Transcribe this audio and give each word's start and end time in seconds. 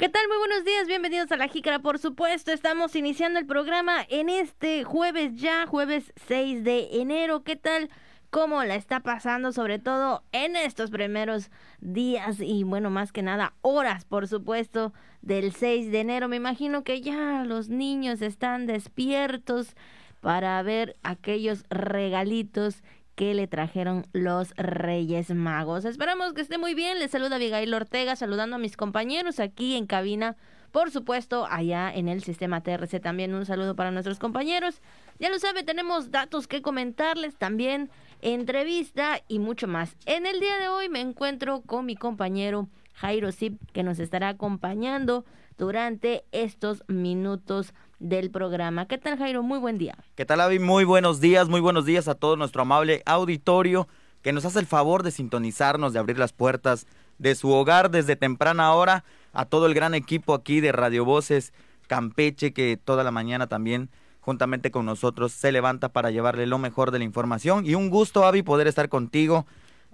¿Qué 0.00 0.08
tal? 0.08 0.22
Muy 0.28 0.38
buenos 0.38 0.64
días, 0.64 0.86
bienvenidos 0.86 1.30
a 1.30 1.36
La 1.36 1.46
Jícara, 1.46 1.80
por 1.80 1.98
supuesto. 1.98 2.52
Estamos 2.52 2.96
iniciando 2.96 3.38
el 3.38 3.44
programa 3.44 3.98
en 4.08 4.30
este 4.30 4.82
jueves 4.82 5.36
ya, 5.36 5.66
jueves 5.66 6.14
6 6.26 6.64
de 6.64 6.88
enero. 7.02 7.42
¿Qué 7.44 7.54
tal? 7.54 7.90
¿Cómo 8.30 8.64
la 8.64 8.76
está 8.76 9.00
pasando? 9.00 9.52
Sobre 9.52 9.78
todo 9.78 10.22
en 10.32 10.56
estos 10.56 10.90
primeros 10.90 11.50
días 11.80 12.40
y 12.40 12.64
bueno, 12.64 12.88
más 12.88 13.12
que 13.12 13.20
nada 13.20 13.52
horas, 13.60 14.06
por 14.06 14.26
supuesto, 14.26 14.94
del 15.20 15.52
6 15.52 15.92
de 15.92 16.00
enero. 16.00 16.28
Me 16.28 16.36
imagino 16.36 16.82
que 16.82 17.02
ya 17.02 17.44
los 17.44 17.68
niños 17.68 18.22
están 18.22 18.64
despiertos 18.64 19.76
para 20.22 20.62
ver 20.62 20.96
aquellos 21.02 21.64
regalitos 21.68 22.82
que 23.14 23.34
le 23.34 23.46
trajeron 23.46 24.06
los 24.12 24.54
Reyes 24.56 25.30
Magos. 25.30 25.84
Esperamos 25.84 26.32
que 26.32 26.40
esté 26.40 26.58
muy 26.58 26.74
bien. 26.74 26.98
Les 26.98 27.10
saluda 27.10 27.36
Abigail 27.36 27.72
Ortega, 27.74 28.16
saludando 28.16 28.56
a 28.56 28.58
mis 28.58 28.76
compañeros 28.76 29.40
aquí 29.40 29.76
en 29.76 29.86
cabina. 29.86 30.36
Por 30.72 30.90
supuesto, 30.90 31.46
allá 31.50 31.92
en 31.92 32.08
el 32.08 32.22
sistema 32.22 32.62
TRC 32.62 33.00
también 33.00 33.34
un 33.34 33.44
saludo 33.44 33.74
para 33.74 33.90
nuestros 33.90 34.18
compañeros. 34.18 34.80
Ya 35.18 35.28
lo 35.28 35.38
sabe, 35.38 35.64
tenemos 35.64 36.10
datos 36.12 36.46
que 36.46 36.62
comentarles 36.62 37.36
también, 37.36 37.90
entrevista 38.22 39.20
y 39.26 39.40
mucho 39.40 39.66
más. 39.66 39.96
En 40.06 40.26
el 40.26 40.38
día 40.38 40.58
de 40.58 40.68
hoy 40.68 40.88
me 40.88 41.00
encuentro 41.00 41.62
con 41.62 41.86
mi 41.86 41.96
compañero 41.96 42.68
Jairo 42.94 43.32
Zip, 43.32 43.60
que 43.72 43.82
nos 43.82 43.98
estará 43.98 44.28
acompañando 44.28 45.24
durante 45.58 46.24
estos 46.30 46.84
minutos 46.86 47.74
del 48.00 48.30
programa. 48.30 48.86
¿Qué 48.86 48.98
tal, 48.98 49.18
Jairo? 49.18 49.42
Muy 49.42 49.58
buen 49.58 49.78
día. 49.78 49.96
¿Qué 50.16 50.26
tal, 50.26 50.40
Avi? 50.40 50.58
Muy 50.58 50.84
buenos 50.84 51.20
días, 51.20 51.48
muy 51.48 51.60
buenos 51.60 51.84
días 51.84 52.08
a 52.08 52.14
todo 52.14 52.36
nuestro 52.36 52.62
amable 52.62 53.02
auditorio 53.06 53.86
que 54.22 54.32
nos 54.32 54.44
hace 54.44 54.58
el 54.58 54.66
favor 54.66 55.02
de 55.02 55.10
sintonizarnos, 55.10 55.92
de 55.92 55.98
abrir 55.98 56.18
las 56.18 56.32
puertas 56.32 56.86
de 57.18 57.34
su 57.34 57.50
hogar 57.50 57.90
desde 57.90 58.16
temprana 58.16 58.74
hora, 58.74 59.04
a 59.32 59.44
todo 59.44 59.66
el 59.66 59.74
gran 59.74 59.94
equipo 59.94 60.34
aquí 60.34 60.60
de 60.60 60.72
Radio 60.72 61.04
Voces 61.04 61.52
Campeche 61.86 62.52
que 62.52 62.76
toda 62.76 63.04
la 63.04 63.10
mañana 63.10 63.46
también 63.46 63.90
juntamente 64.20 64.70
con 64.70 64.86
nosotros 64.86 65.32
se 65.32 65.52
levanta 65.52 65.88
para 65.90 66.10
llevarle 66.10 66.46
lo 66.46 66.58
mejor 66.58 66.90
de 66.90 66.98
la 66.98 67.04
información 67.04 67.66
y 67.66 67.74
un 67.74 67.90
gusto 67.90 68.24
Avi 68.24 68.42
poder 68.42 68.66
estar 68.66 68.88
contigo 68.88 69.46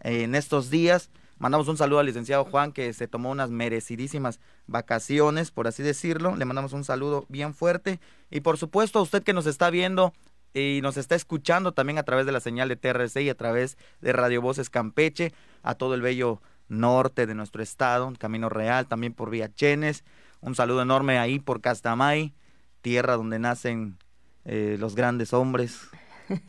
en 0.02 0.34
estos 0.34 0.70
días 0.70 1.10
Mandamos 1.38 1.68
un 1.68 1.76
saludo 1.76 1.98
al 1.98 2.06
licenciado 2.06 2.44
Juan 2.44 2.72
que 2.72 2.92
se 2.92 3.08
tomó 3.08 3.30
unas 3.30 3.50
merecidísimas 3.50 4.40
vacaciones, 4.66 5.50
por 5.50 5.66
así 5.66 5.82
decirlo. 5.82 6.34
Le 6.34 6.44
mandamos 6.46 6.72
un 6.72 6.84
saludo 6.84 7.26
bien 7.28 7.52
fuerte. 7.54 8.00
Y 8.30 8.40
por 8.40 8.56
supuesto 8.56 8.98
a 8.98 9.02
usted 9.02 9.22
que 9.22 9.34
nos 9.34 9.46
está 9.46 9.68
viendo 9.68 10.14
y 10.54 10.80
nos 10.82 10.96
está 10.96 11.14
escuchando 11.14 11.72
también 11.72 11.98
a 11.98 12.04
través 12.04 12.24
de 12.24 12.32
la 12.32 12.40
señal 12.40 12.68
de 12.68 12.76
TRC 12.76 13.20
y 13.20 13.28
a 13.28 13.36
través 13.36 13.76
de 14.00 14.12
Radio 14.14 14.40
Voces 14.40 14.70
Campeche, 14.70 15.34
a 15.62 15.74
todo 15.74 15.94
el 15.94 16.00
bello 16.00 16.40
norte 16.68 17.26
de 17.26 17.34
nuestro 17.34 17.62
estado, 17.62 18.10
Camino 18.18 18.48
Real, 18.48 18.86
también 18.86 19.12
por 19.12 19.30
Vía 19.30 19.52
Chenes. 19.52 20.04
Un 20.40 20.54
saludo 20.54 20.80
enorme 20.80 21.18
ahí 21.18 21.38
por 21.38 21.60
Castamay, 21.60 22.32
tierra 22.80 23.16
donde 23.16 23.38
nacen 23.38 23.98
eh, 24.46 24.76
los 24.78 24.94
grandes 24.94 25.34
hombres, 25.34 25.88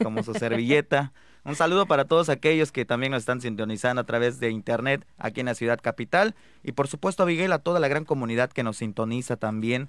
como 0.01 0.23
su 0.23 0.33
servilleta. 0.35 1.11
Un 1.47 1.55
saludo 1.55 1.85
para 1.85 2.03
todos 2.03 2.27
aquellos 2.27 2.73
que 2.73 2.83
también 2.83 3.13
nos 3.13 3.19
están 3.19 3.39
sintonizando 3.39 4.01
a 4.01 4.03
través 4.05 4.41
de 4.41 4.49
internet 4.49 5.07
aquí 5.17 5.39
en 5.39 5.45
la 5.45 5.55
ciudad 5.55 5.79
capital. 5.81 6.35
Y 6.61 6.73
por 6.73 6.89
supuesto, 6.89 7.23
Abigail, 7.23 7.53
a 7.53 7.59
toda 7.59 7.79
la 7.79 7.87
gran 7.87 8.03
comunidad 8.03 8.51
que 8.51 8.63
nos 8.63 8.75
sintoniza 8.75 9.37
también 9.37 9.87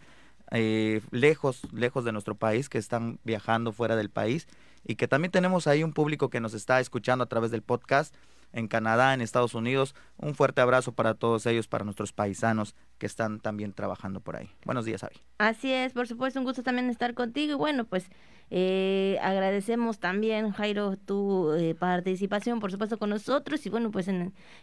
eh, 0.52 1.00
lejos, 1.10 1.62
lejos 1.72 2.04
de 2.04 2.12
nuestro 2.12 2.36
país, 2.36 2.68
que 2.68 2.78
están 2.78 3.18
viajando 3.24 3.72
fuera 3.72 3.96
del 3.96 4.08
país. 4.08 4.46
Y 4.86 4.94
que 4.94 5.08
también 5.08 5.32
tenemos 5.32 5.66
ahí 5.66 5.82
un 5.82 5.92
público 5.92 6.30
que 6.30 6.38
nos 6.38 6.54
está 6.54 6.78
escuchando 6.78 7.24
a 7.24 7.26
través 7.26 7.50
del 7.50 7.62
podcast 7.62 8.14
en 8.52 8.68
Canadá, 8.68 9.12
en 9.12 9.20
Estados 9.20 9.54
Unidos. 9.54 9.96
Un 10.16 10.36
fuerte 10.36 10.60
abrazo 10.60 10.92
para 10.92 11.14
todos 11.14 11.44
ellos, 11.46 11.66
para 11.66 11.84
nuestros 11.84 12.12
paisanos 12.12 12.76
que 12.98 13.06
están 13.06 13.40
también 13.40 13.72
trabajando 13.72 14.20
por 14.20 14.36
ahí. 14.36 14.48
Buenos 14.64 14.84
días, 14.84 15.02
Avi. 15.02 15.16
Así 15.38 15.72
es, 15.72 15.92
por 15.92 16.06
supuesto, 16.06 16.38
un 16.38 16.44
gusto 16.46 16.62
también 16.62 16.88
estar 16.88 17.14
contigo. 17.14 17.54
Y 17.54 17.56
bueno, 17.56 17.84
pues 17.84 18.08
eh, 18.50 19.18
agradecemos 19.22 19.98
también, 19.98 20.52
Jairo, 20.52 20.96
tu 20.96 21.52
eh, 21.52 21.74
participación, 21.74 22.60
por 22.60 22.70
supuesto, 22.70 22.98
con 22.98 23.10
nosotros 23.10 23.64
y 23.66 23.70
bueno, 23.70 23.90
pues 23.90 24.08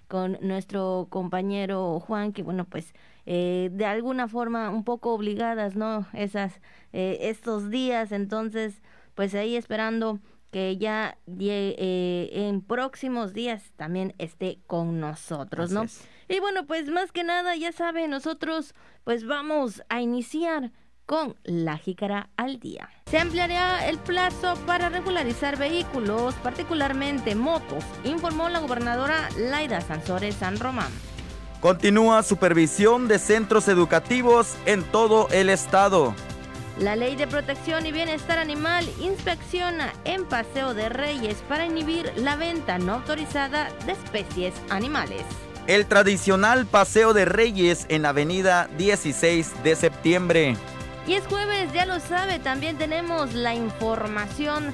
con 0.08 0.38
nuestro 0.42 1.08
compañero 1.10 2.00
Juan, 2.00 2.34
que 2.34 2.42
bueno, 2.42 2.66
pues 2.66 2.94
eh, 3.26 3.70
de 3.72 3.86
alguna 3.86 4.28
forma 4.28 4.70
un 4.70 4.84
poco 4.84 5.14
obligadas, 5.14 5.76
¿no? 5.76 6.08
Esas, 6.14 6.62
estos 6.92 7.70
días, 7.70 8.12
entonces, 8.12 8.82
pues 9.14 9.36
ahí 9.36 9.56
esperando 9.56 10.20
que 10.50 10.78
ya 10.78 11.18
en 11.28 12.62
próximos 12.62 13.34
días 13.34 13.74
también 13.76 14.16
esté 14.18 14.60
con 14.68 15.00
nosotros, 15.00 15.72
¿no? 15.72 15.86
Y 16.28 16.40
bueno, 16.40 16.66
pues 16.66 16.90
más 16.90 17.12
que 17.12 17.24
nada, 17.24 17.56
ya 17.56 17.72
saben, 17.72 18.10
nosotros 18.10 18.74
pues 19.04 19.26
vamos 19.28 19.84
a 19.90 20.02
iniciar 20.02 20.72
con 21.06 21.36
la 21.44 21.78
jícara 21.78 22.30
al 22.36 22.60
día. 22.60 22.90
Se 23.06 23.20
ampliará 23.20 23.88
el 23.88 23.98
plazo 24.00 24.56
para 24.66 24.90
regularizar 24.90 25.58
vehículos, 25.58 26.34
particularmente 26.36 27.36
motos, 27.36 27.84
informó 28.04 28.50
la 28.50 28.60
gobernadora 28.60 29.30
Laida 29.38 29.82
Sansores 29.82 30.36
San 30.36 30.60
Román. 30.60 30.92
Continúa 31.62 32.24
supervisión 32.24 33.08
de 33.08 33.20
centros 33.20 33.68
educativos 33.68 34.56
en 34.66 34.84
todo 34.84 35.28
el 35.32 35.50
estado. 35.50 36.14
La 36.80 36.96
Ley 36.96 37.16
de 37.16 37.26
Protección 37.26 37.86
y 37.86 37.92
Bienestar 37.94 38.38
Animal 38.38 38.86
inspecciona 39.00 39.94
en 40.04 40.26
Paseo 40.26 40.74
de 40.74 40.90
Reyes 40.90 41.38
para 41.48 41.66
inhibir 41.66 42.12
la 42.18 42.36
venta 42.36 42.78
no 42.78 42.96
autorizada 42.96 43.70
de 43.86 43.94
especies 43.94 44.54
animales. 44.70 45.24
El 45.68 45.86
tradicional 45.86 46.66
Paseo 46.66 47.14
de 47.14 47.26
Reyes 47.26 47.86
en 47.90 48.06
Avenida 48.06 48.70
16 48.78 49.64
de 49.64 49.76
septiembre. 49.76 50.58
Y 51.08 51.14
es 51.14 51.28
jueves, 51.28 51.72
ya 51.72 51.86
lo 51.86 52.00
sabe, 52.00 52.40
también 52.40 52.78
tenemos 52.78 53.34
la 53.34 53.54
información 53.54 54.74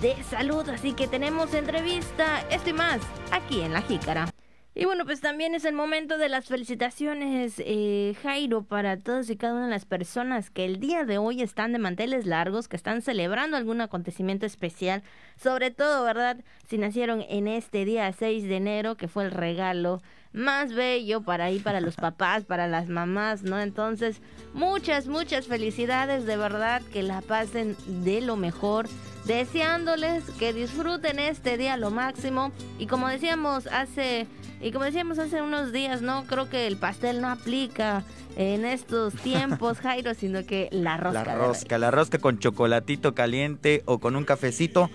de 0.00 0.16
salud, 0.24 0.68
así 0.70 0.94
que 0.94 1.06
tenemos 1.06 1.52
entrevista, 1.52 2.40
esto 2.50 2.70
y 2.70 2.72
más, 2.72 3.00
aquí 3.30 3.60
en 3.60 3.74
La 3.74 3.82
Jícara. 3.82 4.35
Y 4.78 4.84
bueno, 4.84 5.06
pues 5.06 5.22
también 5.22 5.54
es 5.54 5.64
el 5.64 5.74
momento 5.74 6.18
de 6.18 6.28
las 6.28 6.44
felicitaciones, 6.44 7.54
eh, 7.64 8.14
Jairo, 8.22 8.62
para 8.62 8.98
todas 8.98 9.30
y 9.30 9.36
cada 9.36 9.54
una 9.54 9.64
de 9.64 9.70
las 9.70 9.86
personas 9.86 10.50
que 10.50 10.66
el 10.66 10.80
día 10.80 11.06
de 11.06 11.16
hoy 11.16 11.40
están 11.40 11.72
de 11.72 11.78
manteles 11.78 12.26
largos, 12.26 12.68
que 12.68 12.76
están 12.76 13.00
celebrando 13.00 13.56
algún 13.56 13.80
acontecimiento 13.80 14.44
especial, 14.44 15.02
sobre 15.42 15.70
todo, 15.70 16.04
¿verdad? 16.04 16.44
Si 16.68 16.76
nacieron 16.76 17.24
en 17.26 17.48
este 17.48 17.86
día 17.86 18.12
6 18.12 18.44
de 18.44 18.56
enero, 18.56 18.96
que 18.98 19.08
fue 19.08 19.24
el 19.24 19.30
regalo 19.30 20.02
más 20.34 20.74
bello 20.74 21.22
para 21.22 21.44
ahí, 21.44 21.58
para 21.58 21.80
los 21.80 21.96
papás, 21.96 22.44
para 22.44 22.68
las 22.68 22.86
mamás, 22.90 23.44
¿no? 23.44 23.58
Entonces, 23.58 24.20
muchas, 24.52 25.06
muchas 25.06 25.46
felicidades, 25.46 26.26
de 26.26 26.36
verdad, 26.36 26.82
que 26.92 27.02
la 27.02 27.22
pasen 27.22 27.76
de 28.04 28.20
lo 28.20 28.36
mejor, 28.36 28.88
deseándoles 29.24 30.24
que 30.38 30.52
disfruten 30.52 31.18
este 31.18 31.56
día 31.56 31.78
lo 31.78 31.90
máximo. 31.90 32.52
Y 32.78 32.86
como 32.86 33.08
decíamos 33.08 33.66
hace, 33.68 34.26
y 34.60 34.72
como 34.72 34.84
decíamos 34.84 35.18
hace 35.18 35.42
unos 35.42 35.72
días, 35.72 36.02
¿no? 36.02 36.24
Creo 36.26 36.48
que 36.48 36.66
el 36.66 36.76
pastel 36.76 37.20
no 37.20 37.28
aplica 37.28 38.04
en 38.36 38.64
estos 38.64 39.14
tiempos, 39.22 39.78
Jairo, 39.78 40.14
sino 40.14 40.44
que 40.44 40.68
la 40.72 40.96
rosca. 40.96 41.24
La 41.24 41.34
rosca, 41.34 41.78
la 41.78 41.90
rosca 41.90 42.18
con 42.18 42.38
chocolatito 42.38 43.14
caliente 43.14 43.82
o 43.86 43.98
con 43.98 44.16
un 44.16 44.24
cafecito 44.24 44.90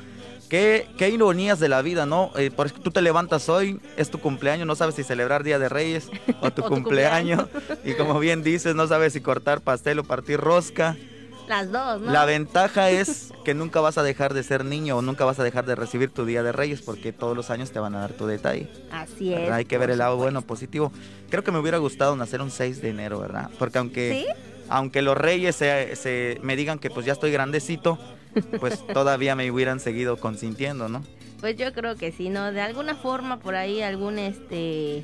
Qué, 0.51 0.85
qué 0.97 1.07
ironías 1.07 1.61
de 1.61 1.69
la 1.69 1.81
vida, 1.81 2.05
¿no? 2.05 2.29
Eh, 2.35 2.51
por 2.51 2.65
eso 2.65 2.75
tú 2.83 2.91
te 2.91 3.01
levantas 3.01 3.47
hoy, 3.47 3.79
es 3.95 4.11
tu 4.11 4.19
cumpleaños, 4.19 4.67
no 4.67 4.75
sabes 4.75 4.95
si 4.95 5.03
celebrar 5.05 5.45
Día 5.45 5.57
de 5.59 5.69
Reyes 5.69 6.09
o 6.41 6.51
tu, 6.51 6.61
cumpleaños. 6.63 7.45
y 7.85 7.93
como 7.93 8.19
bien 8.19 8.43
dices, 8.43 8.75
no 8.75 8.85
sabes 8.85 9.13
si 9.13 9.21
cortar 9.21 9.61
pastel 9.61 9.99
o 9.99 10.03
partir 10.03 10.41
rosca. 10.41 10.97
Las 11.51 11.69
dos, 11.69 11.99
¿no? 11.99 12.13
La 12.13 12.23
ventaja 12.23 12.91
es 12.91 13.33
que 13.43 13.53
nunca 13.53 13.81
vas 13.81 13.97
a 13.97 14.03
dejar 14.03 14.33
de 14.33 14.41
ser 14.41 14.63
niño 14.63 14.95
o 14.95 15.01
nunca 15.01 15.25
vas 15.25 15.37
a 15.37 15.43
dejar 15.43 15.65
de 15.65 15.75
recibir 15.75 16.09
tu 16.09 16.25
Día 16.25 16.43
de 16.43 16.53
Reyes 16.53 16.81
porque 16.81 17.11
todos 17.11 17.35
los 17.35 17.49
años 17.49 17.71
te 17.71 17.79
van 17.79 17.93
a 17.93 17.99
dar 17.99 18.13
tu 18.13 18.25
detalle. 18.25 18.69
Así 18.89 19.33
es. 19.33 19.51
Hay 19.51 19.65
que 19.65 19.77
ver 19.77 19.89
el 19.89 19.97
lado 19.97 20.15
bueno, 20.15 20.43
positivo. 20.43 20.93
Creo 21.29 21.43
que 21.43 21.51
me 21.51 21.59
hubiera 21.59 21.77
gustado 21.77 22.15
nacer 22.15 22.41
un 22.41 22.51
6 22.51 22.81
de 22.81 22.91
enero, 22.91 23.19
¿verdad? 23.19 23.49
Porque 23.59 23.79
aunque, 23.79 24.27
aunque 24.69 25.01
los 25.01 25.17
Reyes 25.17 25.57
se, 25.57 26.39
me 26.41 26.55
digan 26.55 26.79
que 26.79 26.89
pues 26.89 27.05
ya 27.05 27.11
estoy 27.11 27.33
grandecito, 27.33 27.99
pues 28.61 28.87
todavía 28.93 29.35
me 29.35 29.51
hubieran 29.51 29.81
seguido 29.81 30.15
consintiendo, 30.15 30.87
¿no? 30.87 31.03
Pues 31.41 31.57
yo 31.57 31.73
creo 31.73 31.97
que 31.97 32.13
sí, 32.13 32.29
¿no? 32.29 32.53
De 32.53 32.61
alguna 32.61 32.95
forma 32.95 33.41
por 33.41 33.55
ahí 33.55 33.81
algún 33.81 34.19
este 34.19 35.03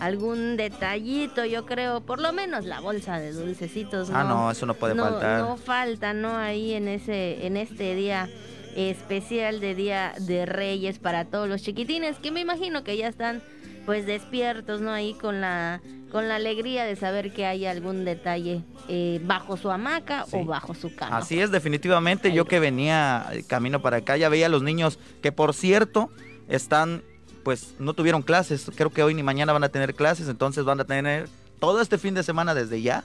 algún 0.00 0.56
detallito, 0.56 1.44
yo 1.44 1.66
creo, 1.66 2.00
por 2.00 2.20
lo 2.20 2.32
menos 2.32 2.64
la 2.64 2.80
bolsa 2.80 3.18
de 3.18 3.32
dulcecitos. 3.32 4.10
Ah, 4.10 4.24
no, 4.24 4.50
eso 4.50 4.66
no 4.66 4.74
puede 4.74 4.94
faltar. 4.94 5.40
No 5.40 5.56
falta, 5.56 6.12
¿no? 6.14 6.36
Ahí 6.36 6.72
en 6.72 6.88
ese, 6.88 7.46
en 7.46 7.56
este 7.56 7.94
día 7.94 8.28
especial 8.76 9.60
de 9.60 9.74
Día 9.74 10.14
de 10.18 10.46
Reyes 10.46 10.98
para 10.98 11.26
todos 11.26 11.48
los 11.48 11.62
chiquitines, 11.62 12.16
que 12.18 12.30
me 12.30 12.40
imagino 12.40 12.82
que 12.82 12.96
ya 12.96 13.08
están 13.08 13.42
pues 13.84 14.06
despiertos, 14.06 14.80
¿no? 14.80 14.92
Ahí 14.92 15.14
con 15.14 15.40
la 15.40 15.80
con 16.10 16.28
la 16.28 16.36
alegría 16.36 16.84
de 16.84 16.96
saber 16.96 17.32
que 17.32 17.46
hay 17.46 17.66
algún 17.66 18.04
detalle 18.04 18.62
eh, 18.88 19.20
bajo 19.24 19.56
su 19.56 19.70
hamaca 19.70 20.26
o 20.32 20.44
bajo 20.44 20.74
su 20.74 20.94
cama. 20.94 21.18
Así 21.18 21.40
es, 21.40 21.50
definitivamente. 21.50 22.32
Yo 22.32 22.46
que 22.46 22.58
venía 22.58 23.26
camino 23.46 23.80
para 23.80 23.98
acá, 23.98 24.16
ya 24.16 24.28
veía 24.28 24.46
a 24.46 24.48
los 24.48 24.62
niños 24.62 24.98
que, 25.22 25.30
por 25.30 25.54
cierto, 25.54 26.10
están, 26.48 27.02
pues 27.42 27.74
no 27.78 27.94
tuvieron 27.94 28.22
clases. 28.22 28.70
Creo 28.74 28.90
que 28.90 29.02
hoy 29.02 29.14
ni 29.14 29.22
mañana 29.22 29.52
van 29.52 29.64
a 29.64 29.68
tener 29.68 29.94
clases, 29.94 30.28
entonces 30.28 30.64
van 30.64 30.80
a 30.80 30.84
tener 30.84 31.28
todo 31.58 31.80
este 31.80 31.98
fin 31.98 32.14
de 32.14 32.22
semana 32.22 32.54
desde 32.54 32.80
ya 32.80 33.04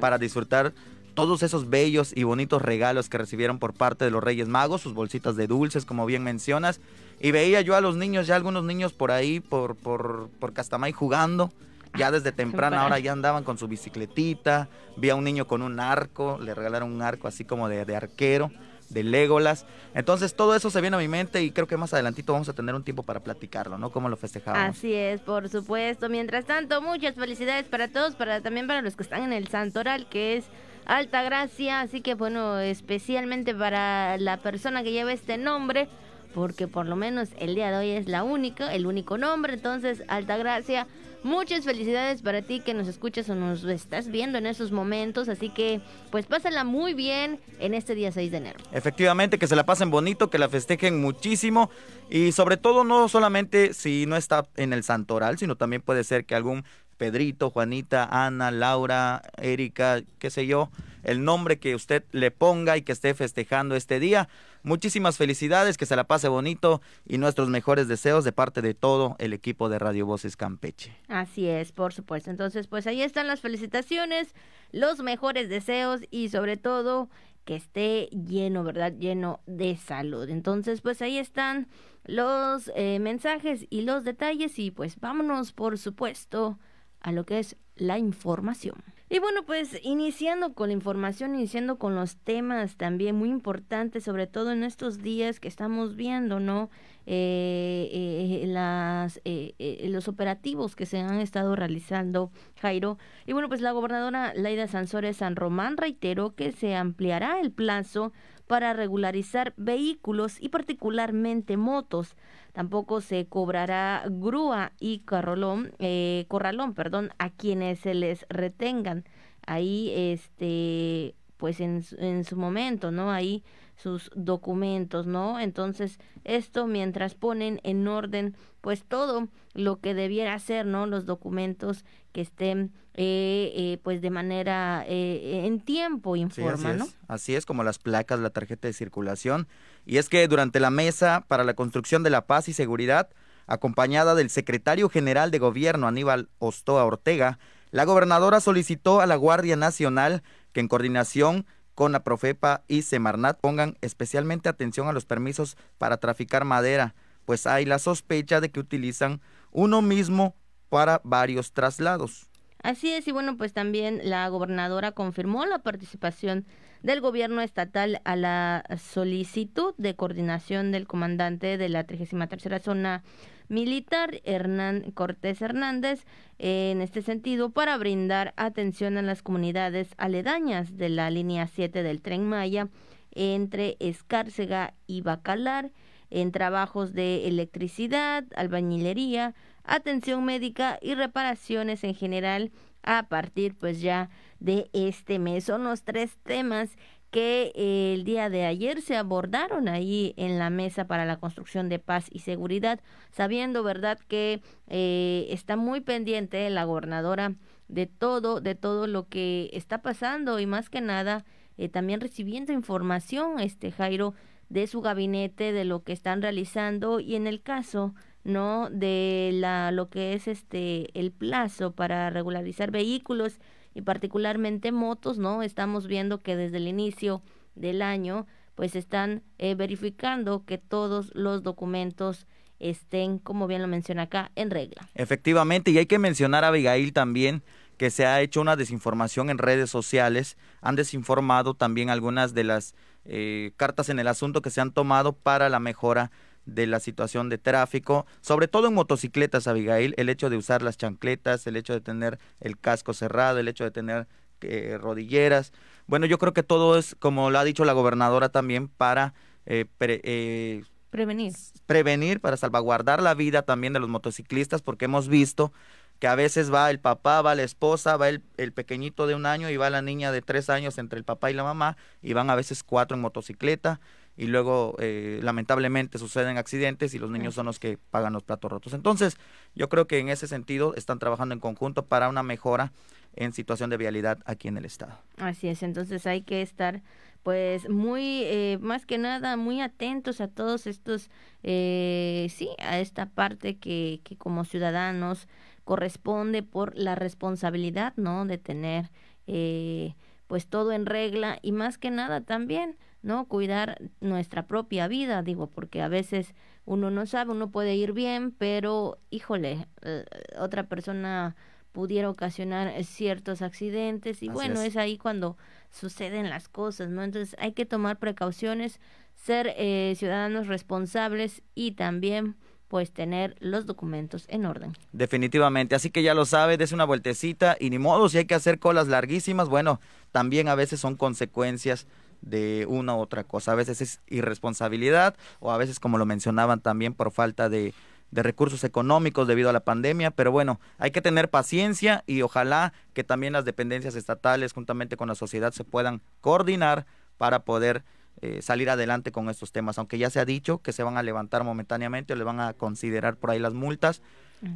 para 0.00 0.18
disfrutar 0.18 0.72
todos 1.14 1.44
esos 1.44 1.70
bellos 1.70 2.12
y 2.14 2.24
bonitos 2.24 2.60
regalos 2.60 3.08
que 3.08 3.18
recibieron 3.18 3.58
por 3.58 3.72
parte 3.72 4.04
de 4.04 4.10
los 4.10 4.22
Reyes 4.22 4.48
Magos, 4.48 4.82
sus 4.82 4.94
bolsitas 4.94 5.36
de 5.36 5.46
dulces, 5.46 5.84
como 5.84 6.06
bien 6.06 6.24
mencionas. 6.24 6.80
Y 7.20 7.30
veía 7.30 7.60
yo 7.60 7.76
a 7.76 7.80
los 7.80 7.96
niños, 7.96 8.26
ya 8.26 8.34
algunos 8.34 8.64
niños 8.64 8.92
por 8.92 9.12
ahí, 9.12 9.38
por, 9.38 9.76
por, 9.76 10.28
por 10.40 10.52
Castamay 10.52 10.92
jugando. 10.92 11.52
Ya 11.96 12.10
desde 12.10 12.32
temprano 12.32 12.80
ahora 12.80 12.98
ya 12.98 13.12
andaban 13.12 13.44
con 13.44 13.56
su 13.56 13.68
bicicletita. 13.68 14.68
Vi 14.96 15.10
a 15.10 15.14
un 15.14 15.22
niño 15.22 15.46
con 15.46 15.62
un 15.62 15.78
arco, 15.78 16.38
le 16.42 16.52
regalaron 16.52 16.90
un 16.90 17.02
arco 17.02 17.28
así 17.28 17.44
como 17.44 17.68
de, 17.68 17.84
de 17.84 17.94
arquero 17.94 18.50
de 18.88 19.02
Legolas. 19.02 19.66
Entonces 19.94 20.34
todo 20.34 20.54
eso 20.54 20.70
se 20.70 20.80
viene 20.80 20.96
a 20.96 21.00
mi 21.00 21.08
mente 21.08 21.42
y 21.42 21.50
creo 21.50 21.66
que 21.66 21.76
más 21.76 21.92
adelantito 21.94 22.32
vamos 22.32 22.48
a 22.48 22.52
tener 22.52 22.74
un 22.74 22.84
tiempo 22.84 23.02
para 23.02 23.20
platicarlo, 23.20 23.78
¿no? 23.78 23.90
Cómo 23.90 24.08
lo 24.08 24.16
festejamos. 24.16 24.76
Así 24.76 24.92
es, 24.92 25.20
por 25.20 25.48
supuesto. 25.48 26.08
Mientras 26.08 26.44
tanto, 26.44 26.82
muchas 26.82 27.14
felicidades 27.14 27.66
para 27.66 27.88
todos, 27.88 28.14
para 28.14 28.40
también 28.40 28.66
para 28.66 28.82
los 28.82 28.96
que 28.96 29.02
están 29.02 29.22
en 29.22 29.32
el 29.32 29.48
Santoral, 29.48 30.06
que 30.08 30.36
es 30.36 30.44
Alta 30.86 31.22
Gracia, 31.22 31.80
así 31.80 32.00
que 32.00 32.14
bueno, 32.14 32.58
especialmente 32.58 33.54
para 33.54 34.18
la 34.18 34.36
persona 34.38 34.82
que 34.82 34.92
lleva 34.92 35.12
este 35.12 35.38
nombre, 35.38 35.88
porque 36.34 36.68
por 36.68 36.86
lo 36.86 36.96
menos 36.96 37.30
el 37.38 37.54
día 37.54 37.70
de 37.70 37.78
hoy 37.78 37.90
es 37.90 38.08
la 38.08 38.22
única, 38.22 38.74
el 38.74 38.86
único 38.86 39.16
nombre, 39.16 39.54
entonces 39.54 40.02
Alta 40.08 40.36
Gracia, 40.36 40.86
muchas 41.24 41.64
felicidades 41.64 42.22
para 42.22 42.42
ti 42.42 42.60
que 42.60 42.74
nos 42.74 42.86
escuchas 42.86 43.28
o 43.30 43.34
nos 43.34 43.64
estás 43.64 44.08
viendo 44.08 44.38
en 44.38 44.46
esos 44.46 44.70
momentos, 44.70 45.28
así 45.28 45.48
que 45.48 45.80
pues 46.10 46.26
pásala 46.26 46.62
muy 46.62 46.94
bien 46.94 47.40
en 47.58 47.74
este 47.74 47.94
día 47.94 48.12
6 48.12 48.30
de 48.30 48.36
enero. 48.36 48.60
Efectivamente, 48.72 49.38
que 49.38 49.46
se 49.46 49.56
la 49.56 49.64
pasen 49.64 49.90
bonito, 49.90 50.30
que 50.30 50.38
la 50.38 50.48
festejen 50.48 51.00
muchísimo 51.00 51.70
y 52.10 52.32
sobre 52.32 52.56
todo 52.56 52.84
no 52.84 53.08
solamente 53.08 53.74
si 53.74 54.06
no 54.06 54.16
está 54.16 54.46
en 54.56 54.72
el 54.72 54.84
santoral, 54.84 55.38
sino 55.38 55.56
también 55.56 55.82
puede 55.82 56.04
ser 56.04 56.26
que 56.26 56.34
algún 56.34 56.64
Pedrito, 56.96 57.50
Juanita, 57.50 58.08
Ana, 58.10 58.50
Laura, 58.50 59.22
Erika, 59.38 60.02
qué 60.18 60.30
sé 60.30 60.46
yo, 60.46 60.70
el 61.04 61.24
nombre 61.24 61.58
que 61.58 61.74
usted 61.74 62.04
le 62.12 62.30
ponga 62.30 62.76
y 62.76 62.82
que 62.82 62.92
esté 62.92 63.14
festejando 63.14 63.76
este 63.76 64.00
día. 64.00 64.28
Muchísimas 64.62 65.16
felicidades, 65.16 65.76
que 65.76 65.86
se 65.86 65.96
la 65.96 66.04
pase 66.04 66.28
bonito 66.28 66.80
y 67.06 67.18
nuestros 67.18 67.48
mejores 67.48 67.88
deseos 67.88 68.24
de 68.24 68.32
parte 68.32 68.62
de 68.62 68.74
todo 68.74 69.16
el 69.18 69.32
equipo 69.32 69.68
de 69.68 69.78
Radio 69.78 70.06
Voces 70.06 70.36
Campeche. 70.36 70.96
Así 71.08 71.46
es, 71.46 71.72
por 71.72 71.92
supuesto. 71.92 72.30
Entonces, 72.30 72.66
pues 72.66 72.86
ahí 72.86 73.02
están 73.02 73.26
las 73.26 73.40
felicitaciones, 73.40 74.34
los 74.72 75.00
mejores 75.00 75.48
deseos 75.48 76.00
y 76.10 76.30
sobre 76.30 76.56
todo 76.56 77.08
que 77.44 77.56
esté 77.56 78.06
lleno, 78.06 78.64
¿verdad? 78.64 78.92
Lleno 78.98 79.40
de 79.46 79.76
salud. 79.76 80.28
Entonces, 80.28 80.80
pues 80.80 81.02
ahí 81.02 81.18
están 81.18 81.68
los 82.04 82.70
eh, 82.74 82.98
mensajes 83.00 83.66
y 83.70 83.82
los 83.82 84.04
detalles 84.04 84.58
y 84.58 84.70
pues 84.70 84.98
vámonos, 84.98 85.52
por 85.52 85.78
supuesto, 85.78 86.58
a 87.00 87.12
lo 87.12 87.24
que 87.24 87.38
es 87.38 87.56
la 87.76 87.98
información. 87.98 88.82
Y 89.14 89.20
bueno, 89.20 89.44
pues 89.46 89.78
iniciando 89.84 90.54
con 90.54 90.70
la 90.70 90.72
información, 90.72 91.36
iniciando 91.36 91.78
con 91.78 91.94
los 91.94 92.16
temas 92.16 92.74
también 92.76 93.14
muy 93.14 93.28
importantes, 93.28 94.02
sobre 94.02 94.26
todo 94.26 94.50
en 94.50 94.64
estos 94.64 95.02
días 95.02 95.38
que 95.38 95.46
estamos 95.46 95.94
viendo, 95.94 96.40
¿no? 96.40 96.68
Eh, 97.06 98.42
eh, 98.42 98.46
las, 98.48 99.20
eh, 99.24 99.86
los 99.88 100.08
operativos 100.08 100.74
que 100.74 100.84
se 100.84 100.98
han 100.98 101.20
estado 101.20 101.54
realizando, 101.54 102.32
Jairo. 102.60 102.98
Y 103.24 103.34
bueno, 103.34 103.46
pues 103.46 103.60
la 103.60 103.70
gobernadora 103.70 104.32
Laida 104.34 104.66
Sansores 104.66 105.18
San 105.18 105.36
Román 105.36 105.76
reiteró 105.76 106.34
que 106.34 106.50
se 106.50 106.74
ampliará 106.74 107.38
el 107.38 107.52
plazo 107.52 108.12
para 108.46 108.72
regularizar 108.72 109.54
vehículos 109.56 110.40
y 110.40 110.48
particularmente 110.50 111.56
motos 111.56 112.16
Tampoco 112.54 113.00
se 113.00 113.26
cobrará 113.26 114.04
grúa 114.08 114.70
y 114.78 115.00
carrolón, 115.00 115.72
eh, 115.80 116.24
corralón, 116.28 116.72
perdón, 116.72 117.10
a 117.18 117.30
quienes 117.30 117.80
se 117.80 117.94
les 117.94 118.24
retengan. 118.28 119.04
Ahí, 119.44 119.92
este, 119.92 121.16
pues 121.36 121.58
en, 121.58 121.82
en 121.98 122.22
su 122.22 122.36
momento, 122.36 122.92
¿no? 122.92 123.10
Ahí 123.10 123.42
sus 123.76 124.10
documentos, 124.14 125.06
¿no? 125.06 125.40
Entonces, 125.40 125.98
esto 126.24 126.66
mientras 126.66 127.14
ponen 127.14 127.60
en 127.64 127.86
orden, 127.88 128.36
pues 128.60 128.84
todo 128.84 129.28
lo 129.52 129.80
que 129.80 129.94
debiera 129.94 130.38
ser, 130.38 130.66
¿no? 130.66 130.86
Los 130.86 131.06
documentos 131.06 131.84
que 132.12 132.20
estén, 132.20 132.72
eh, 132.94 133.52
eh, 133.54 133.78
pues 133.82 134.00
de 134.00 134.10
manera 134.10 134.84
eh, 134.86 135.42
en 135.44 135.60
tiempo 135.60 136.16
informa, 136.16 136.70
así 136.70 136.78
¿no? 136.78 136.84
Es. 136.84 136.96
Así 137.08 137.34
es, 137.34 137.46
como 137.46 137.64
las 137.64 137.78
placas, 137.78 138.20
la 138.20 138.30
tarjeta 138.30 138.68
de 138.68 138.72
circulación. 138.72 139.48
Y 139.84 139.98
es 139.98 140.08
que 140.08 140.26
durante 140.28 140.60
la 140.60 140.70
mesa 140.70 141.24
para 141.26 141.44
la 141.44 141.54
construcción 141.54 142.02
de 142.02 142.10
la 142.10 142.26
paz 142.26 142.48
y 142.48 142.52
seguridad, 142.52 143.10
acompañada 143.46 144.14
del 144.14 144.30
secretario 144.30 144.88
general 144.88 145.30
de 145.30 145.38
gobierno 145.38 145.86
Aníbal 145.86 146.28
Ostoa 146.38 146.84
Ortega, 146.84 147.38
la 147.70 147.84
gobernadora 147.84 148.40
solicitó 148.40 149.00
a 149.00 149.06
la 149.06 149.16
Guardia 149.16 149.56
Nacional 149.56 150.22
que 150.52 150.60
en 150.60 150.68
coordinación 150.68 151.44
con 151.74 151.92
la 151.92 152.04
Profepa 152.04 152.62
y 152.68 152.82
Semarnat 152.82 153.40
pongan 153.40 153.76
especialmente 153.80 154.48
atención 154.48 154.88
a 154.88 154.92
los 154.92 155.04
permisos 155.04 155.56
para 155.78 155.96
traficar 155.96 156.44
madera, 156.44 156.94
pues 157.24 157.46
hay 157.46 157.64
la 157.64 157.78
sospecha 157.78 158.40
de 158.40 158.50
que 158.50 158.60
utilizan 158.60 159.20
uno 159.50 159.82
mismo 159.82 160.36
para 160.68 161.00
varios 161.04 161.52
traslados. 161.52 162.28
Así 162.62 162.90
es, 162.92 163.06
y 163.06 163.12
bueno, 163.12 163.36
pues 163.36 163.52
también 163.52 164.00
la 164.04 164.26
gobernadora 164.28 164.92
confirmó 164.92 165.44
la 165.44 165.58
participación 165.58 166.46
del 166.82 167.00
gobierno 167.00 167.40
estatal 167.40 168.00
a 168.04 168.16
la 168.16 168.64
solicitud 168.78 169.74
de 169.76 169.94
coordinación 169.96 170.72
del 170.72 170.86
comandante 170.86 171.58
de 171.58 171.68
la 171.68 171.84
33 171.84 172.62
zona 172.62 173.02
militar, 173.48 174.20
Hernán 174.24 174.90
Cortés 174.92 175.40
Hernández, 175.42 176.04
en 176.38 176.80
este 176.80 177.02
sentido, 177.02 177.50
para 177.50 177.76
brindar 177.76 178.34
atención 178.36 178.96
a 178.96 179.02
las 179.02 179.22
comunidades 179.22 179.88
aledañas 179.96 180.76
de 180.76 180.88
la 180.88 181.10
línea 181.10 181.46
7 181.46 181.82
del 181.82 182.00
tren 182.00 182.28
Maya 182.28 182.68
entre 183.12 183.76
Escárcega 183.80 184.74
y 184.86 185.02
Bacalar, 185.02 185.70
en 186.10 186.32
trabajos 186.32 186.92
de 186.92 187.26
electricidad, 187.26 188.24
albañilería, 188.36 189.34
atención 189.64 190.24
médica 190.24 190.78
y 190.80 190.94
reparaciones 190.94 191.82
en 191.84 191.94
general 191.94 192.52
a 192.82 193.04
partir 193.04 193.54
pues 193.54 193.80
ya 193.80 194.10
de 194.38 194.68
este 194.72 195.18
mes. 195.18 195.44
Son 195.44 195.64
los 195.64 195.82
tres 195.82 196.18
temas 196.22 196.76
que 197.14 197.52
el 197.94 198.02
día 198.02 198.28
de 198.28 198.44
ayer 198.44 198.82
se 198.82 198.96
abordaron 198.96 199.68
ahí 199.68 200.14
en 200.16 200.36
la 200.40 200.50
mesa 200.50 200.88
para 200.88 201.04
la 201.04 201.20
construcción 201.20 201.68
de 201.68 201.78
paz 201.78 202.08
y 202.10 202.18
seguridad, 202.18 202.80
sabiendo, 203.12 203.62
¿verdad?, 203.62 204.00
que 204.08 204.42
eh, 204.66 205.28
está 205.30 205.54
muy 205.54 205.80
pendiente 205.80 206.50
la 206.50 206.64
gobernadora 206.64 207.36
de 207.68 207.86
todo, 207.86 208.40
de 208.40 208.56
todo 208.56 208.88
lo 208.88 209.06
que 209.06 209.48
está 209.52 209.80
pasando 209.80 210.40
y 210.40 210.46
más 210.46 210.70
que 210.70 210.80
nada 210.80 211.24
eh, 211.56 211.68
también 211.68 212.00
recibiendo 212.00 212.52
información, 212.52 213.38
este 213.38 213.70
Jairo, 213.70 214.14
de 214.48 214.66
su 214.66 214.80
gabinete, 214.80 215.52
de 215.52 215.64
lo 215.64 215.84
que 215.84 215.92
están 215.92 216.20
realizando 216.20 216.98
y 216.98 217.14
en 217.14 217.28
el 217.28 217.42
caso 217.42 217.94
no 218.24 218.70
de 218.70 219.30
la 219.34 219.70
lo 219.70 219.88
que 219.88 220.14
es 220.14 220.26
este 220.26 220.98
el 220.98 221.12
plazo 221.12 221.76
para 221.76 222.10
regularizar 222.10 222.72
vehículos 222.72 223.38
y 223.74 223.82
particularmente 223.82 224.72
motos, 224.72 225.18
¿no? 225.18 225.42
Estamos 225.42 225.86
viendo 225.86 226.22
que 226.22 226.36
desde 226.36 226.58
el 226.58 226.68
inicio 226.68 227.22
del 227.54 227.82
año 227.82 228.26
pues 228.54 228.76
están 228.76 229.22
eh, 229.38 229.54
verificando 229.54 230.44
que 230.44 230.58
todos 230.58 231.10
los 231.14 231.42
documentos 231.42 232.26
estén, 232.60 233.18
como 233.18 233.46
bien 233.46 233.62
lo 233.62 233.68
menciona 233.68 234.02
acá, 234.02 234.30
en 234.36 234.50
regla. 234.50 234.88
Efectivamente, 234.94 235.70
y 235.70 235.78
hay 235.78 235.86
que 235.86 235.98
mencionar 235.98 236.44
a 236.44 236.48
Abigail 236.48 236.92
también 236.92 237.42
que 237.76 237.90
se 237.90 238.06
ha 238.06 238.20
hecho 238.20 238.40
una 238.40 238.56
desinformación 238.56 239.30
en 239.30 239.38
redes 239.38 239.70
sociales, 239.70 240.36
han 240.60 240.76
desinformado 240.76 241.54
también 241.54 241.90
algunas 241.90 242.32
de 242.32 242.44
las 242.44 242.74
eh, 243.04 243.52
cartas 243.56 243.88
en 243.88 243.98
el 243.98 244.06
asunto 244.06 244.42
que 244.42 244.50
se 244.50 244.60
han 244.60 244.72
tomado 244.72 245.12
para 245.12 245.48
la 245.48 245.58
mejora 245.58 246.10
de 246.46 246.66
la 246.66 246.80
situación 246.80 247.28
de 247.28 247.38
tráfico, 247.38 248.06
sobre 248.20 248.48
todo 248.48 248.68
en 248.68 248.74
motocicletas, 248.74 249.46
Abigail, 249.46 249.94
el 249.96 250.08
hecho 250.08 250.30
de 250.30 250.36
usar 250.36 250.62
las 250.62 250.76
chancletas, 250.76 251.46
el 251.46 251.56
hecho 251.56 251.72
de 251.72 251.80
tener 251.80 252.18
el 252.40 252.58
casco 252.58 252.92
cerrado, 252.92 253.38
el 253.38 253.48
hecho 253.48 253.64
de 253.64 253.70
tener 253.70 254.06
eh, 254.42 254.78
rodilleras. 254.80 255.52
Bueno, 255.86 256.06
yo 256.06 256.18
creo 256.18 256.32
que 256.32 256.42
todo 256.42 256.78
es, 256.78 256.96
como 256.98 257.30
lo 257.30 257.38
ha 257.38 257.44
dicho 257.44 257.64
la 257.64 257.72
gobernadora 257.72 258.28
también, 258.28 258.68
para 258.68 259.14
eh, 259.46 259.66
eh, 259.80 260.64
prevenir. 260.90 261.32
Prevenir, 261.66 262.20
para 262.20 262.36
salvaguardar 262.36 263.02
la 263.02 263.14
vida 263.14 263.42
también 263.42 263.72
de 263.72 263.80
los 263.80 263.88
motociclistas, 263.88 264.62
porque 264.62 264.84
hemos 264.84 265.08
visto 265.08 265.52
que 265.98 266.08
a 266.08 266.14
veces 266.16 266.52
va 266.52 266.70
el 266.70 266.80
papá, 266.80 267.22
va 267.22 267.34
la 267.34 267.44
esposa, 267.44 267.96
va 267.96 268.08
el, 268.08 268.22
el, 268.36 268.52
pequeñito 268.52 269.06
de 269.06 269.14
un 269.14 269.26
año 269.26 269.48
y 269.48 269.56
va 269.56 269.70
la 269.70 269.80
niña 269.80 270.12
de 270.12 270.22
tres 270.22 270.50
años 270.50 270.76
entre 270.76 270.98
el 270.98 271.04
papá 271.04 271.30
y 271.30 271.34
la 271.34 271.44
mamá, 271.44 271.76
y 272.02 272.12
van 272.12 272.30
a 272.30 272.34
veces 272.34 272.62
cuatro 272.62 272.96
en 272.96 273.00
motocicleta 273.00 273.80
y 274.16 274.26
luego 274.26 274.76
eh, 274.78 275.20
lamentablemente 275.22 275.98
suceden 275.98 276.38
accidentes 276.38 276.94
y 276.94 276.98
los 276.98 277.10
niños 277.10 277.34
son 277.34 277.46
los 277.46 277.58
que 277.58 277.78
pagan 277.90 278.12
los 278.12 278.22
platos 278.22 278.50
rotos. 278.50 278.72
Entonces, 278.72 279.16
yo 279.54 279.68
creo 279.68 279.86
que 279.86 279.98
en 279.98 280.08
ese 280.08 280.28
sentido 280.28 280.74
están 280.76 280.98
trabajando 280.98 281.34
en 281.34 281.40
conjunto 281.40 281.86
para 281.86 282.08
una 282.08 282.22
mejora 282.22 282.72
en 283.16 283.32
situación 283.32 283.70
de 283.70 283.76
vialidad 283.76 284.18
aquí 284.24 284.48
en 284.48 284.56
el 284.56 284.64
estado. 284.64 284.98
Así 285.18 285.48
es, 285.48 285.62
entonces 285.62 286.06
hay 286.06 286.22
que 286.22 286.42
estar 286.42 286.82
pues 287.22 287.70
muy, 287.70 288.22
eh, 288.24 288.58
más 288.60 288.84
que 288.84 288.98
nada, 288.98 289.36
muy 289.38 289.62
atentos 289.62 290.20
a 290.20 290.28
todos 290.28 290.66
estos, 290.66 291.08
eh, 291.42 292.30
sí, 292.30 292.50
a 292.58 292.80
esta 292.80 293.06
parte 293.06 293.56
que, 293.56 294.00
que 294.04 294.16
como 294.16 294.44
ciudadanos 294.44 295.26
corresponde 295.64 296.42
por 296.42 296.76
la 296.76 296.94
responsabilidad, 296.94 297.94
¿no? 297.96 298.26
De 298.26 298.36
tener 298.36 298.90
eh, 299.26 299.94
pues 300.26 300.46
todo 300.46 300.72
en 300.72 300.84
regla 300.84 301.38
y 301.40 301.52
más 301.52 301.78
que 301.78 301.90
nada 301.90 302.20
también, 302.20 302.76
¿no? 303.04 303.26
Cuidar 303.28 303.78
nuestra 304.00 304.46
propia 304.46 304.88
vida, 304.88 305.22
digo, 305.22 305.46
porque 305.46 305.82
a 305.82 305.88
veces 305.88 306.34
uno 306.64 306.90
no 306.90 307.06
sabe, 307.06 307.32
uno 307.32 307.50
puede 307.50 307.76
ir 307.76 307.92
bien, 307.92 308.32
pero 308.32 308.98
híjole, 309.10 309.68
eh, 309.82 310.04
otra 310.38 310.64
persona 310.64 311.36
pudiera 311.72 312.08
ocasionar 312.08 312.82
ciertos 312.84 313.42
accidentes 313.42 314.22
y 314.22 314.28
bueno, 314.28 314.62
es. 314.62 314.76
ahí 314.76 314.96
cuando 314.96 315.36
suceden 315.70 316.30
las 316.30 316.48
cosas, 316.48 316.88
¿no? 316.88 317.02
Entonces 317.02 317.36
hay 317.38 317.52
que 317.52 317.66
tomar 317.66 317.98
precauciones, 317.98 318.80
ser 319.14 319.52
eh, 319.56 319.94
ciudadanos 319.96 320.46
responsables 320.46 321.42
y 321.54 321.72
también 321.72 322.36
pues 322.68 322.92
tener 322.92 323.36
los 323.40 323.66
documentos 323.66 324.24
en 324.28 324.46
orden. 324.46 324.72
Definitivamente, 324.92 325.74
así 325.74 325.90
que 325.90 326.02
ya 326.02 326.14
lo 326.14 326.24
sabe, 326.24 326.56
des 326.56 326.72
una 326.72 326.84
vueltecita 326.84 327.56
y 327.60 327.70
ni 327.70 327.78
modo, 327.78 328.08
si 328.08 328.18
hay 328.18 328.24
que 328.24 328.34
hacer 328.34 328.58
colas 328.58 328.88
larguísimas, 328.88 329.48
bueno, 329.48 329.80
también 330.10 330.48
a 330.48 330.54
veces 330.54 330.80
son 330.80 330.96
consecuencias 330.96 331.86
de 332.24 332.66
una 332.68 332.94
u 332.96 333.00
otra 333.00 333.24
cosa, 333.24 333.52
a 333.52 333.54
veces 333.54 333.80
es 333.80 334.00
irresponsabilidad 334.08 335.14
o 335.40 335.52
a 335.52 335.58
veces 335.58 335.78
como 335.78 335.98
lo 335.98 336.06
mencionaban 336.06 336.60
también 336.60 336.94
por 336.94 337.10
falta 337.12 337.48
de, 337.48 337.74
de 338.10 338.22
recursos 338.22 338.64
económicos 338.64 339.28
debido 339.28 339.50
a 339.50 339.52
la 339.52 339.60
pandemia, 339.60 340.10
pero 340.10 340.32
bueno, 340.32 340.60
hay 340.78 340.90
que 340.90 341.02
tener 341.02 341.30
paciencia 341.30 342.04
y 342.06 342.22
ojalá 342.22 342.72
que 342.92 343.04
también 343.04 343.32
las 343.32 343.44
dependencias 343.44 343.94
estatales 343.94 344.52
juntamente 344.52 344.96
con 344.96 345.08
la 345.08 345.14
sociedad 345.14 345.52
se 345.52 345.64
puedan 345.64 346.00
coordinar 346.20 346.86
para 347.18 347.40
poder 347.40 347.84
eh, 348.22 348.40
salir 348.40 348.70
adelante 348.70 349.12
con 349.12 349.28
estos 349.28 349.52
temas, 349.52 349.78
aunque 349.78 349.98
ya 349.98 350.08
se 350.10 350.20
ha 350.20 350.24
dicho 350.24 350.58
que 350.58 350.72
se 350.72 350.82
van 350.82 350.96
a 350.96 351.02
levantar 351.02 351.44
momentáneamente 351.44 352.12
o 352.12 352.16
le 352.16 352.24
van 352.24 352.40
a 352.40 352.52
considerar 352.52 353.16
por 353.16 353.30
ahí 353.30 353.38
las 353.38 353.52
multas. 353.52 354.00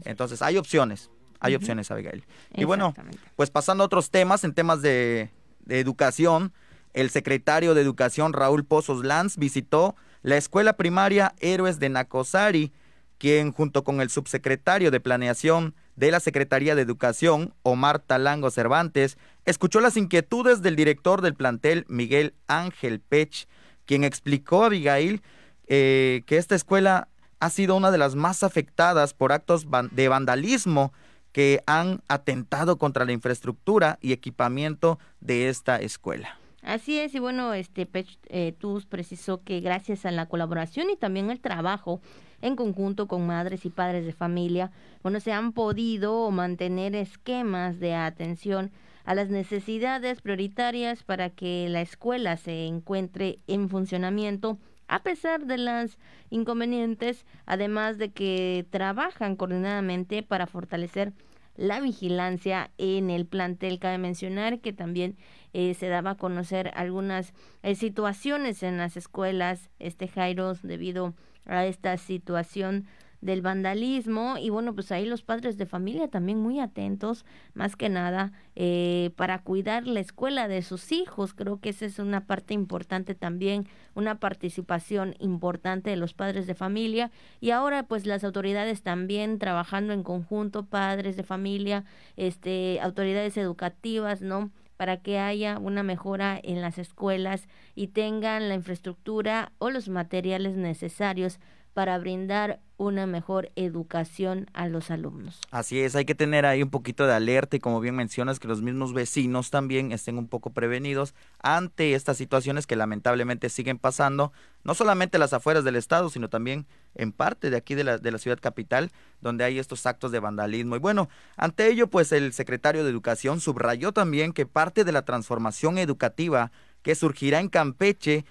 Entonces, 0.04 0.42
hay 0.42 0.56
opciones, 0.56 1.10
hay 1.40 1.54
opciones, 1.54 1.90
Abigail. 1.90 2.24
Y 2.54 2.64
bueno, 2.64 2.94
pues 3.36 3.50
pasando 3.50 3.82
a 3.82 3.86
otros 3.86 4.10
temas, 4.10 4.44
en 4.44 4.54
temas 4.54 4.82
de, 4.82 5.30
de 5.64 5.80
educación, 5.80 6.52
el 6.94 7.10
secretario 7.10 7.74
de 7.74 7.82
Educación, 7.82 8.32
Raúl 8.32 8.64
Pozos 8.64 9.04
Lanz, 9.04 9.36
visitó 9.36 9.96
la 10.22 10.36
escuela 10.36 10.74
primaria 10.74 11.34
Héroes 11.40 11.78
de 11.78 11.88
Nacosari, 11.88 12.72
quien 13.18 13.52
junto 13.52 13.84
con 13.84 14.00
el 14.00 14.10
subsecretario 14.10 14.90
de 14.90 15.00
Planeación 15.00 15.74
de 15.96 16.10
la 16.10 16.20
Secretaría 16.20 16.74
de 16.74 16.82
Educación, 16.82 17.54
Omar 17.62 17.98
Talango 17.98 18.50
Cervantes, 18.50 19.18
escuchó 19.44 19.80
las 19.80 19.96
inquietudes 19.96 20.62
del 20.62 20.76
director 20.76 21.22
del 21.22 21.34
plantel, 21.34 21.84
Miguel 21.88 22.34
Ángel 22.46 23.00
Pech, 23.00 23.48
quien 23.84 24.04
explicó 24.04 24.62
a 24.62 24.66
Abigail 24.66 25.22
eh, 25.66 26.22
que 26.26 26.36
esta 26.36 26.54
escuela 26.54 27.08
ha 27.40 27.50
sido 27.50 27.76
una 27.76 27.90
de 27.90 27.98
las 27.98 28.14
más 28.14 28.42
afectadas 28.42 29.14
por 29.14 29.32
actos 29.32 29.66
de 29.90 30.08
vandalismo 30.08 30.92
que 31.32 31.62
han 31.66 32.02
atentado 32.08 32.78
contra 32.78 33.04
la 33.04 33.12
infraestructura 33.12 33.98
y 34.00 34.12
equipamiento 34.12 34.98
de 35.20 35.48
esta 35.48 35.76
escuela. 35.76 36.38
Así 36.68 36.98
es, 36.98 37.14
y 37.14 37.18
bueno, 37.18 37.54
este 37.54 37.86
Pech 37.86 38.18
eh, 38.28 38.54
precisó 38.90 39.42
que 39.42 39.60
gracias 39.60 40.04
a 40.04 40.10
la 40.10 40.26
colaboración 40.26 40.90
y 40.90 40.96
también 40.96 41.30
el 41.30 41.40
trabajo 41.40 42.02
en 42.42 42.56
conjunto 42.56 43.08
con 43.08 43.26
madres 43.26 43.64
y 43.64 43.70
padres 43.70 44.04
de 44.04 44.12
familia, 44.12 44.70
bueno, 45.02 45.18
se 45.18 45.32
han 45.32 45.54
podido 45.54 46.30
mantener 46.30 46.94
esquemas 46.94 47.80
de 47.80 47.94
atención 47.94 48.70
a 49.06 49.14
las 49.14 49.30
necesidades 49.30 50.20
prioritarias 50.20 51.04
para 51.04 51.30
que 51.30 51.70
la 51.70 51.80
escuela 51.80 52.36
se 52.36 52.66
encuentre 52.66 53.38
en 53.46 53.70
funcionamiento 53.70 54.58
a 54.88 55.02
pesar 55.02 55.46
de 55.46 55.56
las 55.56 55.96
inconvenientes, 56.28 57.24
además 57.46 57.96
de 57.96 58.10
que 58.10 58.66
trabajan 58.68 59.36
coordinadamente 59.36 60.22
para 60.22 60.46
fortalecer 60.46 61.14
la 61.58 61.80
vigilancia 61.80 62.70
en 62.78 63.10
el 63.10 63.26
plantel. 63.26 63.78
Cabe 63.78 63.98
mencionar 63.98 64.60
que 64.60 64.72
también 64.72 65.16
eh, 65.52 65.74
se 65.74 65.88
daba 65.88 66.12
a 66.12 66.16
conocer 66.16 66.70
algunas 66.74 67.34
eh, 67.62 67.74
situaciones 67.74 68.62
en 68.62 68.78
las 68.78 68.96
escuelas, 68.96 69.68
este 69.78 70.08
Jairo, 70.08 70.54
debido 70.62 71.14
a 71.44 71.66
esta 71.66 71.96
situación 71.96 72.86
del 73.20 73.42
vandalismo 73.42 74.36
y 74.38 74.50
bueno 74.50 74.74
pues 74.74 74.92
ahí 74.92 75.04
los 75.04 75.22
padres 75.22 75.58
de 75.58 75.66
familia 75.66 76.08
también 76.08 76.38
muy 76.38 76.60
atentos 76.60 77.24
más 77.54 77.74
que 77.74 77.88
nada 77.88 78.32
eh, 78.54 79.10
para 79.16 79.42
cuidar 79.42 79.86
la 79.86 80.00
escuela 80.00 80.48
de 80.48 80.62
sus 80.62 80.92
hijos. 80.92 81.34
Creo 81.34 81.60
que 81.60 81.70
esa 81.70 81.86
es 81.86 81.98
una 81.98 82.26
parte 82.26 82.54
importante 82.54 83.14
también 83.14 83.66
una 83.94 84.20
participación 84.20 85.16
importante 85.18 85.90
de 85.90 85.96
los 85.96 86.14
padres 86.14 86.46
de 86.46 86.54
familia. 86.54 87.10
Y 87.40 87.50
ahora 87.50 87.82
pues 87.82 88.06
las 88.06 88.24
autoridades 88.24 88.82
también 88.82 89.38
trabajando 89.38 89.92
en 89.92 90.02
conjunto 90.02 90.64
padres 90.66 91.16
de 91.16 91.24
familia 91.24 91.84
este 92.16 92.80
autoridades 92.80 93.36
educativas 93.36 94.22
no 94.22 94.50
para 94.76 94.98
que 94.98 95.18
haya 95.18 95.58
una 95.58 95.82
mejora 95.82 96.38
en 96.40 96.62
las 96.62 96.78
escuelas 96.78 97.48
y 97.74 97.88
tengan 97.88 98.48
la 98.48 98.54
infraestructura 98.54 99.50
o 99.58 99.70
los 99.70 99.88
materiales 99.88 100.56
necesarios 100.56 101.40
para 101.74 101.98
brindar 101.98 102.60
una 102.78 103.06
mejor 103.06 103.50
educación 103.56 104.48
a 104.54 104.68
los 104.68 104.90
alumnos. 104.90 105.40
Así 105.50 105.80
es, 105.80 105.96
hay 105.96 106.04
que 106.04 106.14
tener 106.14 106.46
ahí 106.46 106.62
un 106.62 106.70
poquito 106.70 107.06
de 107.06 107.12
alerta 107.12 107.56
y 107.56 107.60
como 107.60 107.80
bien 107.80 107.96
mencionas 107.96 108.38
que 108.38 108.48
los 108.48 108.62
mismos 108.62 108.94
vecinos 108.94 109.50
también 109.50 109.90
estén 109.92 110.16
un 110.16 110.28
poco 110.28 110.50
prevenidos 110.50 111.14
ante 111.42 111.94
estas 111.94 112.16
situaciones 112.16 112.66
que 112.66 112.76
lamentablemente 112.76 113.48
siguen 113.50 113.78
pasando, 113.78 114.32
no 114.62 114.74
solamente 114.74 115.18
las 115.18 115.32
afueras 115.32 115.64
del 115.64 115.74
estado, 115.74 116.08
sino 116.08 116.30
también 116.30 116.66
en 116.94 117.10
parte 117.10 117.50
de 117.50 117.56
aquí 117.56 117.74
de 117.74 117.84
la, 117.84 117.98
de 117.98 118.12
la 118.12 118.18
ciudad 118.18 118.38
capital, 118.40 118.92
donde 119.20 119.44
hay 119.44 119.58
estos 119.58 119.84
actos 119.84 120.12
de 120.12 120.20
vandalismo. 120.20 120.76
Y 120.76 120.78
bueno, 120.78 121.08
ante 121.36 121.66
ello, 121.68 121.88
pues 121.88 122.12
el 122.12 122.32
secretario 122.32 122.84
de 122.84 122.90
Educación 122.90 123.40
subrayó 123.40 123.92
también 123.92 124.32
que 124.32 124.46
parte 124.46 124.84
de 124.84 124.92
la 124.92 125.02
transformación 125.02 125.78
educativa 125.78 126.52
que 126.82 126.94
surgirá 126.94 127.40
en 127.40 127.48
Campeche 127.48 128.24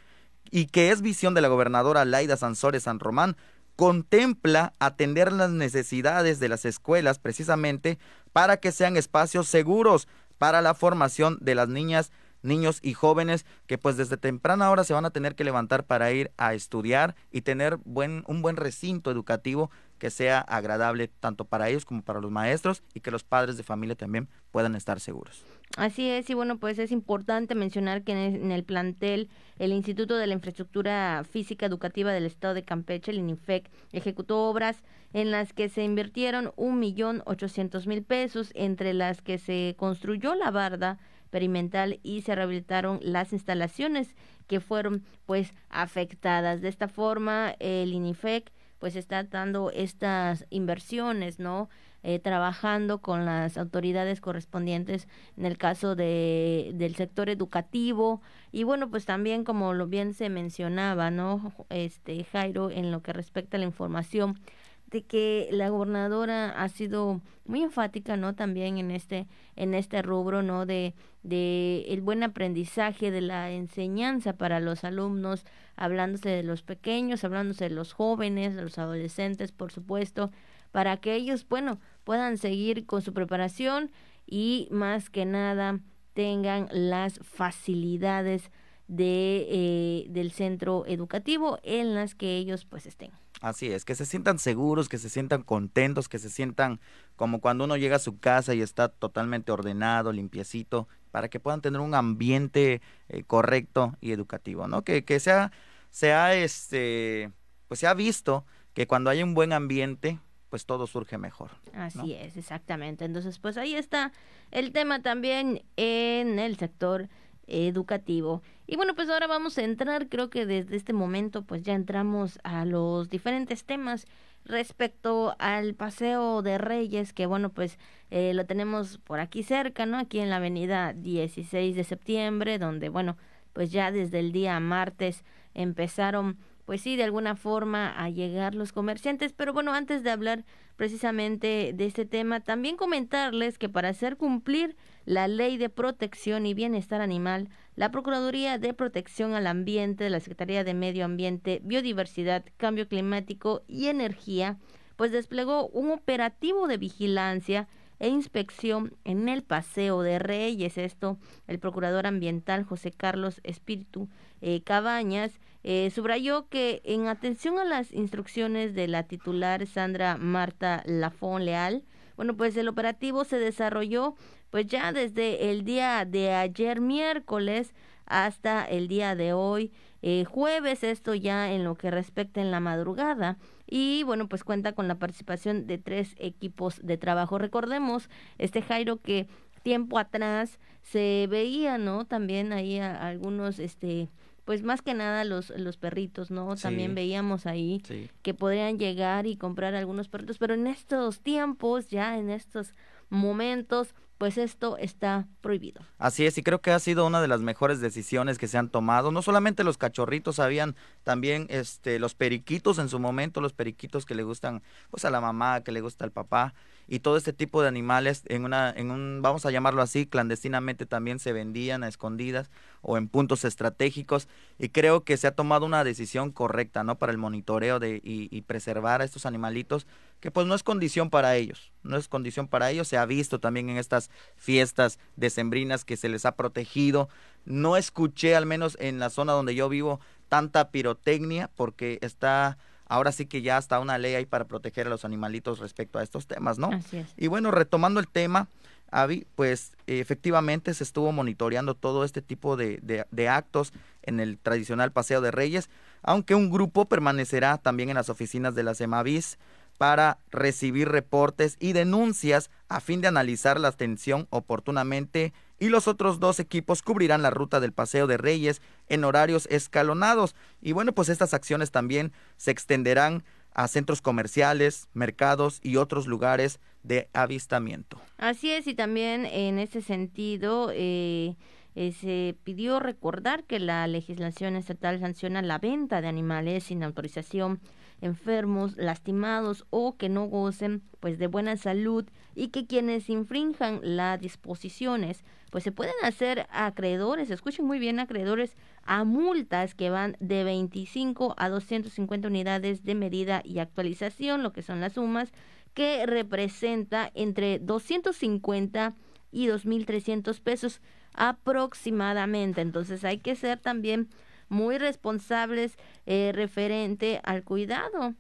y 0.52 0.68
que 0.68 0.92
es 0.92 1.02
visión 1.02 1.34
de 1.34 1.42
la 1.42 1.50
gobernadora 1.50 2.06
Laida 2.06 2.38
Sansores 2.38 2.84
San 2.84 3.00
Román, 3.00 3.36
contempla 3.78 4.74
atender 4.80 5.32
las 5.32 5.52
necesidades 5.52 6.40
de 6.40 6.50
las 6.50 6.66
escuelas 6.66 7.20
precisamente 7.20 8.00
para 8.34 8.58
que 8.58 8.74
sean 8.74 8.98
espacios 8.98 9.48
seguros 9.48 10.08
para 10.40 10.62
la 10.62 10.74
formación 10.74 11.38
de 11.42 11.56
las 11.56 11.70
niñas, 11.70 12.12
niños 12.48 12.80
y 12.82 12.94
jóvenes 12.94 13.46
que 13.68 13.78
pues 13.78 13.98
desde 13.98 14.18
temprana 14.18 14.72
hora 14.72 14.84
se 14.84 14.94
van 14.94 15.06
a 15.06 15.12
tener 15.12 15.36
que 15.36 15.44
levantar 15.44 15.86
para 15.86 16.12
ir 16.12 16.32
a 16.38 16.54
estudiar 16.54 17.16
y 17.32 17.42
tener 17.42 17.78
buen, 17.86 18.24
un 18.28 18.42
buen 18.42 18.56
recinto 18.56 19.12
educativo 19.12 19.70
que 19.98 20.10
sea 20.10 20.40
agradable 20.40 21.08
tanto 21.08 21.46
para 21.46 21.70
ellos 21.70 21.86
como 21.86 22.02
para 22.04 22.22
los 22.22 22.32
maestros 22.32 22.84
y 22.94 23.00
que 23.00 23.12
los 23.12 23.24
padres 23.24 23.58
de 23.58 23.64
familia 23.64 23.96
también 23.96 24.30
puedan 24.52 24.76
estar 24.76 25.00
seguros. 25.00 25.44
Así 25.76 26.10
es, 26.10 26.30
y 26.30 26.34
bueno, 26.34 26.58
pues 26.60 26.80
es 26.80 26.92
importante 26.92 27.56
mencionar 27.56 28.04
que 28.04 28.14
en 28.14 28.52
el 28.52 28.64
plantel 28.64 29.30
el 29.60 29.74
Instituto 29.74 30.16
de 30.16 30.28
la 30.28 30.34
Infraestructura 30.34 31.24
Física 31.30 31.66
Educativa 31.66 32.12
del 32.12 32.26
Estado 32.26 32.54
de 32.54 32.64
Campeche, 32.64 33.12
el 33.12 33.18
INIFEC, 33.18 33.70
ejecutó 33.92 34.48
obras 34.48 34.84
en 35.14 35.32
las 35.32 35.54
que 35.54 35.70
se 35.70 35.84
invirtieron 35.84 36.52
un 36.56 36.80
millón 36.80 37.22
ochocientos 37.26 37.88
mil 37.88 38.04
pesos, 38.04 38.52
entre 38.54 38.94
las 38.94 39.22
que 39.22 39.38
se 39.38 39.76
construyó 39.78 40.36
la 40.36 40.52
barda 40.52 41.00
perimental 41.30 42.00
y 42.04 42.22
se 42.22 42.36
rehabilitaron 42.36 43.00
las 43.02 43.34
instalaciones 43.34 44.16
que 44.48 44.60
fueron 44.60 45.04
pues 45.26 45.54
afectadas. 45.70 46.62
De 46.62 46.70
esta 46.70 46.88
forma, 46.88 47.56
el 47.60 47.94
INIFEC 47.94 48.52
pues 48.80 48.96
está 48.96 49.24
dando 49.24 49.72
estas 49.72 50.46
inversiones, 50.50 51.40
¿no? 51.40 51.70
Eh, 52.04 52.20
trabajando 52.20 53.02
con 53.02 53.26
las 53.26 53.58
autoridades 53.58 54.22
correspondientes 54.22 55.08
en 55.36 55.46
el 55.46 55.58
caso 55.58 55.96
de, 55.96 56.72
del 56.76 56.96
sector 56.96 57.28
educativo 57.28 58.22
y 58.52 58.64
bueno 58.64 58.90
pues 58.90 59.06
también 59.06 59.44
como 59.44 59.74
lo 59.74 59.88
bien 59.88 60.14
se 60.14 60.30
mencionaba 60.30 61.10
no 61.10 61.54
este 61.70 62.24
Jairo 62.24 62.70
en 62.70 62.92
lo 62.92 63.02
que 63.02 63.14
respecta 63.14 63.58
a 63.58 63.60
la 63.60 63.66
información 63.66 64.40
de 64.88 65.04
que 65.04 65.50
la 65.52 65.70
gobernadora 65.70 66.50
ha 66.52 66.70
sido 66.70 67.22
muy 67.46 67.62
enfática 67.62 68.18
no 68.18 68.36
también 68.36 68.78
en 68.78 68.92
este 68.92 69.28
en 69.56 69.74
este 69.74 70.02
rubro 70.02 70.44
no 70.44 70.66
de 70.66 70.94
de 71.24 71.86
el 71.90 72.02
buen 72.02 72.24
aprendizaje 72.24 73.12
de 73.12 73.22
la 73.22 73.52
enseñanza 73.52 74.34
para 74.34 74.60
los 74.60 74.84
alumnos 74.84 75.46
hablándose 75.76 76.30
de 76.30 76.44
los 76.44 76.64
pequeños 76.64 77.24
hablándose 77.24 77.66
de 77.66 77.76
los 77.76 77.94
jóvenes 77.94 78.56
de 78.56 78.62
los 78.62 78.78
adolescentes 78.78 79.52
por 79.52 79.72
supuesto 79.72 80.32
para 80.72 80.98
que 80.98 81.16
ellos 81.16 81.46
bueno 81.48 81.80
puedan 82.04 82.38
seguir 82.38 82.86
con 82.86 83.02
su 83.02 83.14
preparación 83.14 83.92
y 84.26 84.68
más 84.72 85.10
que 85.10 85.26
nada 85.26 85.80
tengan 86.14 86.68
las 86.72 87.20
facilidades 87.20 88.52
de 88.88 89.48
eh, 89.50 90.06
del 90.10 90.32
centro 90.32 90.86
educativo 90.88 91.60
en 91.64 91.94
las 91.94 92.16
que 92.16 92.38
ellos 92.38 92.66
pues 92.66 92.86
estén 92.86 93.12
Así 93.42 93.72
es, 93.72 93.86
que 93.86 93.94
se 93.94 94.06
sientan 94.06 94.40
seguros, 94.40 94.90
que 94.90 94.98
se 94.98 95.10
sientan 95.10 95.44
contentos, 95.44 96.10
que 96.10 96.18
se 96.18 96.30
sientan 96.30 96.80
como 97.16 97.40
cuando 97.40 97.66
uno 97.66 97.78
llega 97.78 97.98
a 97.98 98.00
su 98.00 98.20
casa 98.20 98.56
y 98.56 98.62
está 98.62 98.90
totalmente 98.90 99.52
ordenado, 99.52 100.12
limpiecito, 100.12 100.88
para 101.12 101.30
que 101.30 101.40
puedan 101.40 101.62
tener 101.62 101.80
un 101.80 101.94
ambiente 101.94 102.82
eh, 103.10 103.24
correcto 103.24 103.96
y 104.02 104.12
educativo, 104.12 104.68
¿no? 104.68 104.82
Que, 104.82 105.06
que 105.06 105.20
sea, 105.20 105.52
sea 105.92 106.34
este, 106.34 107.32
pues 107.68 107.80
se 107.80 107.88
ha 107.88 107.94
visto 107.94 108.46
que 108.74 108.88
cuando 108.88 109.10
hay 109.12 109.22
un 109.22 109.36
buen 109.36 109.54
ambiente, 109.54 110.20
pues 110.50 110.66
todo 110.66 110.88
surge 110.88 111.18
mejor. 111.18 111.52
Así 111.74 112.14
es, 112.14 112.38
exactamente. 112.38 113.06
Entonces, 113.06 113.38
pues 113.38 113.58
ahí 113.58 113.76
está 113.76 114.14
el 114.50 114.72
tema 114.72 115.02
también 115.02 115.64
en 115.76 116.40
el 116.40 116.58
sector 116.58 117.10
educativo. 117.48 118.42
Y 118.68 118.76
bueno, 118.76 118.94
pues 118.96 119.10
ahora 119.10 119.28
vamos 119.28 119.58
a 119.58 119.64
entrar, 119.64 120.10
creo 120.10 120.30
que 120.30 120.46
desde 120.46 120.76
este 120.76 120.94
momento 120.94 121.44
pues 121.44 121.64
ya 121.64 121.74
entramos 121.74 122.40
a 122.44 122.66
los 122.66 123.10
diferentes 123.10 123.64
temas 123.64 124.06
respecto 124.46 125.36
al 125.40 125.74
paseo 125.74 126.42
de 126.42 126.58
Reyes, 126.58 127.14
que 127.14 127.26
bueno, 127.26 127.50
pues 127.50 127.78
eh, 128.12 128.34
lo 128.34 128.46
tenemos 128.46 128.98
por 129.00 129.20
aquí 129.20 129.44
cerca, 129.44 129.86
¿no? 129.86 129.98
Aquí 129.98 130.20
en 130.20 130.30
la 130.30 130.38
avenida 130.38 130.94
16 130.94 131.76
de 131.76 131.84
septiembre, 131.84 132.58
donde 132.58 132.90
bueno, 132.90 133.18
pues 133.54 133.72
ya 133.72 133.92
desde 133.92 134.20
el 134.20 134.32
día 134.32 134.60
martes 134.60 135.24
empezaron 135.54 136.38
pues 136.68 136.82
sí, 136.82 136.98
de 136.98 137.06
alguna 137.06 137.38
forma 137.38 137.98
a 137.98 138.10
llegar 138.10 138.54
los 138.54 138.74
comerciantes. 138.74 139.32
Pero 139.32 139.54
bueno, 139.54 139.74
antes 139.74 140.04
de 140.04 140.12
hablar 140.12 140.44
precisamente 140.76 141.72
de 141.74 141.86
este 141.86 142.06
tema, 142.06 142.42
también 142.42 142.76
comentarles 142.76 143.58
que 143.58 143.70
para 143.70 143.88
hacer 143.88 144.18
cumplir 144.18 144.76
la 145.06 145.30
Ley 145.30 145.56
de 145.56 145.70
Protección 145.70 146.46
y 146.46 146.54
Bienestar 146.54 147.00
Animal, 147.00 147.48
la 147.78 147.90
Procuraduría 147.90 148.58
de 148.58 148.74
Protección 148.74 149.34
al 149.34 149.48
Ambiente 149.48 150.04
de 150.04 150.10
la 150.10 150.20
Secretaría 150.20 150.66
de 150.66 150.74
Medio 150.74 151.06
Ambiente, 151.06 151.62
Biodiversidad, 151.64 152.44
Cambio 152.58 152.90
Climático 152.90 153.64
y 153.70 153.88
Energía, 153.88 154.58
pues 154.98 155.14
desplegó 155.14 155.68
un 155.68 155.92
operativo 155.92 156.68
de 156.68 156.76
vigilancia 156.76 157.70
e 158.00 158.10
inspección 158.10 158.94
en 159.06 159.30
el 159.30 159.42
Paseo 159.42 160.02
de 160.02 160.20
Reyes. 160.20 160.78
Esto, 160.78 161.18
el 161.48 161.60
procurador 161.60 162.08
ambiental 162.08 162.66
José 162.66 162.92
Carlos 162.92 163.40
Espíritu 163.46 164.10
eh, 164.42 164.62
Cabañas 164.64 165.40
eh, 165.64 165.90
subrayó 165.94 166.48
que 166.50 166.82
en 166.86 167.08
atención 167.08 167.60
a 167.60 167.66
las 167.66 167.92
instrucciones 167.92 168.74
de 168.74 168.88
la 168.88 169.04
titular 169.04 169.66
Sandra 169.68 170.18
Marta 170.18 170.84
Lafón 170.86 171.46
Leal, 171.46 171.84
bueno, 172.16 172.36
pues 172.36 172.58
el 172.58 172.68
operativo 172.68 173.24
se 173.24 173.38
desarrolló 173.38 174.16
pues 174.50 174.68
ya 174.68 174.92
desde 174.92 175.52
el 175.52 175.64
día 175.64 176.06
de 176.06 176.34
ayer 176.34 176.82
miércoles 176.82 177.74
hasta 178.06 178.66
el 178.66 178.88
día 178.88 179.16
de 179.16 179.34
hoy 179.34 179.72
eh, 180.02 180.26
jueves, 180.26 180.84
esto 180.84 181.16
ya 181.16 181.52
en 181.52 181.64
lo 181.64 181.76
que 181.76 181.92
respecta 181.92 182.40
en 182.42 182.52
la 182.52 182.60
madrugada. 182.60 183.38
Y 183.66 184.04
bueno, 184.04 184.28
pues 184.30 184.44
cuenta 184.44 184.74
con 184.74 184.88
la 184.88 184.96
participación 184.96 185.68
de 185.68 185.78
tres 185.78 186.16
equipos 186.18 186.80
de 186.84 186.98
trabajo. 186.98 187.38
Recordemos, 187.38 188.10
este 188.38 188.62
Jairo 188.62 189.02
que 189.02 189.28
tiempo 189.64 190.00
atrás 190.00 190.60
se 190.82 191.28
veía, 191.30 191.78
¿no? 191.78 192.06
También 192.06 192.54
ahí 192.54 192.80
algunos, 192.80 193.60
este, 193.60 194.10
pues 194.48 194.64
más 194.64 194.82
que 194.82 194.94
nada 194.94 195.26
los, 195.26 195.50
los 195.50 195.76
perritos, 195.76 196.32
¿no? 196.32 196.56
También 196.56 196.96
veíamos 196.96 197.46
ahí 197.46 197.84
que 198.22 198.34
podrían 198.34 198.80
llegar 198.80 199.28
y 199.28 199.36
comprar 199.36 199.76
algunos 199.76 200.08
perritos, 200.08 200.38
pero 200.38 200.54
en 200.54 200.68
estos 200.68 201.20
tiempos, 201.20 201.90
ya 201.90 202.18
en 202.18 202.30
estos 202.30 202.72
momentos, 203.10 203.94
pues 204.18 204.38
esto 204.38 204.78
está 204.78 205.28
prohibido. 205.42 205.82
Así 205.98 206.26
es, 206.26 206.38
y 206.38 206.44
creo 206.44 206.62
que 206.62 206.72
ha 206.72 206.80
sido 206.80 207.06
una 207.06 207.22
de 207.22 207.28
las 207.28 207.42
mejores 207.42 207.82
decisiones 207.82 208.38
que 208.38 208.48
se 208.48 208.58
han 208.58 208.70
tomado. 208.70 209.12
No 209.12 209.22
solamente 209.22 209.66
los 209.66 209.78
cachorritos, 209.78 210.40
habían 210.40 210.78
también 211.04 211.48
este 211.50 212.00
los 212.00 212.16
periquitos 212.16 212.80
en 212.80 212.88
su 212.88 213.00
momento, 213.00 213.42
los 213.42 213.52
periquitos 213.52 214.06
que 214.06 214.16
le 214.16 214.24
gustan 214.24 214.64
pues 214.90 215.04
a 215.04 215.10
la 215.10 215.20
mamá, 215.20 215.60
que 215.60 215.74
le 215.74 215.82
gusta 215.82 216.06
al 216.06 216.12
papá 216.12 216.54
y 216.88 217.00
todo 217.00 217.18
este 217.18 217.34
tipo 217.34 217.62
de 217.62 217.68
animales 217.68 218.24
en 218.28 218.46
una 218.46 218.72
en 218.72 218.92
un 218.92 219.22
vamos 219.22 219.46
a 219.46 219.52
llamarlo 219.52 219.82
así 219.82 220.06
clandestinamente 220.06 220.86
también 220.86 221.20
se 221.20 221.34
vendían 221.34 221.84
a 221.84 221.90
escondidas 221.90 222.50
o 222.88 222.98
en 222.98 223.10
puntos 223.10 223.44
estratégicos 223.44 224.30
y 224.58 224.70
creo 224.70 225.04
que 225.04 225.18
se 225.18 225.28
ha 225.28 225.36
tomado 225.36 225.66
una 225.66 225.84
decisión 225.84 226.32
correcta 226.32 226.86
no 226.86 226.98
para 226.98 227.12
el 227.12 227.18
monitoreo 227.18 227.80
de 227.80 228.02
y, 228.02 228.30
y 228.32 228.42
preservar 228.44 229.02
a 229.02 229.04
estos 229.04 229.26
animalitos 229.26 229.86
que 230.22 230.32
pues 230.32 230.48
no 230.48 230.56
es 230.56 230.64
condición 230.64 231.10
para 231.10 231.36
ellos 231.36 231.74
no 231.84 231.98
es 231.98 232.08
condición 232.08 232.48
para 232.48 232.72
ellos 232.72 232.88
se 232.88 232.98
ha 232.98 233.06
visto 233.06 233.40
también 233.40 233.70
en 233.70 233.78
estas 233.78 234.10
fiestas 234.38 235.00
decembrinas 235.18 235.84
que 235.84 235.98
se 235.98 236.08
les 236.08 236.26
ha 236.26 236.36
protegido 236.36 237.10
no 237.44 237.76
escuché 237.76 238.38
al 238.38 238.46
menos 238.46 238.78
en 238.80 239.00
la 239.00 239.10
zona 239.10 239.34
donde 239.34 239.54
yo 239.54 239.68
vivo 239.68 240.00
tanta 240.30 240.72
pirotecnia 240.72 241.50
porque 241.56 242.00
está 242.02 242.58
ahora 242.88 243.12
sí 243.12 243.26
que 243.26 243.42
ya 243.42 243.58
está 243.58 243.80
una 243.80 243.98
ley 243.98 244.16
ahí 244.16 244.26
para 244.26 244.46
proteger 244.46 244.88
a 244.88 244.90
los 244.90 245.04
animalitos 245.04 245.60
respecto 245.60 246.00
a 246.00 246.04
estos 246.04 246.26
temas, 246.26 246.58
¿no? 246.58 246.68
Así 246.68 246.98
es. 246.98 247.14
Y 247.18 247.28
bueno, 247.28 247.52
retomando 247.52 248.00
el 248.00 248.08
tema, 248.08 248.48
Avi, 248.92 249.28
pues 249.36 249.74
efectivamente 249.86 250.74
se 250.74 250.84
estuvo 250.84 251.12
monitoreando 251.12 251.76
todo 251.76 252.04
este 252.04 252.22
tipo 252.22 252.56
de, 252.58 253.06
de, 253.10 253.30
actos 253.30 253.74
en 254.04 254.20
el 254.20 254.38
tradicional 254.38 254.92
Paseo 254.92 255.22
de 255.22 255.32
Reyes, 255.32 255.70
aunque 256.02 256.36
un 256.36 256.50
grupo 256.50 256.86
permanecerá 256.86 257.58
también 257.58 257.90
en 257.90 257.96
las 257.96 258.10
oficinas 258.10 258.56
de 258.56 258.64
la 258.64 258.76
CEMAVIS 258.76 259.38
para 259.78 260.20
recibir 260.32 260.90
reportes 260.90 261.58
y 261.60 261.74
denuncias 261.74 262.50
a 262.70 262.80
fin 262.80 263.02
de 263.02 263.08
analizar 263.08 263.60
la 263.60 263.68
atención 263.68 264.28
oportunamente 264.30 265.34
y 265.60 265.70
los 265.70 265.88
otros 265.88 266.20
dos 266.20 266.40
equipos 266.40 266.82
cubrirán 266.82 267.22
la 267.22 267.30
ruta 267.30 267.60
del 267.60 267.74
Paseo 267.74 268.08
de 268.08 268.18
Reyes 268.18 268.62
en 268.90 269.04
horarios 269.04 269.48
escalonados. 269.50 270.36
Y 270.62 270.72
bueno, 270.72 270.94
pues 270.94 271.10
estas 271.10 271.34
acciones 271.34 271.72
también 271.72 272.12
se 272.38 272.52
extenderán 272.52 273.24
a 273.58 273.68
centros 273.68 274.02
comerciales, 274.02 274.88
mercados 274.94 275.60
y 275.64 275.76
otros 275.76 276.08
lugares 276.08 276.60
de 276.84 277.10
avistamiento. 277.12 278.00
Así 278.18 278.52
es, 278.52 278.68
y 278.68 278.76
también 278.76 279.26
en 279.26 279.58
ese 279.60 279.82
sentido 279.82 280.72
eh, 280.74 281.36
eh, 281.80 281.92
se 281.92 282.36
pidió 282.44 282.80
recordar 282.80 283.44
que 283.44 283.60
la 283.60 283.86
legislación 283.86 284.56
estatal 284.56 285.00
sanciona 285.00 285.44
la 285.44 285.60
venta 285.60 286.02
de 286.02 286.08
animales 286.08 286.64
sin 286.64 286.82
autorización 286.82 287.60
enfermos, 288.02 288.76
lastimados 288.78 289.68
o 289.70 289.96
que 289.96 290.10
no 290.10 290.26
gocen 290.26 290.82
pues 291.00 291.20
de 291.20 291.28
buena 291.28 291.56
salud 291.56 292.06
y 292.34 292.48
que 292.48 292.66
quienes 292.66 293.12
infrinjan 293.12 293.80
las 293.84 294.20
disposiciones 294.20 295.24
pues 295.52 295.64
se 295.64 295.72
pueden 295.72 295.94
hacer 296.02 296.48
acreedores, 296.50 297.30
escuchen 297.30 297.68
muy 297.68 297.78
bien 297.78 298.00
acreedores 298.00 298.58
a 298.82 299.04
multas 299.04 299.76
que 299.76 299.92
van 299.92 300.18
de 300.20 300.44
25 300.44 301.36
a 301.38 301.48
250 301.48 302.28
unidades 302.28 302.86
de 302.86 302.96
medida 302.96 303.44
y 303.44 303.60
actualización, 303.60 304.42
lo 304.42 304.52
que 304.52 304.64
son 304.64 304.82
las 304.82 304.94
sumas 304.94 305.32
que 305.76 306.08
representa 306.08 307.12
entre 307.14 307.60
250 307.60 308.96
y 309.32 309.48
2.300 309.48 310.42
pesos 310.42 310.82
aproximadamente. 311.18 312.62
Entonces 312.62 313.04
hay 313.04 313.20
que 313.20 313.36
ser 313.36 313.60
también 313.60 314.10
muy 314.50 314.78
responsables 314.78 315.78
eh, 316.06 316.32
referente 316.34 317.20
al 317.24 317.44
cuidado 317.44 318.14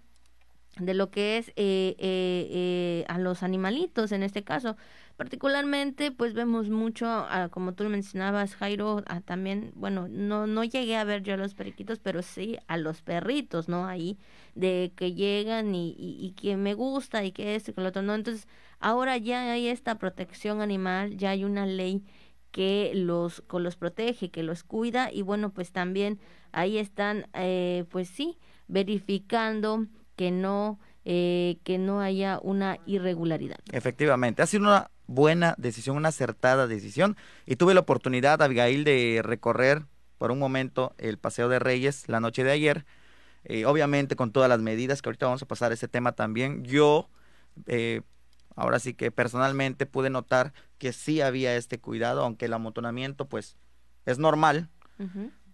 de 0.80 0.94
lo 0.94 1.10
que 1.10 1.38
es 1.38 1.50
eh, 1.56 1.96
eh, 2.00 3.06
a 3.08 3.18
los 3.18 3.44
animalitos. 3.44 4.12
En 4.12 4.24
este 4.24 4.44
caso 4.44 4.76
particularmente 5.18 6.12
pues 6.12 6.34
vemos 6.34 6.70
mucho 6.70 7.08
ah, 7.08 7.50
como 7.52 7.74
tú 7.74 7.84
mencionabas 7.86 8.56
Jairo 8.56 9.04
ah, 9.08 9.20
también 9.22 9.72
bueno 9.76 10.08
no 10.08 10.46
no 10.46 10.64
llegué 10.64 10.96
a 10.96 11.04
ver 11.04 11.24
yo 11.24 11.34
a 11.34 11.38
los 11.38 11.56
periquitos 11.56 11.98
pero 11.98 12.22
sí 12.22 12.58
a 12.68 12.78
los 12.78 13.02
perritos 13.02 13.68
no 13.68 13.88
ahí 13.88 14.20
de 14.54 14.94
que 14.96 15.14
llegan 15.14 15.74
y, 15.74 15.96
y, 15.98 16.34
que 16.34 16.56
me 16.56 16.76
gusta 16.76 17.24
y 17.26 17.32
que 17.32 17.56
esto 17.56 17.72
y 17.72 17.74
que 17.74 17.82
lo 17.82 17.90
otro 17.90 18.02
entonces 18.02 18.48
ahora 18.80 19.18
ya 19.18 19.52
hay 19.52 19.68
esta 19.68 19.96
protección 19.98 20.62
animal 20.62 21.18
ya 21.18 21.32
hay 21.32 21.44
una 21.44 21.66
ley 21.66 22.04
que 22.52 22.92
los, 22.94 23.44
los 23.52 23.76
protege, 23.76 24.30
que 24.30 24.44
los 24.44 24.64
cuida 24.64 25.12
y 25.12 25.22
bueno, 25.22 25.52
pues 25.52 25.72
también 25.72 26.20
ahí 26.52 26.78
están, 26.78 27.28
eh, 27.34 27.86
pues 27.90 28.08
sí, 28.10 28.38
verificando 28.68 29.86
que 30.16 30.32
no, 30.32 30.80
eh, 31.06 31.58
que 31.64 31.78
no 31.78 32.02
haya 32.02 32.40
una 32.42 32.80
irregularidad. 32.86 33.60
Efectivamente, 33.72 34.42
ha 34.42 34.48
sido 34.48 34.64
una 34.64 34.92
buena 35.06 35.56
decisión, 35.58 35.98
una 35.98 36.10
acertada 36.10 36.68
decisión 36.68 37.16
y 37.46 37.56
tuve 37.56 37.74
la 37.74 37.82
oportunidad, 37.82 38.42
Abigail, 38.42 38.84
de 38.84 39.22
recorrer 39.24 39.84
por 40.18 40.32
un 40.32 40.40
momento 40.40 40.94
el 40.98 41.18
Paseo 41.18 41.50
de 41.50 41.60
Reyes 41.60 42.10
la 42.10 42.20
noche 42.20 42.44
de 42.44 42.52
ayer, 42.52 42.86
eh, 43.44 43.66
obviamente 43.66 44.16
con 44.16 44.32
todas 44.32 44.50
las 44.50 44.60
medidas 44.60 45.02
que 45.02 45.10
ahorita 45.10 45.28
vamos 45.28 45.44
a 45.44 45.48
pasar 45.48 45.72
ese 45.72 45.88
tema 45.88 46.14
también. 46.14 46.64
Yo 46.66 47.10
ahora 48.58 48.80
sí 48.80 48.94
que 48.94 49.12
personalmente 49.12 49.86
pude 49.86 50.10
notar 50.10 50.52
que 50.80 50.92
sí 50.92 51.22
había 51.22 51.56
este 51.56 51.80
cuidado, 51.80 52.24
aunque 52.24 52.46
el 52.46 52.54
amontonamiento 52.54 53.28
pues 53.28 53.56
es 54.06 54.18
normal, 54.18 54.70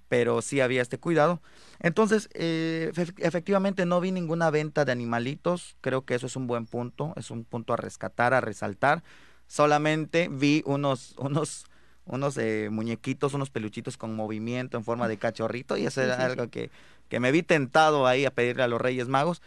pero 0.08 0.42
sí 0.42 0.62
había 0.62 0.82
este 0.82 0.98
cuidado. 0.98 1.42
Entonces, 1.80 2.30
eh, 2.34 2.92
efectivamente 3.18 3.86
no 3.86 4.00
vi 4.00 4.12
ninguna 4.12 4.50
venta 4.50 4.86
de 4.86 4.94
animalitos, 4.94 5.76
creo 5.82 6.06
que 6.06 6.16
eso 6.16 6.28
es 6.28 6.36
un 6.36 6.48
buen 6.48 6.66
punto, 6.66 7.14
es 7.18 7.30
un 7.30 7.44
punto 7.44 7.74
a 7.74 7.78
rescatar, 7.78 8.34
a 8.34 8.42
resaltar. 8.42 9.04
Solamente 9.48 10.30
vi 10.32 10.64
unos, 10.66 11.16
unos, 11.18 11.66
unos 12.06 12.38
eh, 12.38 12.70
muñequitos, 12.72 13.34
unos 13.34 13.50
peluchitos 13.50 13.98
con 13.98 14.16
movimiento 14.16 14.78
en 14.78 14.86
forma 14.86 15.10
de 15.10 15.18
cachorrito 15.18 15.76
y 15.76 15.86
eso 15.88 16.02
era 16.02 16.24
algo 16.26 16.50
que, 16.50 16.72
que 17.10 17.20
me 17.20 17.34
vi 17.34 17.44
tentado 17.44 18.08
ahí 18.08 18.26
a 18.26 18.32
pedirle 18.32 18.64
a 18.64 18.68
los 18.68 18.80
Reyes 18.80 19.10
Magos, 19.10 19.42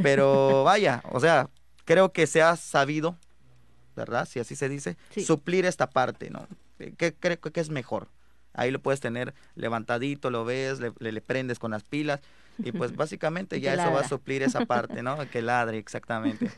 pero 0.00 0.62
vaya, 0.64 1.02
o 1.10 1.18
sea, 1.18 1.50
creo 1.90 2.12
que 2.12 2.28
se 2.28 2.40
ha 2.40 2.54
sabido, 2.54 3.16
¿verdad? 3.96 4.24
Si 4.24 4.38
así 4.38 4.54
se 4.54 4.68
dice, 4.68 4.96
suplir 5.26 5.66
esta 5.66 5.90
parte, 5.90 6.30
¿no? 6.30 6.46
¿Qué 6.78 7.12
creo 7.18 7.40
que 7.40 7.58
es 7.58 7.68
mejor? 7.68 8.06
Ahí 8.54 8.70
lo 8.70 8.78
puedes 8.78 9.00
tener 9.00 9.34
levantadito, 9.56 10.30
lo 10.30 10.44
ves, 10.44 10.78
le, 10.78 10.92
le, 11.00 11.20
prendes 11.20 11.58
con 11.58 11.72
las 11.72 11.82
pilas 11.82 12.20
Y 12.58 12.70
pues 12.70 12.94
básicamente 12.96 13.60
ya 13.60 13.74
eso 13.74 13.92
va 13.92 14.02
a 14.02 14.08
suplir 14.08 14.44
esa 14.44 14.66
parte, 14.66 15.02
¿no? 15.02 15.18
Que 15.32 15.42
ladre, 15.42 15.78
exactamente. 15.78 16.48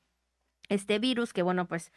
este 0.69 0.99
virus 0.99 1.33
que, 1.33 1.43
bueno, 1.43 1.67
pues 1.67 1.91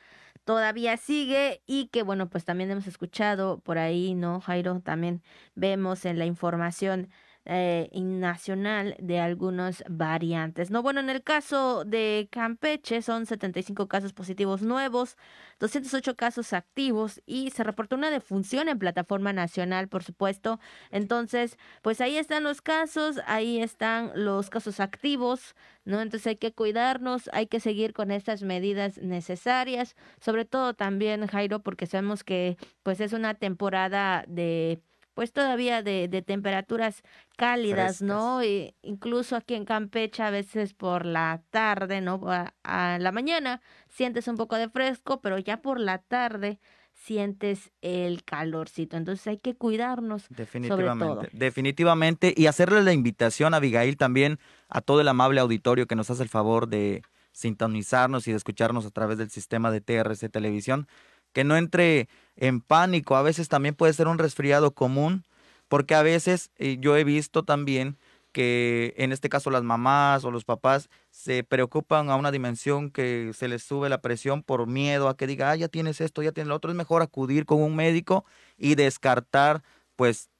todavía 0.44 0.96
sigue 0.96 1.62
y 1.66 1.88
que 1.88 2.02
bueno, 2.02 2.28
pues 2.28 2.44
también 2.44 2.70
hemos 2.70 2.86
escuchado 2.86 3.58
por 3.60 3.78
ahí, 3.78 4.14
¿no, 4.14 4.40
Jairo? 4.40 4.80
También 4.80 5.22
vemos 5.54 6.04
en 6.04 6.18
la 6.18 6.26
información 6.26 7.08
eh, 7.46 7.88
nacional 7.94 8.96
de 9.00 9.18
algunas 9.18 9.82
variantes. 9.88 10.70
No, 10.70 10.82
bueno, 10.82 11.00
en 11.00 11.10
el 11.10 11.22
caso 11.22 11.84
de 11.84 12.28
Campeche 12.30 13.02
son 13.02 13.26
75 13.26 13.88
casos 13.88 14.12
positivos 14.12 14.62
nuevos, 14.62 15.16
208 15.58 16.16
casos 16.16 16.52
activos 16.52 17.22
y 17.26 17.50
se 17.50 17.64
reportó 17.64 17.96
una 17.96 18.10
defunción 18.10 18.68
en 18.68 18.78
plataforma 18.78 19.32
nacional, 19.32 19.88
por 19.88 20.02
supuesto. 20.02 20.60
Entonces, 20.90 21.56
pues 21.82 22.00
ahí 22.00 22.16
están 22.16 22.44
los 22.44 22.60
casos, 22.62 23.20
ahí 23.26 23.60
están 23.62 24.12
los 24.14 24.50
casos 24.50 24.80
activos, 24.80 25.54
¿no? 25.84 26.00
Entonces 26.02 26.26
hay 26.28 26.36
que 26.36 26.52
cuidarnos, 26.52 27.30
hay 27.32 27.46
que 27.46 27.60
seguir 27.60 27.92
con 27.94 28.10
estas 28.10 28.42
medidas 28.42 28.98
necesarias, 28.98 29.96
sobre 30.20 30.44
todo 30.44 30.74
también, 30.74 31.26
Jairo, 31.26 31.60
porque 31.62 31.86
sabemos 31.86 32.24
que 32.24 32.56
pues 32.82 33.00
es 33.00 33.12
una 33.12 33.34
temporada 33.34 34.24
de 34.28 34.82
pues 35.20 35.34
todavía 35.34 35.82
de, 35.82 36.08
de 36.08 36.22
temperaturas 36.22 37.02
cálidas, 37.36 38.00
¿no? 38.00 38.40
E 38.40 38.74
incluso 38.80 39.36
aquí 39.36 39.52
en 39.52 39.66
Campeche 39.66 40.22
a 40.22 40.30
veces 40.30 40.72
por 40.72 41.04
la 41.04 41.42
tarde, 41.50 42.00
¿no? 42.00 42.22
A, 42.64 42.96
la 42.98 43.12
mañana 43.12 43.60
sientes 43.90 44.28
un 44.28 44.38
poco 44.38 44.56
de 44.56 44.70
fresco, 44.70 45.20
pero 45.20 45.38
ya 45.38 45.60
por 45.60 45.78
la 45.78 45.98
tarde 45.98 46.58
sientes 46.94 47.70
el 47.82 48.24
calorcito. 48.24 48.96
Entonces 48.96 49.26
hay 49.26 49.36
que 49.36 49.54
cuidarnos. 49.54 50.24
Definitivamente. 50.30 51.28
Definitivamente. 51.34 52.32
Y 52.34 52.46
hacerle 52.46 52.82
la 52.82 52.94
invitación, 52.94 53.52
a 53.52 53.58
Abigail, 53.58 53.98
también 53.98 54.38
a 54.70 54.80
todo 54.80 55.02
el 55.02 55.08
amable 55.08 55.40
auditorio 55.40 55.86
que 55.86 55.96
nos 55.96 56.08
hace 56.08 56.22
el 56.22 56.30
favor 56.30 56.66
de 56.66 57.02
sintonizarnos 57.32 58.26
y 58.26 58.30
de 58.30 58.38
escucharnos 58.38 58.86
a 58.86 58.90
través 58.90 59.18
del 59.18 59.28
sistema 59.28 59.70
de 59.70 59.82
TRC 59.82 60.30
Televisión 60.30 60.88
que 61.32 61.44
no 61.44 61.56
entre 61.56 62.08
en 62.36 62.60
pánico. 62.60 63.16
A 63.16 63.22
veces 63.22 63.48
también 63.48 63.74
puede 63.74 63.92
ser 63.92 64.08
un 64.08 64.18
resfriado 64.18 64.72
común, 64.72 65.24
porque 65.68 65.94
a 65.94 66.02
veces 66.02 66.50
eh, 66.56 66.78
yo 66.80 66.96
he 66.96 67.04
visto 67.04 67.44
también 67.44 67.98
que 68.32 68.94
en 68.96 69.12
este 69.12 69.28
caso 69.28 69.50
las 69.50 69.64
mamás 69.64 70.24
o 70.24 70.30
los 70.30 70.44
papás 70.44 70.88
se 71.10 71.42
preocupan 71.42 72.10
a 72.10 72.16
una 72.16 72.30
dimensión 72.30 72.90
que 72.90 73.32
se 73.34 73.48
les 73.48 73.62
sube 73.62 73.88
la 73.88 74.00
presión 74.00 74.42
por 74.42 74.66
miedo 74.66 75.08
a 75.08 75.16
que 75.16 75.26
diga, 75.26 75.50
ah, 75.50 75.56
ya 75.56 75.68
tienes 75.68 76.00
esto, 76.00 76.22
ya 76.22 76.32
tienes 76.32 76.48
lo 76.48 76.54
otro. 76.56 76.70
Es 76.70 76.76
mejor 76.76 77.02
acudir 77.02 77.44
con 77.44 77.60
un 77.62 77.74
médico 77.74 78.24
y 78.56 78.76
descartar, 78.76 79.62
pues, 79.96 80.30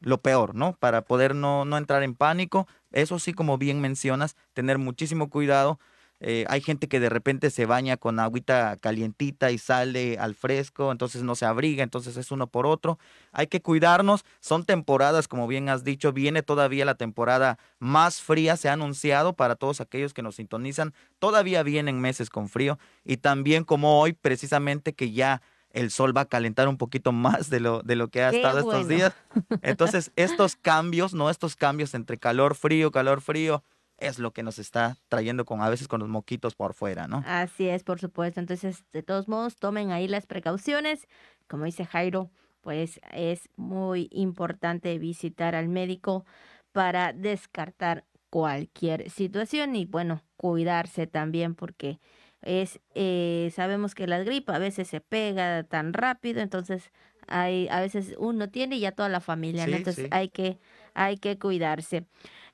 lo 0.00 0.20
peor, 0.20 0.54
¿no? 0.54 0.76
Para 0.76 1.02
poder 1.02 1.34
no, 1.34 1.64
no 1.64 1.78
entrar 1.78 2.02
en 2.02 2.14
pánico. 2.14 2.66
Eso 2.92 3.18
sí, 3.18 3.32
como 3.32 3.58
bien 3.58 3.80
mencionas, 3.80 4.36
tener 4.52 4.78
muchísimo 4.78 5.30
cuidado 5.30 5.78
eh, 6.20 6.44
hay 6.48 6.60
gente 6.60 6.88
que 6.88 6.98
de 6.98 7.08
repente 7.08 7.50
se 7.50 7.66
baña 7.66 7.96
con 7.96 8.18
agüita 8.18 8.76
calientita 8.80 9.50
y 9.50 9.58
sale 9.58 10.18
al 10.18 10.34
fresco, 10.34 10.90
entonces 10.90 11.22
no 11.22 11.34
se 11.34 11.44
abriga, 11.44 11.82
entonces 11.82 12.16
es 12.16 12.30
uno 12.30 12.46
por 12.46 12.66
otro. 12.66 12.98
Hay 13.32 13.48
que 13.48 13.60
cuidarnos, 13.60 14.24
son 14.40 14.64
temporadas, 14.64 15.28
como 15.28 15.46
bien 15.46 15.68
has 15.68 15.84
dicho, 15.84 16.12
viene 16.12 16.42
todavía 16.42 16.84
la 16.84 16.94
temporada 16.94 17.58
más 17.78 18.22
fría, 18.22 18.56
se 18.56 18.68
ha 18.68 18.72
anunciado 18.72 19.34
para 19.34 19.56
todos 19.56 19.80
aquellos 19.80 20.14
que 20.14 20.22
nos 20.22 20.36
sintonizan, 20.36 20.94
todavía 21.18 21.62
vienen 21.62 22.00
meses 22.00 22.30
con 22.30 22.48
frío 22.48 22.78
y 23.04 23.18
también 23.18 23.64
como 23.64 24.00
hoy 24.00 24.14
precisamente 24.14 24.94
que 24.94 25.12
ya 25.12 25.42
el 25.70 25.90
sol 25.90 26.16
va 26.16 26.22
a 26.22 26.26
calentar 26.26 26.68
un 26.68 26.78
poquito 26.78 27.12
más 27.12 27.50
de 27.50 27.60
lo, 27.60 27.82
de 27.82 27.96
lo 27.96 28.08
que 28.08 28.22
ha 28.22 28.30
estado 28.30 28.60
estos 28.60 28.88
días. 28.88 29.12
Entonces, 29.62 30.10
estos 30.16 30.56
cambios, 30.56 31.12
¿no? 31.12 31.28
Estos 31.28 31.54
cambios 31.54 31.92
entre 31.92 32.16
calor, 32.16 32.54
frío, 32.54 32.90
calor, 32.90 33.20
frío, 33.20 33.62
es 33.98 34.18
lo 34.18 34.32
que 34.32 34.42
nos 34.42 34.58
está 34.58 34.96
trayendo 35.08 35.44
con 35.44 35.60
a 35.60 35.68
veces 35.68 35.88
con 35.88 36.00
los 36.00 36.08
moquitos 36.08 36.54
por 36.54 36.74
fuera, 36.74 37.08
¿no? 37.08 37.22
Así 37.26 37.68
es, 37.68 37.82
por 37.82 37.98
supuesto. 37.98 38.40
Entonces, 38.40 38.84
de 38.92 39.02
todos 39.02 39.28
modos, 39.28 39.56
tomen 39.56 39.90
ahí 39.90 40.08
las 40.08 40.26
precauciones. 40.26 41.08
Como 41.48 41.64
dice 41.64 41.84
Jairo, 41.86 42.30
pues 42.60 43.00
es 43.12 43.48
muy 43.56 44.08
importante 44.10 44.98
visitar 44.98 45.54
al 45.54 45.68
médico 45.68 46.24
para 46.72 47.12
descartar 47.12 48.04
cualquier 48.28 49.08
situación 49.08 49.76
y 49.76 49.86
bueno, 49.86 50.22
cuidarse 50.36 51.06
también 51.06 51.54
porque 51.54 52.00
es 52.42 52.80
eh, 52.94 53.50
sabemos 53.54 53.94
que 53.94 54.06
la 54.06 54.18
gripa 54.18 54.56
a 54.56 54.58
veces 54.58 54.88
se 54.88 55.00
pega 55.00 55.62
tan 55.64 55.92
rápido, 55.92 56.40
entonces 56.40 56.92
hay 57.28 57.68
a 57.70 57.80
veces 57.80 58.14
uno 58.18 58.50
tiene 58.50 58.76
y 58.76 58.80
ya 58.80 58.92
toda 58.92 59.08
la 59.08 59.20
familia, 59.20 59.64
entonces 59.64 60.08
hay 60.10 60.28
que 60.28 60.58
hay 60.92 61.16
que 61.16 61.38
cuidarse. 61.38 62.06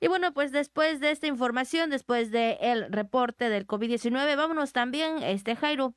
Y 0.03 0.09
bueno, 0.09 0.35
pues 0.35 0.51
después 0.51 0.99
de 0.99 1.13
esta 1.13 1.29
información, 1.29 1.89
después 1.89 2.33
del 2.33 2.91
reporte 2.91 3.49
del 3.49 3.69
COVID-19, 3.69 4.37
vámonos 4.37 4.73
también, 4.73 5.23
este 5.23 5.55
Jairo, 5.55 5.95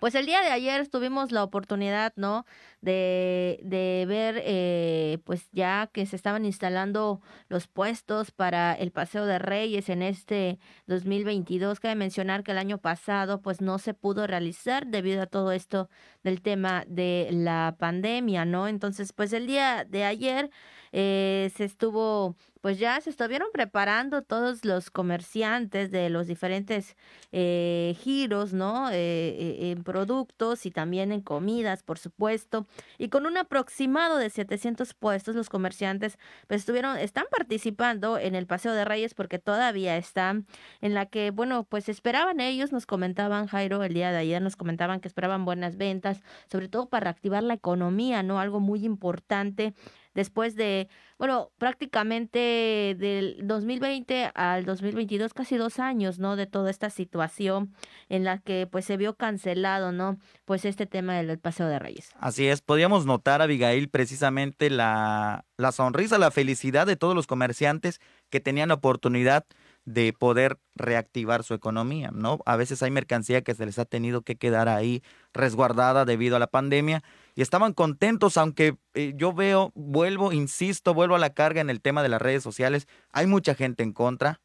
pues 0.00 0.14
el 0.14 0.26
día 0.26 0.42
de 0.42 0.50
ayer 0.50 0.86
tuvimos 0.88 1.32
la 1.32 1.42
oportunidad, 1.42 2.12
¿no? 2.16 2.44
De, 2.82 3.58
de 3.62 4.04
ver, 4.06 4.42
eh, 4.44 5.18
pues 5.24 5.48
ya 5.50 5.88
que 5.94 6.04
se 6.04 6.16
estaban 6.16 6.44
instalando 6.44 7.22
los 7.48 7.68
puestos 7.68 8.32
para 8.32 8.74
el 8.74 8.90
Paseo 8.90 9.24
de 9.24 9.38
Reyes 9.38 9.88
en 9.88 10.02
este 10.02 10.58
2022. 10.86 11.80
Cabe 11.80 11.94
mencionar 11.94 12.42
que 12.42 12.50
el 12.50 12.58
año 12.58 12.76
pasado, 12.78 13.40
pues 13.40 13.62
no 13.62 13.78
se 13.78 13.94
pudo 13.94 14.26
realizar 14.26 14.86
debido 14.88 15.22
a 15.22 15.26
todo 15.26 15.52
esto 15.52 15.88
del 16.22 16.42
tema 16.42 16.84
de 16.86 17.28
la 17.30 17.76
pandemia, 17.78 18.44
¿no? 18.44 18.68
Entonces, 18.68 19.14
pues 19.14 19.32
el 19.32 19.46
día 19.46 19.86
de 19.88 20.04
ayer 20.04 20.50
eh, 20.92 21.50
se 21.56 21.64
estuvo 21.64 22.36
pues 22.62 22.78
ya 22.78 23.00
se 23.00 23.10
estuvieron 23.10 23.48
preparando 23.52 24.22
todos 24.22 24.64
los 24.64 24.88
comerciantes 24.90 25.90
de 25.90 26.08
los 26.10 26.28
diferentes 26.28 26.96
eh, 27.32 27.96
giros, 27.98 28.52
¿no? 28.52 28.88
Eh, 28.88 28.94
eh, 28.94 29.70
en 29.72 29.82
productos 29.82 30.64
y 30.64 30.70
también 30.70 31.10
en 31.10 31.22
comidas, 31.22 31.82
por 31.82 31.98
supuesto. 31.98 32.68
Y 32.98 33.08
con 33.08 33.26
un 33.26 33.36
aproximado 33.36 34.16
de 34.16 34.30
700 34.30 34.94
puestos, 34.94 35.34
los 35.34 35.48
comerciantes 35.48 36.18
pues 36.46 36.60
estuvieron, 36.60 36.96
están 36.98 37.24
participando 37.36 38.16
en 38.16 38.36
el 38.36 38.46
Paseo 38.46 38.72
de 38.72 38.84
Reyes 38.84 39.14
porque 39.14 39.40
todavía 39.40 39.96
están 39.96 40.46
en 40.80 40.94
la 40.94 41.06
que, 41.06 41.32
bueno, 41.32 41.64
pues 41.64 41.88
esperaban 41.88 42.38
ellos, 42.38 42.70
nos 42.70 42.86
comentaban 42.86 43.48
Jairo 43.48 43.82
el 43.82 43.92
día 43.92 44.12
de 44.12 44.18
ayer, 44.18 44.40
nos 44.40 44.54
comentaban 44.54 45.00
que 45.00 45.08
esperaban 45.08 45.44
buenas 45.44 45.76
ventas, 45.76 46.22
sobre 46.46 46.68
todo 46.68 46.88
para 46.88 47.10
activar 47.10 47.42
la 47.42 47.54
economía, 47.54 48.22
¿no? 48.22 48.38
Algo 48.38 48.60
muy 48.60 48.84
importante 48.84 49.74
después 50.14 50.54
de, 50.54 50.88
bueno, 51.18 51.50
prácticamente 51.58 52.96
del 52.98 53.38
2020 53.42 54.30
al 54.34 54.64
2022, 54.64 55.34
casi 55.34 55.56
dos 55.56 55.78
años, 55.78 56.18
¿no? 56.18 56.36
De 56.36 56.46
toda 56.46 56.70
esta 56.70 56.90
situación 56.90 57.74
en 58.08 58.24
la 58.24 58.38
que 58.38 58.66
pues 58.66 58.84
se 58.84 58.96
vio 58.96 59.14
cancelado, 59.14 59.92
¿no? 59.92 60.18
Pues 60.44 60.64
este 60.64 60.86
tema 60.86 61.14
del 61.14 61.38
Paseo 61.38 61.66
de 61.66 61.78
Reyes. 61.78 62.10
Así 62.18 62.48
es, 62.48 62.60
podíamos 62.60 63.06
notar, 63.06 63.42
Abigail, 63.42 63.88
precisamente 63.88 64.70
la, 64.70 65.44
la 65.56 65.72
sonrisa, 65.72 66.18
la 66.18 66.30
felicidad 66.30 66.86
de 66.86 66.96
todos 66.96 67.14
los 67.14 67.26
comerciantes 67.26 68.00
que 68.30 68.40
tenían 68.40 68.68
la 68.68 68.74
oportunidad 68.74 69.46
de 69.84 70.12
poder 70.12 70.58
reactivar 70.74 71.42
su 71.42 71.54
economía, 71.54 72.10
¿no? 72.12 72.38
A 72.46 72.56
veces 72.56 72.82
hay 72.82 72.90
mercancía 72.90 73.42
que 73.42 73.54
se 73.54 73.66
les 73.66 73.78
ha 73.78 73.84
tenido 73.84 74.22
que 74.22 74.36
quedar 74.36 74.68
ahí 74.68 75.02
resguardada 75.32 76.04
debido 76.04 76.36
a 76.36 76.38
la 76.38 76.46
pandemia 76.46 77.02
y 77.34 77.42
estaban 77.42 77.72
contentos, 77.72 78.36
aunque 78.36 78.76
eh, 78.94 79.14
yo 79.16 79.32
veo, 79.32 79.72
vuelvo, 79.74 80.32
insisto, 80.32 80.94
vuelvo 80.94 81.14
a 81.14 81.18
la 81.18 81.32
carga 81.32 81.60
en 81.60 81.70
el 81.70 81.80
tema 81.80 82.02
de 82.02 82.08
las 82.08 82.20
redes 82.20 82.42
sociales, 82.42 82.88
hay 83.10 83.26
mucha 83.26 83.54
gente 83.54 83.82
en 83.82 83.92
contra, 83.92 84.40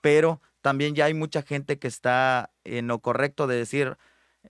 pero 0.00 0.40
también 0.60 0.94
ya 0.94 1.04
hay 1.04 1.14
mucha 1.14 1.42
gente 1.42 1.78
que 1.78 1.88
está 1.88 2.50
en 2.64 2.88
lo 2.88 2.98
correcto 2.98 3.46
de 3.46 3.56
decir, 3.56 3.96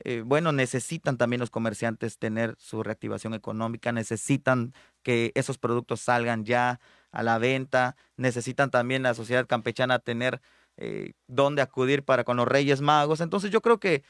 eh, 0.05 0.23
bueno, 0.25 0.53
necesitan 0.53 1.19
también 1.19 1.41
los 1.41 1.51
comerciantes 1.51 2.19
tener 2.19 2.57
su 2.59 2.83
reactivación 2.83 3.35
económica, 3.35 3.93
necesitan 3.93 4.73
que 5.03 5.33
esos 5.35 5.59
productos 5.59 6.01
salgan 6.01 6.45
ya 6.45 6.81
a 7.13 7.23
la 7.23 7.39
venta, 7.39 7.97
necesitan 8.17 8.71
también 8.71 9.03
la 9.03 9.15
sociedad 9.15 9.47
campechana 9.47 9.99
tener 9.99 10.41
eh, 10.77 11.13
dónde 11.29 11.63
acudir 11.63 12.03
para 12.03 12.25
con 12.25 12.37
los 12.39 12.49
Reyes 12.49 12.81
Magos. 12.81 13.21
Entonces 13.21 13.51
yo 13.51 13.61
creo 13.61 13.79
que 13.79 14.03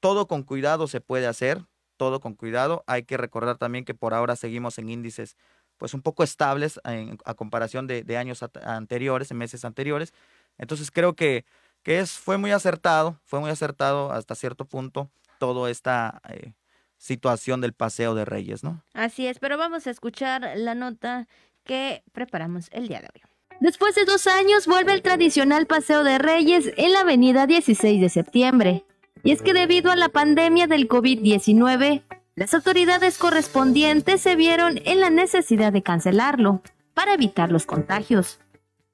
todo 0.00 0.26
con 0.26 0.42
cuidado 0.42 0.88
se 0.88 1.00
puede 1.00 1.26
hacer, 1.26 1.64
todo 2.00 2.18
con 2.18 2.32
cuidado. 2.32 2.82
Hay 2.86 3.02
que 3.02 3.18
recordar 3.18 3.58
también 3.58 3.84
que 3.84 3.92
por 3.92 4.14
ahora 4.14 4.34
seguimos 4.34 4.78
en 4.78 4.88
índices 4.88 5.36
pues 5.76 5.92
un 5.92 6.00
poco 6.00 6.24
estables 6.24 6.80
a 6.82 7.34
comparación 7.34 7.86
de, 7.86 8.16
años 8.16 8.42
anteriores, 8.64 9.30
en 9.30 9.36
meses 9.36 9.66
anteriores. 9.66 10.14
Entonces 10.56 10.90
creo 10.90 11.14
que, 11.14 11.44
que 11.82 11.98
es, 11.98 12.12
fue 12.12 12.38
muy 12.38 12.52
acertado, 12.52 13.20
fue 13.26 13.38
muy 13.38 13.50
acertado 13.50 14.12
hasta 14.12 14.34
cierto 14.34 14.64
punto 14.64 15.10
toda 15.38 15.70
esta 15.70 16.22
eh, 16.30 16.54
situación 16.96 17.60
del 17.60 17.74
paseo 17.74 18.14
de 18.14 18.24
Reyes, 18.24 18.64
¿no? 18.64 18.82
Así 18.94 19.26
es, 19.26 19.38
pero 19.38 19.58
vamos 19.58 19.86
a 19.86 19.90
escuchar 19.90 20.52
la 20.56 20.74
nota 20.74 21.28
que 21.64 22.02
preparamos 22.12 22.68
el 22.72 22.88
día 22.88 23.00
de 23.00 23.08
hoy. 23.14 23.20
Después 23.60 23.94
de 23.94 24.06
dos 24.06 24.26
años 24.26 24.66
vuelve 24.66 24.94
el 24.94 25.02
tradicional 25.02 25.66
paseo 25.66 26.02
de 26.02 26.16
Reyes 26.16 26.72
en 26.78 26.94
la 26.94 27.00
avenida 27.00 27.46
16 27.46 28.00
de 28.00 28.08
septiembre. 28.08 28.84
Y 29.22 29.32
es 29.32 29.42
que 29.42 29.52
debido 29.52 29.90
a 29.90 29.96
la 29.96 30.08
pandemia 30.08 30.66
del 30.66 30.88
COVID-19, 30.88 32.02
las 32.36 32.54
autoridades 32.54 33.18
correspondientes 33.18 34.22
se 34.22 34.34
vieron 34.36 34.80
en 34.84 35.00
la 35.00 35.10
necesidad 35.10 35.72
de 35.72 35.82
cancelarlo 35.82 36.62
para 36.94 37.14
evitar 37.14 37.52
los 37.52 37.66
contagios. 37.66 38.38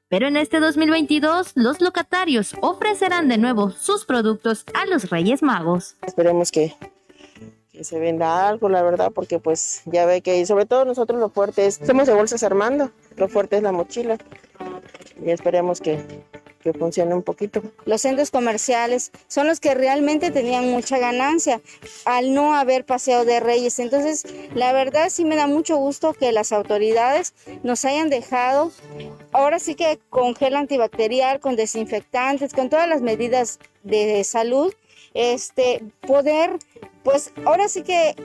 Pero 0.09 0.29
en 0.29 0.37
este 0.37 0.61
2022 0.61 1.53
los 1.57 1.81
locatarios 1.81 2.55
ofrecerán 2.61 3.29
de 3.29 3.39
nuevo 3.39 3.71
sus 3.71 4.05
productos 4.05 4.65
a 4.75 4.87
los 4.87 5.11
Reyes 5.11 5.43
Magos. 5.43 5.97
Esperemos 6.07 6.53
que, 6.53 6.75
se 7.81 7.99
venda 7.99 8.49
algo, 8.49 8.69
la 8.69 8.83
verdad, 8.83 9.11
porque 9.13 9.39
pues 9.39 9.83
ya 9.85 10.07
ve 10.07 10.23
que, 10.23 10.39
y 10.39 10.47
sobre 10.47 10.65
todo 10.65 10.85
nosotros 10.85 11.21
lo 11.21 11.29
fuerte 11.29 11.67
es, 11.67 11.81
somos 11.85 12.07
de 12.07 12.15
bolsas 12.15 12.43
armando, 12.43 12.91
lo 13.17 13.29
fuerte 13.29 13.57
es 13.57 13.63
la 13.63 13.73
mochila. 13.73 14.17
Y 15.25 15.31
esperemos 15.31 15.81
que, 15.81 16.05
que 16.73 16.77
funcione 16.77 17.15
un 17.15 17.23
poquito. 17.23 17.63
Los 17.85 18.03
centros 18.03 18.33
comerciales 18.33 19.13
son 19.29 19.47
los 19.47 19.61
que 19.61 19.75
realmente 19.75 20.33
tenían 20.33 20.69
mucha 20.69 20.99
ganancia 20.99 21.61
al 22.05 22.35
no 22.35 22.55
haber 22.57 22.85
paseo 22.85 23.25
de 23.25 23.39
reyes. 23.39 23.79
Entonces, 23.79 24.25
la 24.55 24.73
verdad 24.73 25.09
sí 25.11 25.25
me 25.25 25.37
da 25.37 25.47
mucho 25.47 25.77
gusto 25.77 26.13
que 26.13 26.33
las 26.33 26.51
autoridades 26.51 27.35
nos 27.63 27.85
hayan 27.85 28.11
dejado, 28.11 28.73
ahora 29.33 29.61
sí 29.61 29.77
que 29.77 30.01
con 30.11 30.35
gel 30.35 30.57
antibacterial, 30.57 31.39
con 31.39 31.55
desinfectantes, 31.55 32.53
con 32.53 32.69
todas 32.69 32.89
las 32.89 33.01
medidas 33.01 33.61
de 33.85 34.25
salud, 34.25 34.75
este, 35.15 35.85
poder, 36.01 36.59
pues 37.05 37.33
ahora 37.45 37.69
sí 37.69 37.83
que 37.83 38.17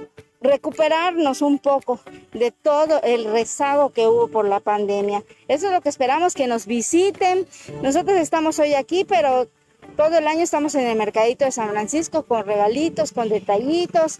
recuperarnos 0.42 1.42
un 1.42 1.60
poco 1.60 2.00
de 2.34 2.52
todo 2.52 3.02
el 3.04 3.26
rezago 3.26 3.92
que 3.92 4.08
hubo 4.08 4.28
por 4.28 4.48
la 4.48 4.60
pandemia. 4.60 5.24
Eso 5.48 5.68
es 5.68 5.74
lo 5.74 5.82
que 5.82 5.90
esperamos, 5.90 6.34
que 6.34 6.48
nos 6.48 6.66
visiten. 6.66 7.46
Nosotros 7.82 8.18
estamos 8.18 8.58
hoy 8.60 8.74
aquí, 8.74 9.06
pero 9.06 9.48
todo 9.96 10.18
el 10.18 10.28
año 10.28 10.42
estamos 10.42 10.74
en 10.76 10.88
el 10.88 10.98
mercadito 10.98 11.46
de 11.46 11.52
San 11.52 11.70
Francisco 11.70 12.24
con 12.24 12.46
regalitos, 12.46 13.12
con 13.12 13.30
detallitos. 13.30 14.18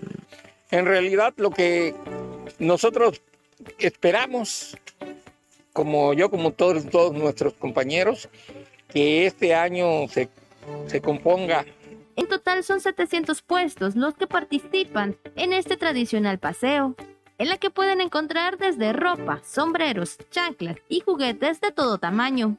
En 0.70 0.86
realidad 0.86 1.34
lo 1.38 1.50
que 1.50 1.96
nosotros 2.60 3.22
esperamos, 3.80 4.78
como 5.74 6.14
yo, 6.14 6.30
como 6.30 6.52
todos, 6.52 6.88
todos 6.90 7.14
nuestros 7.14 7.54
compañeros, 7.54 8.30
que 8.94 9.26
este 9.26 9.56
año 9.56 10.08
se, 10.08 10.30
se 10.88 11.02
componga 11.02 11.66
en 12.16 12.28
total 12.28 12.64
son 12.64 12.82
700 12.82 13.42
puestos 13.42 13.96
los 13.96 14.16
que 14.16 14.28
participan 14.28 15.18
en 15.36 15.54
este 15.54 15.78
tradicional 15.78 16.40
paseo, 16.40 16.96
en 17.38 17.50
la 17.50 17.58
que 17.58 17.70
pueden 17.70 18.02
encontrar 18.02 18.58
desde 18.58 18.94
ropa, 18.94 19.42
sombreros, 19.44 20.18
chanclas 20.30 20.78
y 20.88 21.02
juguetes 21.02 21.62
de 21.62 21.72
todo 21.72 21.98
tamaño. 21.98 22.58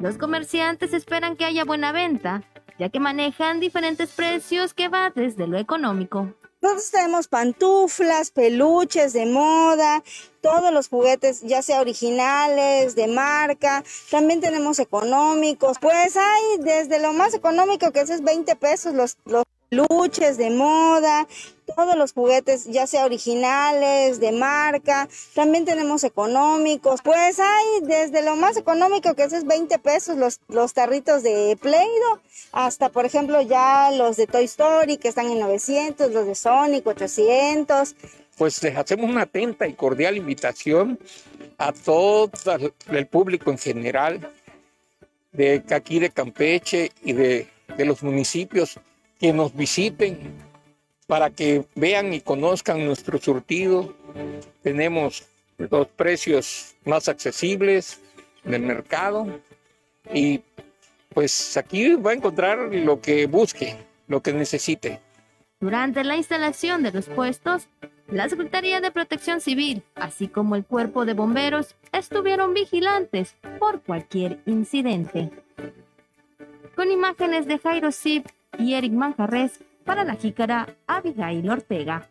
Los 0.00 0.16
comerciantes 0.16 0.92
esperan 0.92 1.36
que 1.36 1.44
haya 1.44 1.64
buena 1.64 1.92
venta, 1.92 2.42
ya 2.78 2.88
que 2.88 3.00
manejan 3.00 3.60
diferentes 3.60 4.10
precios 4.10 4.74
que 4.74 4.88
va 4.88 5.10
desde 5.10 5.46
lo 5.46 5.58
económico 5.58 6.34
nosotros 6.60 6.90
tenemos 6.90 7.28
pantuflas, 7.28 8.30
peluches 8.30 9.12
de 9.12 9.26
moda, 9.26 10.02
todos 10.42 10.72
los 10.72 10.88
juguetes, 10.88 11.40
ya 11.40 11.62
sea 11.62 11.80
originales, 11.80 12.94
de 12.94 13.06
marca, 13.06 13.82
también 14.10 14.40
tenemos 14.40 14.78
económicos. 14.78 15.78
Pues 15.80 16.16
hay 16.16 16.58
desde 16.58 17.00
lo 17.00 17.12
más 17.12 17.34
económico 17.34 17.90
que 17.92 18.00
es 18.00 18.22
20 18.22 18.56
pesos 18.56 18.94
los, 18.94 19.16
los 19.24 19.44
luches 19.70 20.36
de 20.36 20.50
moda, 20.50 21.28
todos 21.76 21.96
los 21.96 22.12
juguetes, 22.12 22.64
ya 22.64 22.86
sea 22.86 23.04
originales, 23.04 24.18
de 24.18 24.32
marca, 24.32 25.08
también 25.34 25.64
tenemos 25.64 26.02
económicos, 26.02 27.00
pues 27.02 27.38
hay 27.38 27.80
desde 27.82 28.22
lo 28.22 28.34
más 28.34 28.56
económico 28.56 29.14
que 29.14 29.24
es 29.24 29.46
20 29.46 29.78
pesos 29.78 30.16
los, 30.16 30.40
los 30.48 30.74
tarritos 30.74 31.22
de 31.22 31.56
Play-Doh, 31.60 32.20
hasta 32.52 32.88
por 32.88 33.06
ejemplo 33.06 33.40
ya 33.40 33.92
los 33.92 34.16
de 34.16 34.26
Toy 34.26 34.44
Story 34.44 34.96
que 34.96 35.08
están 35.08 35.30
en 35.30 35.38
900, 35.38 36.10
los 36.10 36.26
de 36.26 36.34
Sonic 36.34 36.86
800. 36.86 37.94
Pues 38.36 38.60
les 38.62 38.76
hacemos 38.76 39.08
una 39.08 39.22
atenta 39.22 39.68
y 39.68 39.74
cordial 39.74 40.16
invitación 40.16 40.98
a 41.58 41.72
todo 41.72 42.30
el 42.88 43.06
público 43.06 43.50
en 43.50 43.58
general 43.58 44.32
de 45.30 45.62
aquí 45.70 46.00
de 46.00 46.10
Campeche 46.10 46.90
y 47.04 47.12
de, 47.12 47.48
de 47.76 47.84
los 47.84 48.02
municipios 48.02 48.80
que 49.20 49.32
nos 49.34 49.54
visiten 49.54 50.18
para 51.06 51.30
que 51.30 51.66
vean 51.74 52.12
y 52.14 52.20
conozcan 52.20 52.84
nuestro 52.84 53.18
surtido. 53.18 53.94
Tenemos 54.62 55.24
los 55.58 55.86
precios 55.88 56.74
más 56.84 57.08
accesibles 57.08 58.00
del 58.42 58.62
mercado 58.62 59.26
y 60.12 60.40
pues 61.10 61.56
aquí 61.56 61.94
va 61.96 62.12
a 62.12 62.14
encontrar 62.14 62.58
lo 62.72 63.00
que 63.00 63.26
busque, 63.26 63.76
lo 64.08 64.22
que 64.22 64.32
necesite. 64.32 65.00
Durante 65.60 66.02
la 66.02 66.16
instalación 66.16 66.82
de 66.82 66.92
los 66.92 67.06
puestos, 67.06 67.68
la 68.08 68.28
Secretaría 68.28 68.80
de 68.80 68.90
Protección 68.90 69.42
Civil, 69.42 69.82
así 69.96 70.28
como 70.28 70.56
el 70.56 70.64
Cuerpo 70.64 71.04
de 71.04 71.12
Bomberos, 71.12 71.76
estuvieron 71.92 72.54
vigilantes 72.54 73.36
por 73.58 73.82
cualquier 73.82 74.40
incidente. 74.46 75.30
Con 76.74 76.90
imágenes 76.90 77.46
de 77.46 77.58
Jairo 77.58 77.92
Zip 77.92 78.26
y 78.58 78.74
Eric 78.74 78.92
Manjarres 78.92 79.64
para 79.84 80.04
la 80.04 80.14
jícara 80.14 80.68
Abigail 80.86 81.48
Ortega. 81.48 82.08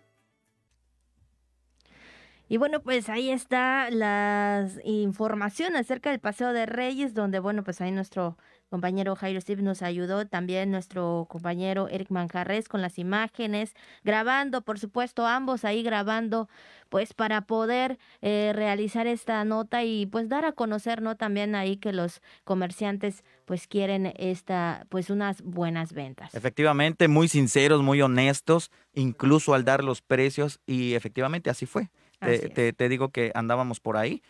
Y 2.51 2.57
bueno, 2.57 2.81
pues 2.81 3.09
ahí 3.09 3.29
está 3.29 3.91
la 3.91 4.67
información 4.83 5.75
acerca 5.75 6.09
del 6.09 6.19
Paseo 6.19 6.51
de 6.51 6.65
Reyes, 6.65 7.13
donde 7.13 7.37
bueno, 7.37 7.63
pues 7.63 7.79
ahí 7.79 7.91
nuestro 7.91 8.37
compañero 8.71 9.15
Jairo 9.15 9.39
Steve 9.39 9.61
nos 9.61 9.83
ayudó, 9.83 10.25
también 10.25 10.71
nuestro 10.71 11.27
compañero 11.29 11.87
Eric 11.89 12.09
Manjarres 12.09 12.67
con 12.67 12.81
las 12.81 12.97
imágenes, 12.97 13.75
grabando, 14.03 14.63
por 14.63 14.79
supuesto, 14.79 15.27
ambos 15.27 15.63
ahí 15.63 15.83
grabando, 15.83 16.49
pues 16.89 17.13
para 17.13 17.41
poder 17.41 17.99
eh, 18.21 18.51
realizar 18.55 19.05
esta 19.05 19.43
nota 19.45 19.83
y 19.83 20.07
pues 20.07 20.27
dar 20.27 20.45
a 20.45 20.53
conocer, 20.53 21.03
¿no? 21.03 21.17
También 21.17 21.53
ahí 21.53 21.77
que 21.77 21.93
los 21.93 22.19
comerciantes 22.45 23.23
pues 23.49 23.65
quieren 23.65 24.13
esta, 24.15 24.85
pues 24.89 25.09
unas 25.09 25.41
buenas 25.41 25.93
ventas. 25.93 26.35
Efectivamente, 26.35 27.07
muy 27.07 27.27
sinceros, 27.27 27.81
muy 27.81 27.99
honestos, 27.99 28.69
incluso 28.93 29.55
al 29.55 29.65
dar 29.65 29.83
los 29.83 30.03
precios 30.03 30.59
y 30.67 30.93
efectivamente 30.93 31.49
así 31.49 31.65
fue. 31.65 31.89
Te, 32.19 32.73
te, 32.73 32.89
digo 32.89 33.09
que 33.09 33.31
andábamos 33.33 33.79
por 33.79 33.97
ahí 33.97 34.21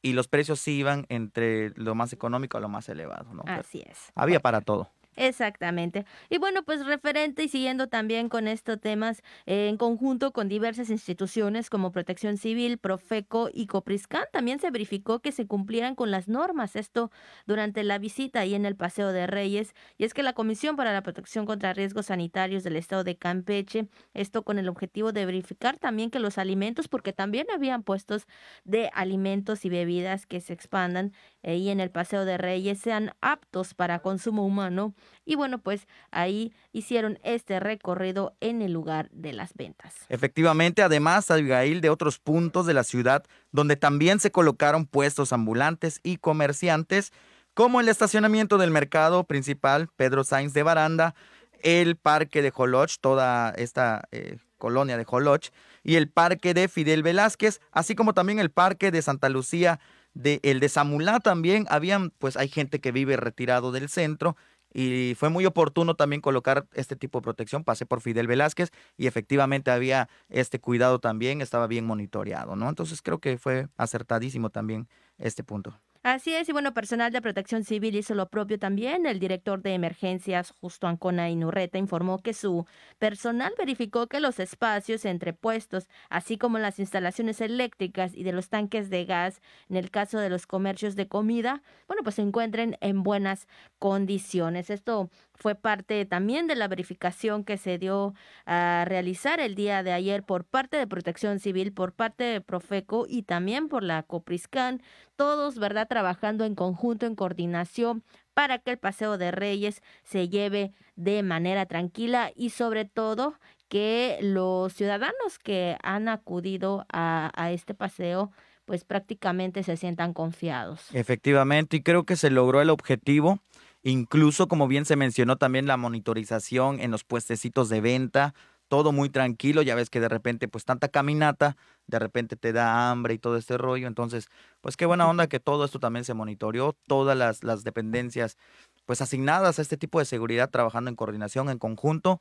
y 0.00 0.14
los 0.14 0.26
precios 0.26 0.58
sí 0.58 0.72
iban 0.78 1.04
entre 1.10 1.74
lo 1.76 1.94
más 1.94 2.14
económico 2.14 2.56
a 2.56 2.62
lo 2.62 2.70
más 2.70 2.88
elevado, 2.88 3.34
¿no? 3.34 3.42
Así 3.44 3.84
es. 3.86 4.10
Había 4.14 4.40
para 4.40 4.62
todo. 4.62 4.90
Exactamente. 5.16 6.06
Y 6.30 6.38
bueno, 6.38 6.62
pues 6.62 6.86
referente 6.86 7.42
y 7.44 7.48
siguiendo 7.48 7.88
también 7.88 8.30
con 8.30 8.48
estos 8.48 8.80
temas, 8.80 9.22
eh, 9.44 9.68
en 9.68 9.76
conjunto 9.76 10.32
con 10.32 10.48
diversas 10.48 10.88
instituciones 10.88 11.68
como 11.68 11.92
Protección 11.92 12.38
Civil, 12.38 12.78
Profeco 12.78 13.50
y 13.52 13.66
Copriscan, 13.66 14.24
también 14.32 14.58
se 14.58 14.70
verificó 14.70 15.20
que 15.20 15.30
se 15.30 15.46
cumplieran 15.46 15.94
con 15.96 16.10
las 16.10 16.28
normas. 16.28 16.76
Esto 16.76 17.10
durante 17.46 17.84
la 17.84 17.98
visita 17.98 18.40
ahí 18.40 18.54
en 18.54 18.64
el 18.64 18.74
Paseo 18.74 19.12
de 19.12 19.26
Reyes. 19.26 19.74
Y 19.98 20.04
es 20.04 20.14
que 20.14 20.22
la 20.22 20.32
Comisión 20.32 20.76
para 20.76 20.94
la 20.94 21.02
Protección 21.02 21.44
contra 21.44 21.74
Riesgos 21.74 22.06
Sanitarios 22.06 22.64
del 22.64 22.76
Estado 22.76 23.04
de 23.04 23.16
Campeche, 23.16 23.88
esto 24.14 24.42
con 24.44 24.58
el 24.58 24.68
objetivo 24.68 25.12
de 25.12 25.26
verificar 25.26 25.76
también 25.78 26.10
que 26.10 26.20
los 26.20 26.38
alimentos, 26.38 26.88
porque 26.88 27.12
también 27.12 27.46
habían 27.54 27.82
puestos 27.82 28.26
de 28.64 28.90
alimentos 28.94 29.64
y 29.66 29.68
bebidas 29.68 30.24
que 30.26 30.40
se 30.40 30.54
expandan 30.54 31.12
ahí 31.42 31.68
en 31.68 31.80
el 31.80 31.90
Paseo 31.90 32.24
de 32.24 32.38
Reyes, 32.38 32.78
sean 32.80 33.12
aptos 33.20 33.74
para 33.74 33.98
consumo 34.00 34.46
humano 34.46 34.94
y 35.24 35.34
bueno, 35.36 35.58
pues 35.58 35.86
ahí 36.10 36.52
hicieron 36.72 37.18
este 37.22 37.60
recorrido 37.60 38.34
en 38.40 38.62
el 38.62 38.72
lugar 38.72 39.08
de 39.12 39.32
las 39.32 39.54
ventas. 39.54 39.94
Efectivamente, 40.08 40.82
además, 40.82 41.30
Abigail, 41.30 41.80
de 41.80 41.90
otros 41.90 42.18
puntos 42.18 42.66
de 42.66 42.74
la 42.74 42.84
ciudad 42.84 43.24
donde 43.52 43.76
también 43.76 44.20
se 44.20 44.32
colocaron 44.32 44.86
puestos 44.86 45.32
ambulantes 45.32 46.00
y 46.02 46.16
comerciantes, 46.16 47.12
como 47.54 47.80
el 47.80 47.88
estacionamiento 47.88 48.58
del 48.58 48.70
mercado 48.70 49.24
principal 49.24 49.88
Pedro 49.96 50.24
Sainz 50.24 50.54
de 50.54 50.62
Baranda, 50.62 51.14
el 51.62 51.96
parque 51.96 52.42
de 52.42 52.50
Joloch, 52.50 52.96
toda 53.00 53.50
esta 53.50 54.08
eh, 54.10 54.38
colonia 54.58 54.96
de 54.96 55.04
Joloch, 55.04 55.50
y 55.84 55.96
el 55.96 56.08
parque 56.08 56.54
de 56.54 56.68
Fidel 56.68 57.02
Velázquez, 57.02 57.60
así 57.70 57.94
como 57.94 58.14
también 58.14 58.38
el 58.38 58.50
parque 58.50 58.90
de 58.90 59.02
Santa 59.02 59.28
Lucía, 59.28 59.80
de, 60.14 60.40
el 60.42 60.60
de 60.60 60.68
Samulá 60.68 61.20
también, 61.20 61.66
habían, 61.70 62.10
pues 62.10 62.36
hay 62.36 62.48
gente 62.48 62.80
que 62.80 62.92
vive 62.92 63.16
retirado 63.16 63.72
del 63.72 63.88
centro 63.88 64.36
y 64.72 65.14
fue 65.16 65.28
muy 65.28 65.46
oportuno 65.46 65.94
también 65.94 66.20
colocar 66.20 66.66
este 66.72 66.96
tipo 66.96 67.18
de 67.18 67.22
protección. 67.22 67.64
Pasé 67.64 67.86
por 67.86 68.00
Fidel 68.00 68.26
Velázquez 68.26 68.70
y 68.96 69.06
efectivamente 69.06 69.70
había 69.70 70.08
este 70.28 70.60
cuidado 70.60 70.98
también, 70.98 71.40
estaba 71.40 71.66
bien 71.66 71.84
monitoreado, 71.84 72.56
¿no? 72.56 72.68
Entonces 72.68 73.02
creo 73.02 73.18
que 73.18 73.38
fue 73.38 73.68
acertadísimo 73.76 74.50
también 74.50 74.88
este 75.18 75.44
punto. 75.44 75.78
Así 76.04 76.34
es, 76.34 76.48
y 76.48 76.52
bueno, 76.52 76.74
personal 76.74 77.12
de 77.12 77.22
protección 77.22 77.62
civil 77.62 77.94
hizo 77.94 78.16
lo 78.16 78.28
propio 78.28 78.58
también. 78.58 79.06
El 79.06 79.20
director 79.20 79.62
de 79.62 79.72
emergencias, 79.74 80.50
Justo 80.60 80.88
Ancona 80.88 81.30
Inurreta, 81.30 81.78
informó 81.78 82.18
que 82.18 82.34
su 82.34 82.66
personal 82.98 83.54
verificó 83.56 84.08
que 84.08 84.18
los 84.18 84.40
espacios 84.40 85.04
entre 85.04 85.32
puestos, 85.32 85.88
así 86.10 86.38
como 86.38 86.58
las 86.58 86.80
instalaciones 86.80 87.40
eléctricas 87.40 88.16
y 88.16 88.24
de 88.24 88.32
los 88.32 88.48
tanques 88.48 88.90
de 88.90 89.04
gas, 89.04 89.40
en 89.68 89.76
el 89.76 89.92
caso 89.92 90.18
de 90.18 90.28
los 90.28 90.48
comercios 90.48 90.96
de 90.96 91.06
comida, 91.06 91.62
bueno, 91.86 92.02
pues 92.02 92.16
se 92.16 92.22
encuentren 92.22 92.76
en 92.80 93.04
buenas 93.04 93.46
condiciones. 93.78 94.70
Esto 94.70 95.08
fue 95.42 95.56
parte 95.56 96.06
también 96.06 96.46
de 96.46 96.54
la 96.54 96.68
verificación 96.68 97.42
que 97.42 97.56
se 97.56 97.76
dio 97.76 98.14
a 98.46 98.84
realizar 98.86 99.40
el 99.40 99.56
día 99.56 99.82
de 99.82 99.92
ayer 99.92 100.22
por 100.22 100.44
parte 100.44 100.76
de 100.76 100.86
Protección 100.86 101.40
Civil, 101.40 101.72
por 101.72 101.92
parte 101.92 102.22
de 102.22 102.40
Profeco 102.40 103.06
y 103.08 103.24
también 103.24 103.68
por 103.68 103.82
la 103.82 104.04
Copriscan, 104.04 104.80
todos, 105.16 105.58
¿verdad?, 105.58 105.88
trabajando 105.88 106.44
en 106.44 106.54
conjunto, 106.54 107.06
en 107.06 107.16
coordinación 107.16 108.04
para 108.34 108.58
que 108.58 108.70
el 108.70 108.78
Paseo 108.78 109.18
de 109.18 109.32
Reyes 109.32 109.82
se 110.04 110.28
lleve 110.28 110.72
de 110.94 111.24
manera 111.24 111.66
tranquila 111.66 112.30
y 112.36 112.50
sobre 112.50 112.84
todo 112.84 113.34
que 113.68 114.18
los 114.22 114.72
ciudadanos 114.72 115.40
que 115.42 115.76
han 115.82 116.08
acudido 116.08 116.86
a, 116.92 117.32
a 117.34 117.50
este 117.50 117.74
paseo 117.74 118.30
pues 118.64 118.84
prácticamente 118.84 119.64
se 119.64 119.76
sientan 119.76 120.14
confiados. 120.14 120.94
Efectivamente, 120.94 121.78
y 121.78 121.82
creo 121.82 122.04
que 122.04 122.14
se 122.14 122.30
logró 122.30 122.62
el 122.62 122.70
objetivo 122.70 123.40
Incluso, 123.82 124.46
como 124.48 124.68
bien 124.68 124.84
se 124.84 124.96
mencionó, 124.96 125.36
también 125.36 125.66
la 125.66 125.76
monitorización 125.76 126.80
en 126.80 126.90
los 126.90 127.04
puestecitos 127.04 127.68
de 127.68 127.80
venta, 127.80 128.34
todo 128.68 128.92
muy 128.92 129.10
tranquilo, 129.10 129.60
ya 129.60 129.74
ves 129.74 129.90
que 129.90 130.00
de 130.00 130.08
repente, 130.08 130.48
pues 130.48 130.64
tanta 130.64 130.88
caminata, 130.88 131.56
de 131.88 131.98
repente 131.98 132.36
te 132.36 132.52
da 132.52 132.90
hambre 132.90 133.14
y 133.14 133.18
todo 133.18 133.36
este 133.36 133.58
rollo, 133.58 133.86
entonces, 133.86 134.28
pues 134.60 134.76
qué 134.76 134.86
buena 134.86 135.08
onda 135.08 135.26
que 135.26 135.40
todo 135.40 135.64
esto 135.64 135.78
también 135.78 136.04
se 136.04 136.14
monitoreó, 136.14 136.74
todas 136.86 137.16
las, 137.16 137.44
las 137.44 137.64
dependencias, 137.64 138.38
pues 138.86 139.02
asignadas 139.02 139.58
a 139.58 139.62
este 139.62 139.76
tipo 139.76 139.98
de 139.98 140.04
seguridad, 140.06 140.48
trabajando 140.48 140.88
en 140.88 140.96
coordinación, 140.96 141.50
en 141.50 141.58
conjunto. 141.58 142.20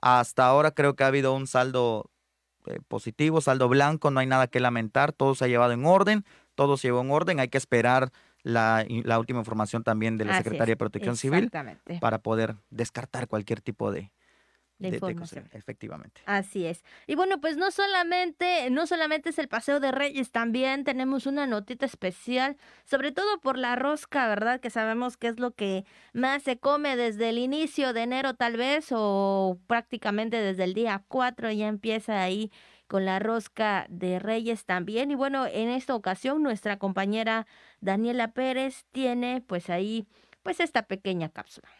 Hasta 0.00 0.46
ahora 0.46 0.72
creo 0.72 0.96
que 0.96 1.04
ha 1.04 1.08
habido 1.08 1.34
un 1.34 1.46
saldo 1.46 2.10
eh, 2.66 2.80
positivo, 2.88 3.40
saldo 3.40 3.68
blanco, 3.68 4.10
no 4.10 4.20
hay 4.20 4.26
nada 4.26 4.46
que 4.48 4.60
lamentar, 4.60 5.12
todo 5.12 5.34
se 5.34 5.44
ha 5.44 5.48
llevado 5.48 5.72
en 5.72 5.84
orden, 5.84 6.24
todo 6.54 6.76
se 6.76 6.88
llevó 6.88 7.02
en 7.02 7.10
orden, 7.10 7.40
hay 7.40 7.48
que 7.48 7.58
esperar 7.58 8.12
la, 8.42 8.84
la 8.88 9.18
última 9.18 9.38
información 9.38 9.84
también 9.84 10.18
de 10.18 10.24
la 10.24 10.36
Secretaría 10.36 10.72
de 10.72 10.76
Protección 10.76 11.16
Civil 11.16 11.50
para 12.00 12.18
poder 12.18 12.56
descartar 12.70 13.28
cualquier 13.28 13.60
tipo 13.60 13.92
de, 13.92 14.10
efectivamente. 15.52 16.20
Así 16.26 16.66
es. 16.66 16.82
Y 17.06 17.14
bueno, 17.14 17.40
pues 17.40 17.56
no 17.56 17.70
solamente, 17.70 18.68
no 18.70 18.86
solamente 18.86 19.30
es 19.30 19.38
el 19.38 19.48
Paseo 19.48 19.80
de 19.80 19.92
Reyes, 19.92 20.30
también 20.30 20.84
tenemos 20.84 21.26
una 21.26 21.46
notita 21.46 21.86
especial, 21.86 22.56
sobre 22.84 23.12
todo 23.12 23.40
por 23.40 23.58
la 23.58 23.76
rosca, 23.76 24.26
¿verdad? 24.28 24.60
Que 24.60 24.70
sabemos 24.70 25.16
que 25.16 25.28
es 25.28 25.38
lo 25.38 25.52
que 25.52 25.84
más 26.12 26.42
se 26.42 26.58
come 26.58 26.96
desde 26.96 27.28
el 27.28 27.38
inicio 27.38 27.92
de 27.92 28.02
enero 28.02 28.34
tal 28.34 28.56
vez, 28.56 28.88
o 28.90 29.58
prácticamente 29.66 30.38
desde 30.38 30.64
el 30.64 30.74
día 30.74 31.04
4 31.08 31.50
ya 31.52 31.68
empieza 31.68 32.20
ahí 32.22 32.50
con 32.92 33.06
la 33.06 33.18
rosca 33.18 33.86
de 33.88 34.18
Reyes 34.18 34.66
también. 34.66 35.10
Y 35.10 35.14
bueno, 35.14 35.46
en 35.46 35.70
esta 35.70 35.94
ocasión 35.94 36.42
nuestra 36.42 36.78
compañera 36.78 37.46
Daniela 37.80 38.32
Pérez 38.32 38.84
tiene 38.92 39.42
pues 39.46 39.70
ahí 39.70 40.06
pues 40.42 40.60
esta 40.60 40.82
pequeña 40.82 41.30
cápsula. 41.30 41.70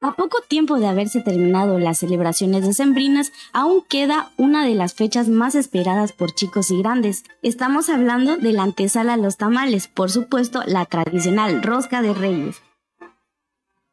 A 0.00 0.12
poco 0.12 0.38
tiempo 0.48 0.78
de 0.78 0.86
haberse 0.86 1.20
terminado 1.20 1.78
las 1.78 1.98
celebraciones 1.98 2.66
decembrinas, 2.66 3.30
aún 3.52 3.82
queda 3.86 4.30
una 4.38 4.64
de 4.64 4.74
las 4.74 4.94
fechas 4.94 5.28
más 5.28 5.54
esperadas 5.54 6.12
por 6.12 6.34
chicos 6.34 6.70
y 6.70 6.78
grandes. 6.78 7.24
Estamos 7.42 7.90
hablando 7.90 8.38
de 8.38 8.52
la 8.52 8.62
antesala 8.62 9.14
a 9.14 9.18
los 9.18 9.36
tamales, 9.36 9.86
por 9.86 10.10
supuesto 10.10 10.62
la 10.64 10.86
tradicional 10.86 11.62
rosca 11.62 12.00
de 12.00 12.14
reyes 12.14 12.62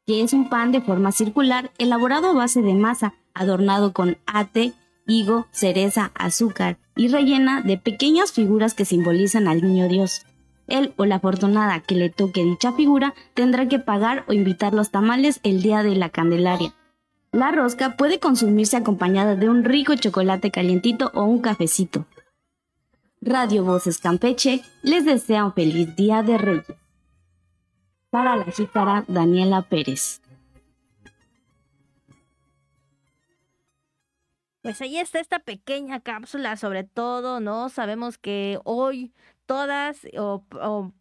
que 0.06 0.22
es 0.22 0.34
un 0.34 0.50
pan 0.50 0.72
de 0.72 0.82
forma 0.82 1.12
circular 1.12 1.72
elaborado 1.78 2.30
a 2.30 2.34
base 2.34 2.62
de 2.62 2.74
masa, 2.74 3.14
adornado 3.34 3.94
con 3.94 4.18
ate, 4.26 4.74
higo, 5.08 5.48
cereza, 5.52 6.12
azúcar 6.16 6.78
y 6.96 7.08
rellena 7.08 7.62
de 7.62 7.78
pequeñas 7.78 8.32
figuras 8.32 8.74
que 8.74 8.86
simbolizan 8.86 9.48
al 9.48 9.62
niño 9.62 9.88
Dios. 9.88 10.26
Él 10.68 10.94
o 10.98 11.06
la 11.06 11.16
afortunada 11.16 11.82
que 11.82 11.96
le 11.96 12.10
toque 12.10 12.44
dicha 12.44 12.74
figura 12.74 13.14
tendrá 13.34 13.68
que 13.68 13.80
pagar 13.80 14.24
o 14.28 14.34
invitar 14.34 14.74
los 14.74 14.92
tamales 14.92 15.40
el 15.44 15.62
día 15.62 15.84
de 15.84 15.96
la 15.96 16.10
Candelaria. 16.10 16.74
La 17.32 17.52
rosca 17.52 17.98
puede 17.98 18.20
consumirse 18.20 18.78
acompañada 18.78 19.36
de 19.36 19.50
un 19.50 19.64
rico 19.64 19.96
chocolate 19.96 20.52
calientito 20.52 21.12
o 21.14 21.24
un 21.24 21.40
cafecito. 21.40 22.06
Radio 23.22 23.64
Voces 23.64 23.98
Campeche 23.98 24.62
les 24.84 25.06
desea 25.06 25.46
un 25.46 25.54
feliz 25.54 25.96
Día 25.96 26.22
de 26.24 26.38
Reyes 26.38 26.83
para 28.14 28.36
la 28.36 28.46
jícara 28.46 29.06
Daniela 29.08 29.64
Pérez. 29.64 30.22
Pues 34.62 34.80
ahí 34.82 34.98
está 35.00 35.20
esta 35.20 35.40
pequeña 35.40 36.00
cápsula, 36.00 36.56
sobre 36.56 36.84
todo, 36.84 37.40
¿no? 37.40 37.70
Sabemos 37.70 38.20
que 38.20 38.60
hoy 38.66 39.12
todas 39.48 40.08
o, 40.16 40.46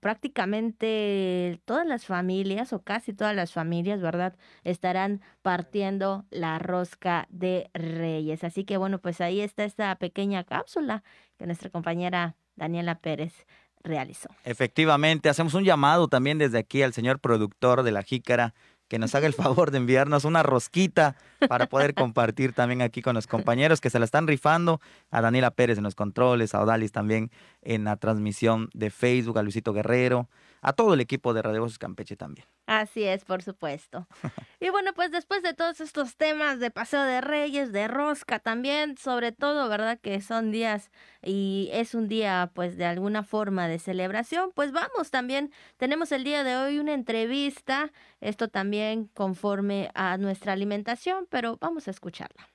prácticamente 0.01 1.61
todas 1.66 1.87
las 1.87 2.07
familias 2.07 2.72
o 2.72 2.83
casi 2.83 3.12
todas 3.12 3.37
las 3.37 3.53
familias, 3.53 4.01
¿verdad? 4.01 4.35
Estarán 4.64 5.20
partiendo 5.42 6.25
la 6.31 6.59
rosca 6.59 7.27
de 7.29 7.70
reyes. 7.75 8.42
Así 8.42 8.64
que 8.64 8.79
bueno, 8.79 9.01
pues 9.01 9.20
ahí 9.20 9.43
está 9.43 9.64
esta 9.64 9.95
pequeña 9.97 10.45
cápsula 10.45 11.05
que 11.37 11.45
nuestra 11.45 11.68
compañera 11.68 12.37
Daniela 12.57 13.01
Pérez 13.01 13.47
realizó. 13.85 14.28
Efectivamente, 14.45 15.28
hacemos 15.28 15.55
un 15.55 15.64
llamado 15.64 16.09
también 16.09 16.39
desde 16.39 16.59
aquí 16.59 16.83
al 16.83 16.93
señor 16.93 17.18
productor 17.18 17.83
de 17.83 17.93
la 17.93 18.03
jícara 18.03 18.55
que 18.93 18.99
nos 18.99 19.14
haga 19.14 19.26
el 19.26 19.33
favor 19.33 19.70
de 19.70 19.78
enviarnos 19.78 20.26
una 20.26 20.43
rosquita 20.43 21.16
para 21.49 21.66
poder 21.66 21.95
compartir 21.95 22.53
también 22.53 22.83
aquí 22.83 23.01
con 23.01 23.14
los 23.14 23.26
compañeros 23.26 23.80
que 23.80 23.89
se 23.89 23.99
la 23.99 24.05
están 24.05 24.26
rifando, 24.26 24.83
a 25.11 25.22
Daniela 25.22 25.51
Pérez 25.51 25.78
en 25.78 25.85
los 25.85 25.95
controles, 25.95 26.55
a 26.55 26.61
Odalis 26.61 26.93
también 26.93 27.30
en 27.63 27.85
la 27.85 27.97
transmisión 27.97 28.69
de 28.75 28.91
Facebook, 28.91 29.39
a 29.39 29.43
Luisito 29.43 29.73
Guerrero, 29.73 30.29
a 30.61 30.73
todo 30.73 30.95
el 30.95 31.01
equipo 31.01 31.35
de 31.35 31.43
Radio 31.43 31.61
Voces 31.61 31.79
Campeche 31.79 32.17
también. 32.17 32.47
Así 32.67 33.03
es, 33.03 33.25
por 33.25 33.43
supuesto. 33.43 34.07
y 34.61 34.71
bueno, 34.71 34.93
pues 34.95 35.11
después 35.11 35.43
de 35.43 35.55
todos 35.55 35.81
estos 35.81 36.17
temas 36.17 36.61
de 36.61 36.71
Paseo 36.71 37.03
de 37.03 37.21
Reyes, 37.21 37.73
de 37.73 37.89
Rosca 37.89 38.39
también, 38.39 38.97
sobre 38.97 39.33
todo, 39.33 39.69
¿verdad? 39.69 39.99
Que 40.01 40.21
son 40.21 40.53
días 40.53 40.91
y 41.21 41.69
es 41.73 41.95
un 41.95 42.09
día 42.09 42.53
pues 42.55 42.77
de 42.77 42.85
alguna 42.85 43.25
forma 43.25 43.67
de 43.67 43.81
celebración, 43.81 44.53
pues 44.55 44.71
vamos 44.71 45.11
también, 45.11 45.53
tenemos 45.77 46.13
el 46.13 46.23
día 46.23 46.45
de 46.45 46.57
hoy 46.57 46.79
una 46.79 46.95
entrevista, 46.95 47.91
esto 48.21 48.49
también 48.49 49.07
conforme 49.15 49.91
a 49.95 50.17
nuestra 50.17 50.53
alimentación, 50.53 51.27
pero 51.29 51.59
vamos 51.61 51.89
a 51.89 51.91
escucharla. 51.91 52.49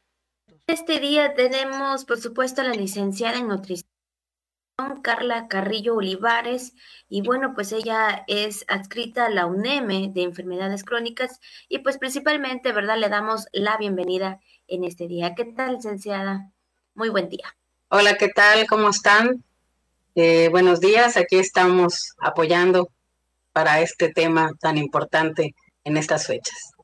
Este 0.66 1.00
día 1.00 1.34
tenemos, 1.34 2.04
por 2.06 2.20
supuesto, 2.20 2.62
a 2.62 2.66
la 2.66 2.74
licenciada 2.74 3.38
en 3.38 3.48
nutrición 3.48 3.97
Carla 5.02 5.48
Carrillo 5.48 5.96
Olivares 5.96 6.74
y 7.10 7.24
bueno, 7.24 7.54
pues 7.56 7.72
ella 7.72 8.24
es 8.28 8.64
adscrita 8.68 9.26
a 9.26 9.30
la 9.30 9.48
UNEME 9.48 10.12
de 10.14 10.22
enfermedades 10.22 10.84
crónicas 10.84 11.40
y 11.68 11.80
pues 11.80 11.98
principalmente, 11.98 12.72
¿verdad? 12.74 12.98
Le 12.98 13.10
damos 13.10 13.48
la 13.54 13.78
bienvenida 13.78 14.40
en 14.68 14.84
este 14.84 15.08
día. 15.08 15.34
¿Qué 15.34 15.46
tal, 15.46 15.76
licenciada? 15.76 16.52
Muy 16.94 17.10
buen 17.10 17.28
día. 17.28 17.56
Hola, 17.90 18.18
¿qué 18.18 18.30
tal? 18.30 18.68
¿Cómo 18.68 18.90
están? 18.90 19.44
Eh, 20.14 20.50
buenos 20.50 20.80
días, 20.80 21.18
aquí 21.18 21.38
estamos 21.38 22.14
apoyando 22.20 22.92
para 23.54 23.82
este 23.82 24.14
tema 24.14 24.52
tan 24.60 24.78
importante 24.78 25.56
en 25.86 25.98
estas 25.98 26.28
fechas. 26.28 26.77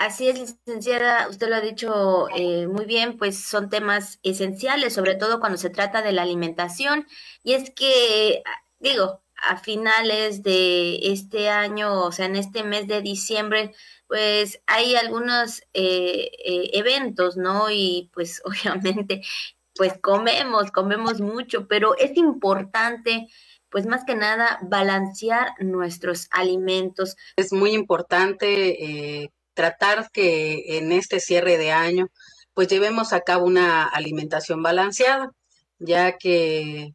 Así 0.00 0.30
es, 0.30 0.38
licenciada, 0.38 1.28
usted 1.28 1.50
lo 1.50 1.56
ha 1.56 1.60
dicho 1.60 2.26
eh, 2.34 2.66
muy 2.66 2.86
bien, 2.86 3.18
pues 3.18 3.44
son 3.44 3.68
temas 3.68 4.18
esenciales, 4.22 4.94
sobre 4.94 5.14
todo 5.14 5.40
cuando 5.40 5.58
se 5.58 5.68
trata 5.68 6.00
de 6.00 6.12
la 6.12 6.22
alimentación. 6.22 7.06
Y 7.42 7.52
es 7.52 7.70
que, 7.70 8.42
digo, 8.78 9.22
a 9.36 9.58
finales 9.58 10.42
de 10.42 11.12
este 11.12 11.50
año, 11.50 12.00
o 12.06 12.12
sea, 12.12 12.24
en 12.24 12.36
este 12.36 12.64
mes 12.64 12.88
de 12.88 13.02
diciembre, 13.02 13.74
pues 14.06 14.62
hay 14.66 14.96
algunos 14.96 15.60
eh, 15.74 16.30
eh, 16.46 16.70
eventos, 16.72 17.36
¿no? 17.36 17.68
Y 17.70 18.10
pues 18.14 18.40
obviamente, 18.46 19.20
pues 19.74 19.98
comemos, 20.00 20.70
comemos 20.72 21.20
mucho, 21.20 21.68
pero 21.68 21.94
es 21.98 22.16
importante 22.16 23.28
pues 23.68 23.86
más 23.86 24.04
que 24.04 24.14
nada 24.14 24.58
balancear 24.62 25.52
nuestros 25.60 26.26
alimentos. 26.30 27.16
Es 27.36 27.52
muy 27.52 27.72
importante 27.72 29.22
eh, 29.22 29.30
tratar 29.54 30.10
que 30.12 30.78
en 30.78 30.92
este 30.92 31.20
cierre 31.20 31.58
de 31.58 31.72
año 31.72 32.08
pues 32.54 32.68
llevemos 32.68 33.12
a 33.12 33.20
cabo 33.20 33.46
una 33.46 33.84
alimentación 33.84 34.62
balanceada, 34.62 35.30
ya 35.78 36.18
que 36.18 36.94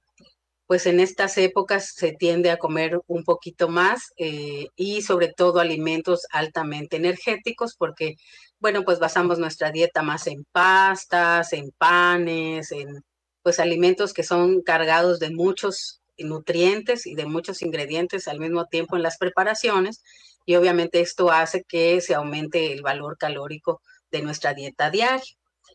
pues 0.67 0.85
en 0.87 0.99
estas 0.99 1.37
épocas 1.37 1.93
se 1.95 2.13
tiende 2.13 2.49
a 2.49 2.57
comer 2.57 2.99
un 3.07 3.23
poquito 3.23 3.69
más 3.69 4.13
eh, 4.17 4.67
y 4.75 5.01
sobre 5.01 5.31
todo 5.31 5.59
alimentos 5.59 6.25
altamente 6.31 6.97
energéticos 6.97 7.75
porque, 7.77 8.15
bueno, 8.59 8.83
pues 8.83 8.99
basamos 8.99 9.37
nuestra 9.39 9.71
dieta 9.71 10.01
más 10.01 10.27
en 10.27 10.45
pastas, 10.51 11.53
en 11.53 11.71
panes, 11.77 12.71
en 12.71 13.03
pues 13.43 13.59
alimentos 13.59 14.13
que 14.13 14.23
son 14.23 14.61
cargados 14.63 15.19
de 15.19 15.29
muchos 15.29 16.01
nutrientes 16.17 17.05
y 17.05 17.13
de 17.15 17.25
muchos 17.25 17.61
ingredientes 17.61 18.27
al 18.27 18.39
mismo 18.39 18.65
tiempo 18.65 18.95
en 18.95 19.03
las 19.03 19.17
preparaciones 19.17 20.01
y 20.45 20.55
obviamente 20.55 20.99
esto 21.01 21.31
hace 21.31 21.63
que 21.63 22.01
se 22.01 22.13
aumente 22.13 22.71
el 22.71 22.81
valor 22.81 23.17
calórico 23.17 23.81
de 24.11 24.21
nuestra 24.21 24.53
dieta 24.53 24.89
diaria. 24.89 25.23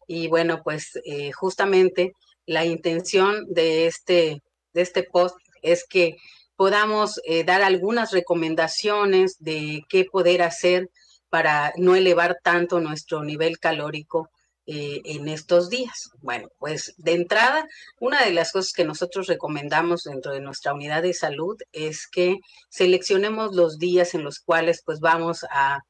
Y 0.06 0.28
bueno, 0.28 0.62
pues 0.62 0.98
eh, 1.04 1.32
justamente 1.32 2.12
la 2.46 2.64
intención 2.64 3.46
de 3.48 3.86
este, 3.86 4.42
de 4.72 4.80
este 4.82 5.02
post 5.02 5.36
es 5.62 5.84
que 5.88 6.16
podamos 6.56 7.20
eh, 7.24 7.44
dar 7.44 7.62
algunas 7.62 8.12
recomendaciones 8.12 9.36
de 9.38 9.82
qué 9.88 10.04
poder 10.04 10.42
hacer 10.42 10.90
para 11.28 11.72
no 11.76 11.94
elevar 11.94 12.38
tanto 12.42 12.80
nuestro 12.80 13.22
nivel 13.22 13.58
calórico 13.58 14.30
eh, 14.66 15.00
en 15.04 15.28
estos 15.28 15.70
días? 15.70 16.10
Bueno, 16.20 16.48
pues 16.58 16.94
de 16.98 17.12
entrada, 17.14 17.66
una 17.98 18.24
de 18.24 18.32
las 18.32 18.52
cosas 18.52 18.72
que 18.72 18.84
nosotros 18.84 19.26
recomendamos 19.26 20.04
dentro 20.04 20.32
de 20.32 20.40
nuestra 20.40 20.74
unidad 20.74 21.02
de 21.02 21.14
salud 21.14 21.56
es 21.72 22.06
que 22.06 22.38
seleccionemos 22.68 23.54
los 23.54 23.78
días 23.78 24.14
en 24.14 24.24
los 24.24 24.40
cuales 24.40 24.82
pues 24.84 25.00
vamos 25.00 25.44
a, 25.50 25.80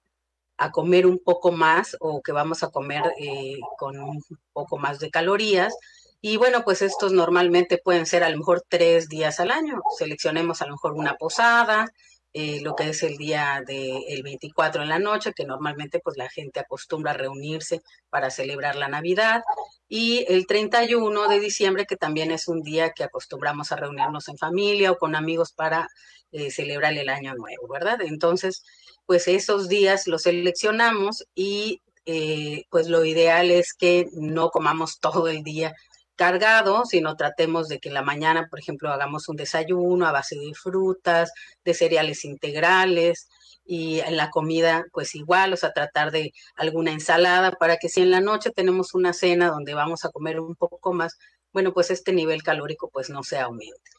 comer 0.73 1.07
un 1.07 1.19
poco 1.19 1.53
más 1.53 1.97
o 2.01 2.21
que 2.21 2.33
vamos 2.33 2.63
a 2.63 2.69
comer 2.69 3.03
eh, 3.19 3.59
con 3.79 3.99
un 3.99 4.23
poco 4.53 4.77
más 4.77 4.99
de 4.99 5.11
calorías. 5.11 5.75
Y 6.21 6.37
bueno, 6.37 6.65
pues 6.65 6.83
estos 6.83 7.13
normalmente 7.13 7.79
pueden 7.79 8.05
ser 8.05 8.25
a 8.25 8.29
lo 8.29 8.37
mejor 8.37 8.63
tres 8.69 9.09
días 9.09 9.41
al 9.41 9.51
año. 9.51 9.81
Seleccionemos 9.97 10.61
a 10.61 10.67
lo 10.67 10.73
mejor 10.73 10.93
una 10.93 11.15
posada, 11.15 11.87
eh, 12.33 12.61
lo 12.61 12.77
que 12.77 12.91
es 12.91 13.03
el 13.03 13.17
día 13.17 13.63
del 13.67 14.23
24 14.23 14.83
en 14.83 14.89
la 14.89 14.99
noche, 14.99 15.33
que 15.35 15.45
normalmente 15.45 15.99
pues 15.99 16.17
la 16.17 16.29
gente 16.29 16.61
acostumbra 16.61 17.13
reunirse 17.13 17.83
para 18.09 18.31
celebrar 18.31 18.77
la 18.77 18.89
Navidad, 18.89 19.43
y 19.89 20.25
el 20.29 20.47
31 20.47 21.29
de 21.29 21.41
diciembre, 21.41 21.87
que 21.87 21.97
también 21.97 22.31
es 22.31 22.47
un 22.47 22.63
día 22.63 22.91
que 22.91 23.03
acostumbramos 23.03 23.73
a 23.73 23.77
reunirnos 23.77 24.29
en 24.29 24.39
familia 24.39 24.93
o 24.93 24.99
con 24.99 25.17
amigos 25.17 25.53
para 25.53 25.89
eh, 26.33 26.53
celebrar 26.53 26.93
el 26.93 27.09
año 27.09 27.35
nuevo, 27.35 27.67
¿verdad? 27.67 28.01
Entonces, 28.03 28.63
pues 29.05 29.27
esos 29.27 29.69
días 29.69 30.07
los 30.07 30.23
seleccionamos 30.23 31.27
y 31.35 31.83
eh, 32.07 32.67
pues 32.71 32.89
lo 32.89 33.05
ideal 33.05 33.51
es 33.51 33.75
que 33.75 34.07
no 34.13 34.51
comamos 34.51 34.99
todo 35.01 35.27
el 35.27 35.43
día 35.43 35.75
cargado, 36.21 36.85
sino 36.85 37.17
tratemos 37.17 37.67
de 37.69 37.79
que 37.79 37.89
en 37.89 37.95
la 37.95 38.03
mañana, 38.03 38.47
por 38.51 38.59
ejemplo, 38.61 38.91
hagamos 38.93 39.27
un 39.31 39.37
desayuno 39.37 40.07
a 40.07 40.13
base 40.13 40.37
de 40.37 40.53
frutas, 40.53 41.33
de 41.65 41.73
cereales 41.73 42.27
integrales 42.27 43.31
y 43.65 44.01
en 44.01 44.19
la 44.19 44.29
comida 44.29 44.85
pues 44.93 45.15
igual, 45.15 45.55
o 45.55 45.57
sea, 45.57 45.73
tratar 45.73 46.11
de 46.11 46.35
alguna 46.57 46.93
ensalada 46.93 47.53
para 47.53 47.79
que 47.79 47.89
si 47.89 48.03
en 48.03 48.11
la 48.11 48.21
noche 48.21 48.51
tenemos 48.51 48.93
una 48.93 49.15
cena 49.15 49.49
donde 49.49 49.73
vamos 49.73 50.05
a 50.05 50.11
comer 50.11 50.41
un 50.41 50.57
poco 50.57 50.93
más, 50.93 51.17
bueno, 51.55 51.73
pues 51.73 51.91
este 51.91 52.13
nivel 52.13 52.43
calórico 52.43 52.91
pues 52.93 53.09
no 53.09 53.23
se 53.23 53.39
aumente. 53.39 53.91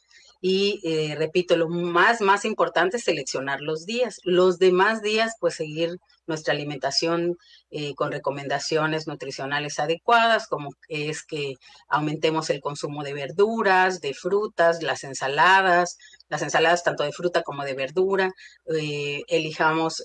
Y 0.41 0.79
eh, 0.83 1.15
repito, 1.17 1.57
lo 1.57 1.69
más, 1.69 2.21
más 2.21 2.45
importante 2.45 2.97
es 2.97 3.03
seleccionar 3.03 3.61
los 3.61 3.87
días. 3.87 4.19
Los 4.23 4.59
demás 4.59 5.01
días, 5.01 5.33
pues 5.39 5.55
seguir 5.55 5.97
nuestra 6.27 6.53
alimentación 6.53 7.37
eh, 7.69 7.93
con 7.95 8.11
recomendaciones 8.11 9.07
nutricionales 9.07 9.79
adecuadas, 9.79 10.47
como 10.47 10.69
es 10.87 11.23
que 11.23 11.55
aumentemos 11.87 12.49
el 12.49 12.61
consumo 12.61 13.03
de 13.03 13.13
verduras, 13.13 14.01
de 14.01 14.13
frutas, 14.13 14.83
las 14.83 15.03
ensaladas, 15.03 15.97
las 16.29 16.41
ensaladas 16.41 16.83
tanto 16.83 17.03
de 17.03 17.11
fruta 17.11 17.43
como 17.43 17.63
de 17.63 17.73
verdura, 17.73 18.31
eh, 18.73 19.21
elijamos 19.27 20.03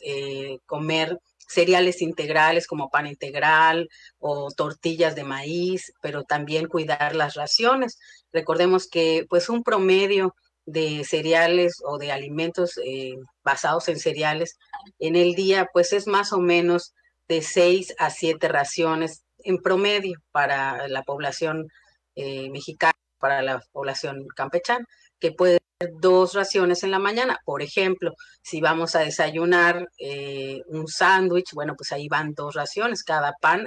comer 0.66 1.18
cereales 1.48 2.02
integrales 2.02 2.66
como 2.66 2.90
pan 2.90 3.06
integral 3.06 3.88
o 4.18 4.50
tortillas 4.50 5.14
de 5.14 5.24
maíz, 5.24 5.92
pero 6.02 6.24
también 6.24 6.66
cuidar 6.66 7.14
las 7.14 7.34
raciones. 7.34 7.98
Recordemos 8.32 8.88
que 8.88 9.26
pues 9.28 9.48
un 9.48 9.62
promedio 9.62 10.34
de 10.66 11.04
cereales 11.04 11.80
o 11.84 11.98
de 11.98 12.12
alimentos 12.12 12.78
eh, 12.84 13.14
basados 13.42 13.88
en 13.88 13.98
cereales 13.98 14.58
en 14.98 15.16
el 15.16 15.34
día 15.34 15.68
pues 15.72 15.92
es 15.92 16.06
más 16.06 16.32
o 16.32 16.40
menos 16.40 16.92
de 17.28 17.40
6 17.42 17.94
a 17.98 18.10
7 18.10 18.48
raciones 18.48 19.22
en 19.38 19.58
promedio 19.58 20.18
para 20.32 20.88
la 20.88 21.02
población 21.02 21.68
eh, 22.16 22.50
mexicana, 22.50 22.94
para 23.18 23.42
la 23.42 23.62
población 23.72 24.26
campechana, 24.34 24.84
que 25.20 25.32
puede 25.32 25.58
dos 26.00 26.34
raciones 26.34 26.82
en 26.82 26.90
la 26.90 26.98
mañana. 26.98 27.38
Por 27.44 27.62
ejemplo, 27.62 28.14
si 28.42 28.60
vamos 28.60 28.94
a 28.96 29.00
desayunar 29.00 29.88
eh, 29.98 30.62
un 30.68 30.88
sándwich, 30.88 31.52
bueno, 31.52 31.74
pues 31.76 31.92
ahí 31.92 32.08
van 32.08 32.34
dos 32.34 32.54
raciones. 32.54 33.04
Cada 33.04 33.34
pan 33.40 33.66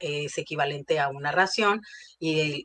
es 0.00 0.38
equivalente 0.38 1.00
a 1.00 1.08
una 1.08 1.32
ración 1.32 1.82
y, 2.18 2.64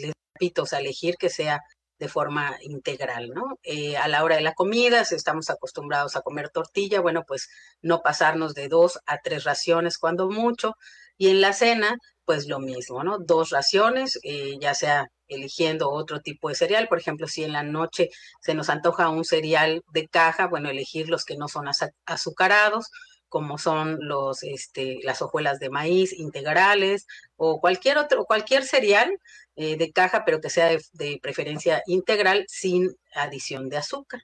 les 0.00 0.12
repito, 0.34 0.62
o 0.64 0.66
sea, 0.66 0.80
elegir 0.80 1.16
que 1.16 1.30
sea 1.30 1.60
de 2.04 2.08
forma 2.10 2.56
integral, 2.60 3.30
¿no? 3.30 3.58
Eh, 3.62 3.96
a 3.96 4.08
la 4.08 4.22
hora 4.22 4.36
de 4.36 4.42
la 4.42 4.52
comida, 4.52 5.06
si 5.06 5.14
estamos 5.14 5.48
acostumbrados 5.48 6.16
a 6.16 6.20
comer 6.20 6.50
tortilla, 6.50 7.00
bueno, 7.00 7.24
pues 7.26 7.48
no 7.80 8.02
pasarnos 8.02 8.52
de 8.54 8.68
dos 8.68 9.00
a 9.06 9.20
tres 9.22 9.44
raciones 9.44 9.96
cuando 9.96 10.28
mucho. 10.28 10.74
Y 11.16 11.30
en 11.30 11.40
la 11.40 11.54
cena, 11.54 11.96
pues 12.26 12.46
lo 12.46 12.58
mismo, 12.58 13.02
¿no? 13.04 13.18
Dos 13.18 13.50
raciones, 13.50 14.18
eh, 14.22 14.58
ya 14.60 14.74
sea 14.74 15.08
eligiendo 15.28 15.90
otro 15.90 16.20
tipo 16.20 16.50
de 16.50 16.56
cereal. 16.56 16.88
Por 16.88 16.98
ejemplo, 16.98 17.26
si 17.26 17.42
en 17.42 17.52
la 17.52 17.62
noche 17.62 18.10
se 18.42 18.54
nos 18.54 18.68
antoja 18.68 19.08
un 19.08 19.24
cereal 19.24 19.82
de 19.92 20.06
caja, 20.08 20.46
bueno, 20.46 20.68
elegir 20.68 21.08
los 21.08 21.24
que 21.24 21.36
no 21.38 21.48
son 21.48 21.66
azucarados, 22.04 22.90
como 23.34 23.58
son 23.58 23.98
los, 23.98 24.44
este, 24.44 25.00
las 25.02 25.20
hojuelas 25.20 25.58
de 25.58 25.68
maíz 25.68 26.12
integrales 26.12 27.08
o 27.36 27.60
cualquier 27.60 27.98
otro, 27.98 28.26
cualquier 28.26 28.62
cereal 28.62 29.18
eh, 29.56 29.76
de 29.76 29.90
caja, 29.90 30.24
pero 30.24 30.40
que 30.40 30.50
sea 30.50 30.68
de, 30.68 31.18
preferencia 31.20 31.82
integral 31.88 32.44
sin 32.46 32.96
adición 33.12 33.68
de 33.68 33.78
azúcar. 33.78 34.22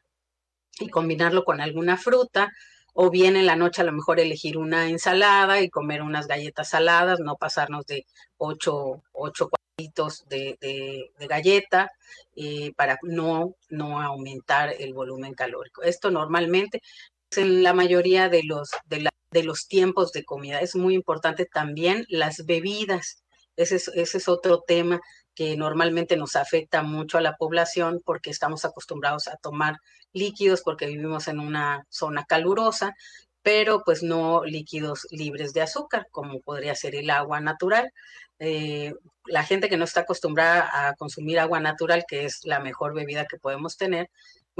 Y 0.78 0.90
combinarlo 0.90 1.44
con 1.44 1.60
alguna 1.60 1.96
fruta 1.96 2.52
o 2.94 3.10
bien 3.10 3.34
en 3.34 3.46
la 3.46 3.56
noche 3.56 3.82
a 3.82 3.84
lo 3.84 3.90
mejor 3.90 4.20
elegir 4.20 4.56
una 4.56 4.88
ensalada 4.88 5.60
y 5.60 5.70
comer 5.70 6.02
unas 6.02 6.28
galletas 6.28 6.70
saladas, 6.70 7.18
no 7.18 7.34
pasarnos 7.34 7.86
de 7.86 8.06
ocho, 8.36 9.02
ocho 9.10 9.50
cuadritos 9.50 10.24
de, 10.28 10.56
de, 10.60 11.26
galleta 11.26 11.90
eh, 12.36 12.72
para 12.76 12.96
no, 13.02 13.56
no 13.70 14.00
aumentar 14.00 14.72
el 14.78 14.94
volumen 14.94 15.34
calórico. 15.34 15.82
Esto 15.82 16.12
normalmente 16.12 16.80
en 17.36 17.62
la 17.62 17.72
mayoría 17.72 18.28
de 18.28 18.42
los, 18.42 18.70
de, 18.86 19.08
de 19.30 19.42
los 19.42 19.68
tiempos 19.68 20.12
de 20.12 20.24
comida. 20.24 20.60
Es 20.60 20.74
muy 20.74 20.94
importante 20.94 21.46
también 21.46 22.04
las 22.08 22.44
bebidas. 22.46 23.22
Ese 23.56 23.76
es, 23.76 23.88
ese 23.88 24.18
es 24.18 24.28
otro 24.28 24.62
tema 24.66 25.00
que 25.34 25.56
normalmente 25.56 26.16
nos 26.16 26.36
afecta 26.36 26.82
mucho 26.82 27.18
a 27.18 27.20
la 27.22 27.36
población 27.36 28.02
porque 28.04 28.30
estamos 28.30 28.64
acostumbrados 28.64 29.28
a 29.28 29.36
tomar 29.36 29.76
líquidos 30.12 30.62
porque 30.62 30.86
vivimos 30.86 31.28
en 31.28 31.38
una 31.38 31.86
zona 31.88 32.24
calurosa, 32.24 32.94
pero 33.42 33.82
pues 33.84 34.02
no 34.02 34.44
líquidos 34.44 35.06
libres 35.10 35.52
de 35.52 35.62
azúcar, 35.62 36.08
como 36.10 36.40
podría 36.40 36.74
ser 36.74 36.94
el 36.94 37.10
agua 37.10 37.40
natural. 37.40 37.92
Eh, 38.38 38.94
la 39.26 39.44
gente 39.44 39.68
que 39.68 39.76
no 39.76 39.84
está 39.84 40.00
acostumbrada 40.00 40.88
a 40.88 40.94
consumir 40.94 41.38
agua 41.38 41.60
natural, 41.60 42.04
que 42.08 42.24
es 42.24 42.40
la 42.44 42.60
mejor 42.60 42.94
bebida 42.94 43.26
que 43.26 43.38
podemos 43.38 43.76
tener, 43.76 44.10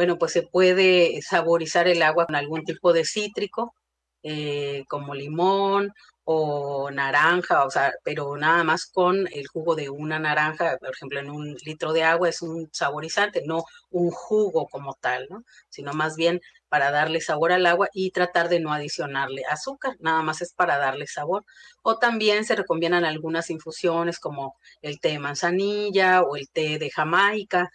bueno, 0.00 0.16
pues 0.16 0.32
se 0.32 0.42
puede 0.42 1.20
saborizar 1.20 1.86
el 1.86 2.00
agua 2.00 2.24
con 2.24 2.34
algún 2.34 2.64
tipo 2.64 2.94
de 2.94 3.04
cítrico, 3.04 3.74
eh, 4.22 4.84
como 4.88 5.14
limón 5.14 5.92
o 6.24 6.90
naranja, 6.90 7.66
o 7.66 7.70
sea, 7.70 7.92
pero 8.02 8.34
nada 8.38 8.64
más 8.64 8.86
con 8.86 9.26
el 9.30 9.46
jugo 9.48 9.74
de 9.74 9.90
una 9.90 10.18
naranja, 10.18 10.78
por 10.80 10.90
ejemplo, 10.90 11.20
en 11.20 11.28
un 11.30 11.54
litro 11.66 11.92
de 11.92 12.04
agua 12.04 12.30
es 12.30 12.40
un 12.40 12.70
saborizante, 12.72 13.42
no 13.44 13.64
un 13.90 14.10
jugo 14.10 14.68
como 14.68 14.94
tal, 14.94 15.26
¿no? 15.28 15.42
Sino 15.68 15.92
más 15.92 16.16
bien 16.16 16.40
para 16.70 16.90
darle 16.90 17.20
sabor 17.20 17.52
al 17.52 17.66
agua 17.66 17.88
y 17.92 18.10
tratar 18.12 18.48
de 18.48 18.60
no 18.60 18.72
adicionarle 18.72 19.42
azúcar, 19.50 19.96
nada 20.00 20.22
más 20.22 20.40
es 20.40 20.54
para 20.54 20.78
darle 20.78 21.06
sabor. 21.08 21.44
O 21.82 21.98
también 21.98 22.44
se 22.46 22.56
recomiendan 22.56 23.04
algunas 23.04 23.50
infusiones 23.50 24.18
como 24.18 24.54
el 24.80 24.98
té 25.00 25.10
de 25.10 25.18
manzanilla 25.18 26.22
o 26.22 26.36
el 26.36 26.48
té 26.48 26.78
de 26.78 26.90
Jamaica, 26.90 27.70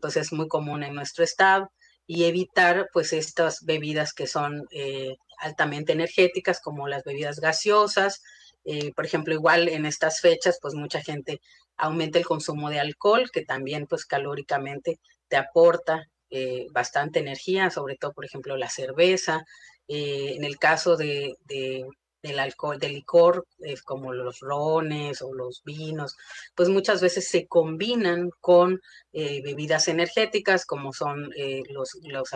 pues 0.00 0.16
es 0.16 0.32
muy 0.32 0.48
común 0.48 0.82
en 0.82 0.94
nuestro 0.94 1.24
estado 1.24 1.70
y 2.06 2.24
evitar 2.24 2.88
pues 2.92 3.12
estas 3.12 3.64
bebidas 3.64 4.12
que 4.12 4.26
son 4.26 4.66
eh, 4.70 5.16
altamente 5.38 5.92
energéticas 5.92 6.60
como 6.60 6.88
las 6.88 7.04
bebidas 7.04 7.40
gaseosas. 7.40 8.22
Eh, 8.64 8.92
por 8.94 9.04
ejemplo, 9.04 9.34
igual 9.34 9.68
en 9.68 9.86
estas 9.86 10.20
fechas 10.20 10.58
pues 10.60 10.74
mucha 10.74 11.00
gente 11.02 11.40
aumenta 11.76 12.18
el 12.18 12.24
consumo 12.24 12.70
de 12.70 12.80
alcohol 12.80 13.30
que 13.32 13.42
también 13.44 13.86
pues 13.86 14.06
calóricamente 14.06 14.98
te 15.28 15.36
aporta 15.36 16.08
eh, 16.30 16.66
bastante 16.70 17.18
energía, 17.20 17.70
sobre 17.70 17.96
todo 17.96 18.12
por 18.12 18.24
ejemplo 18.24 18.56
la 18.56 18.70
cerveza. 18.70 19.44
en 19.88 20.44
el 20.44 20.58
caso 20.58 20.96
de, 20.96 21.36
del 22.26 22.40
alcohol, 22.40 22.78
del 22.78 22.92
licor, 22.92 23.46
eh, 23.60 23.76
como 23.84 24.12
los 24.12 24.40
rones 24.40 25.22
o 25.22 25.32
los 25.32 25.62
vinos, 25.64 26.16
pues 26.54 26.68
muchas 26.68 27.00
veces 27.00 27.28
se 27.28 27.46
combinan 27.46 28.30
con 28.40 28.80
eh, 29.12 29.42
bebidas 29.42 29.88
energéticas, 29.88 30.66
como 30.66 30.92
son, 30.92 31.30
eh, 31.36 31.62
los, 31.70 31.98
los, 32.02 32.28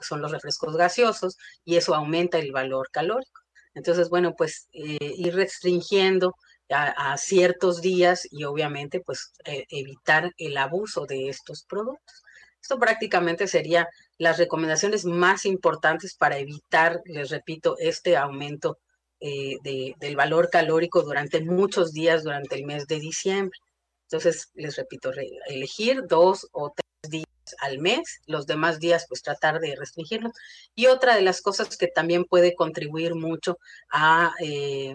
son 0.00 0.22
los 0.22 0.32
refrescos 0.32 0.76
gaseosos, 0.76 1.36
y 1.64 1.76
eso 1.76 1.94
aumenta 1.94 2.38
el 2.38 2.52
valor 2.52 2.88
calórico. 2.90 3.40
Entonces, 3.74 4.08
bueno, 4.08 4.34
pues 4.36 4.68
ir 4.72 5.34
restringiendo 5.34 6.36
a, 6.70 7.12
a, 7.12 7.18
ciertos 7.18 7.80
días 7.82 8.28
y 8.30 8.44
obviamente 8.44 9.00
pues 9.00 9.32
evitar 9.44 10.32
el 10.38 10.56
abuso 10.56 11.06
de 11.06 11.28
estos 11.28 11.64
productos. 11.64 12.22
Esto 12.64 12.78
prácticamente 12.78 13.48
sería 13.48 13.88
las 14.16 14.38
recomendaciones 14.38 15.04
más 15.04 15.44
importantes 15.44 16.14
para 16.14 16.38
evitar, 16.38 17.02
les 17.04 17.30
repito, 17.30 17.76
este 17.78 18.16
aumento 18.16 18.78
eh, 19.26 19.94
del 19.98 20.16
valor 20.16 20.50
calórico 20.50 21.00
durante 21.02 21.40
muchos 21.40 21.94
días 21.94 22.24
durante 22.24 22.56
el 22.56 22.66
mes 22.66 22.86
de 22.86 23.00
diciembre. 23.00 23.58
Entonces, 24.02 24.50
les 24.52 24.76
repito, 24.76 25.10
elegir 25.46 26.02
dos 26.06 26.46
o 26.52 26.74
tres 26.76 27.10
días 27.10 27.24
al 27.60 27.78
mes, 27.78 28.20
los 28.26 28.46
demás 28.46 28.80
días 28.80 29.06
pues 29.08 29.22
tratar 29.22 29.60
de 29.60 29.76
restringirlos. 29.76 30.32
Y 30.74 30.88
otra 30.88 31.16
de 31.16 31.22
las 31.22 31.40
cosas 31.40 31.78
que 31.78 31.88
también 31.88 32.26
puede 32.26 32.54
contribuir 32.54 33.14
mucho 33.14 33.56
a, 33.90 34.34
eh, 34.40 34.94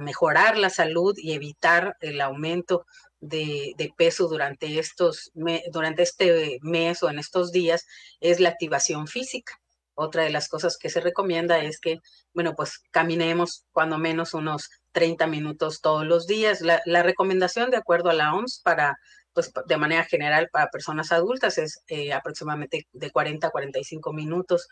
mejorar 0.00 0.56
la 0.58 0.70
salud 0.70 1.16
y 1.16 1.32
evitar 1.32 1.96
el 2.00 2.20
aumento 2.20 2.86
de, 3.18 3.72
de, 3.76 3.92
peso 3.96 4.28
durante, 4.28 4.78
estos, 4.78 5.32
durante 5.72 6.04
este 6.04 6.60
mes 6.62 7.02
o 7.02 7.10
en 7.10 7.18
estos 7.18 7.50
días 7.50 7.84
es 8.20 8.38
la 8.38 8.50
activación 8.50 9.08
física. 9.08 9.60
Otra 9.98 10.24
de 10.24 10.30
las 10.30 10.48
cosas 10.48 10.76
que 10.76 10.90
se 10.90 11.00
recomienda 11.00 11.58
es 11.58 11.80
que, 11.80 12.00
bueno, 12.34 12.54
pues 12.54 12.80
caminemos 12.90 13.64
cuando 13.72 13.96
menos 13.96 14.34
unos 14.34 14.68
30 14.92 15.26
minutos 15.26 15.80
todos 15.80 16.06
los 16.06 16.26
días. 16.26 16.60
La, 16.60 17.02
recomendación, 17.02 17.70
de 17.70 17.78
acuerdo 17.78 18.10
a 18.10 18.12
la 18.14 18.34
OMS, 18.34 18.60
para, 18.62 18.98
pues 19.32 19.50
de 19.66 19.76
manera 19.78 20.04
general 20.04 20.50
para 20.52 20.70
personas 20.70 21.12
adultas 21.12 21.56
es 21.56 21.82
eh, 21.88 22.12
aproximadamente 22.12 22.86
de 22.92 23.10
40 23.10 23.46
a 23.46 23.50
45 23.50 24.12
minutos. 24.12 24.68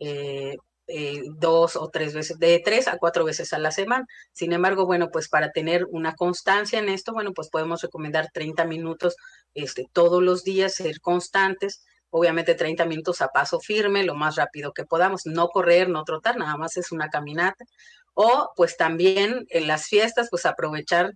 Eh, 0.00 0.56
eh, 0.86 1.22
dos 1.38 1.76
o 1.76 1.88
tres 1.88 2.12
veces, 2.12 2.38
de 2.38 2.60
tres 2.62 2.88
a 2.88 2.98
cuatro 2.98 3.24
veces 3.24 3.52
a 3.52 3.58
la 3.58 3.70
semana. 3.70 4.06
Sin 4.32 4.52
embargo, 4.52 4.86
bueno, 4.86 5.08
pues 5.10 5.28
para 5.28 5.52
tener 5.52 5.86
una 5.90 6.14
constancia 6.14 6.78
en 6.78 6.88
esto, 6.90 7.12
bueno, 7.12 7.32
pues 7.32 7.48
podemos 7.48 7.80
recomendar 7.80 8.28
30 8.34 8.64
minutos 8.66 9.16
este, 9.54 9.86
todos 9.92 10.22
los 10.22 10.42
días, 10.44 10.74
ser 10.74 11.00
constantes 11.00 11.84
obviamente 12.16 12.54
30 12.54 12.84
minutos 12.84 13.20
a 13.22 13.28
paso 13.28 13.58
firme, 13.58 14.04
lo 14.04 14.14
más 14.14 14.36
rápido 14.36 14.72
que 14.72 14.84
podamos, 14.84 15.26
no 15.26 15.48
correr, 15.48 15.88
no 15.88 16.04
trotar, 16.04 16.36
nada 16.36 16.56
más 16.56 16.76
es 16.76 16.92
una 16.92 17.10
caminata. 17.10 17.64
O 18.14 18.52
pues 18.54 18.76
también 18.76 19.46
en 19.48 19.66
las 19.66 19.88
fiestas, 19.88 20.28
pues 20.30 20.46
aprovechar 20.46 21.10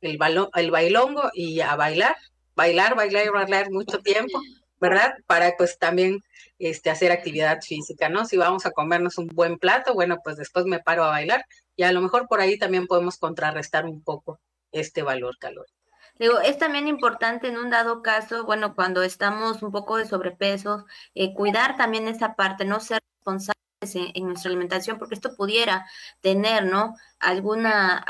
el, 0.00 0.16
el 0.54 0.70
bailongo 0.70 1.28
y 1.32 1.58
a 1.58 1.74
bailar, 1.74 2.14
bailar, 2.54 2.94
bailar, 2.94 3.32
bailar 3.32 3.70
mucho 3.72 3.98
tiempo, 3.98 4.40
¿verdad? 4.78 5.14
Para 5.26 5.56
pues 5.56 5.76
también 5.76 6.20
este, 6.60 6.88
hacer 6.88 7.10
actividad 7.10 7.60
física, 7.60 8.08
¿no? 8.08 8.24
Si 8.24 8.36
vamos 8.36 8.64
a 8.64 8.70
comernos 8.70 9.18
un 9.18 9.26
buen 9.26 9.58
plato, 9.58 9.92
bueno, 9.92 10.18
pues 10.22 10.36
después 10.36 10.66
me 10.66 10.78
paro 10.78 11.02
a 11.02 11.08
bailar 11.08 11.44
y 11.74 11.82
a 11.82 11.90
lo 11.90 12.00
mejor 12.00 12.28
por 12.28 12.40
ahí 12.40 12.58
también 12.58 12.86
podemos 12.86 13.18
contrarrestar 13.18 13.86
un 13.86 14.04
poco 14.04 14.38
este 14.70 15.02
valor 15.02 15.36
calórico. 15.40 15.83
Digo, 16.18 16.40
es 16.40 16.58
también 16.58 16.86
importante 16.86 17.48
en 17.48 17.58
un 17.58 17.70
dado 17.70 18.00
caso, 18.00 18.44
bueno, 18.44 18.74
cuando 18.76 19.02
estamos 19.02 19.62
un 19.62 19.72
poco 19.72 19.96
de 19.96 20.06
sobrepeso, 20.06 20.86
eh, 21.14 21.34
cuidar 21.34 21.76
también 21.76 22.06
esa 22.06 22.36
parte, 22.36 22.64
no 22.64 22.78
ser 22.78 23.00
responsables 23.16 23.56
en, 23.94 24.26
nuestra 24.26 24.48
alimentación, 24.48 24.98
porque 24.98 25.14
esto 25.14 25.34
pudiera 25.36 25.86
tener, 26.20 26.66
¿no? 26.66 26.94
Alguna, 27.18 28.04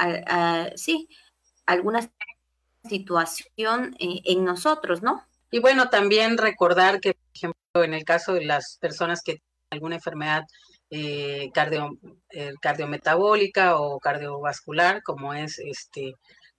sí, 0.76 1.08
alguna 1.66 2.10
situación 2.88 3.96
eh, 3.98 4.20
en 4.24 4.44
nosotros, 4.44 5.02
¿no? 5.02 5.24
Y 5.50 5.60
bueno, 5.60 5.88
también 5.88 6.36
recordar 6.36 7.00
que, 7.00 7.14
por 7.14 7.30
ejemplo, 7.34 7.84
en 7.84 7.94
el 7.94 8.04
caso 8.04 8.34
de 8.34 8.44
las 8.44 8.76
personas 8.80 9.22
que 9.22 9.32
tienen 9.34 9.50
alguna 9.70 9.94
enfermedad 9.96 10.44
eh, 10.90 11.50
cardio, 11.54 11.98
cardiometabólica 12.60 13.76
o 13.76 13.98
cardiovascular, 13.98 15.02
como 15.02 15.32
es 15.32 15.58
este 15.58 16.14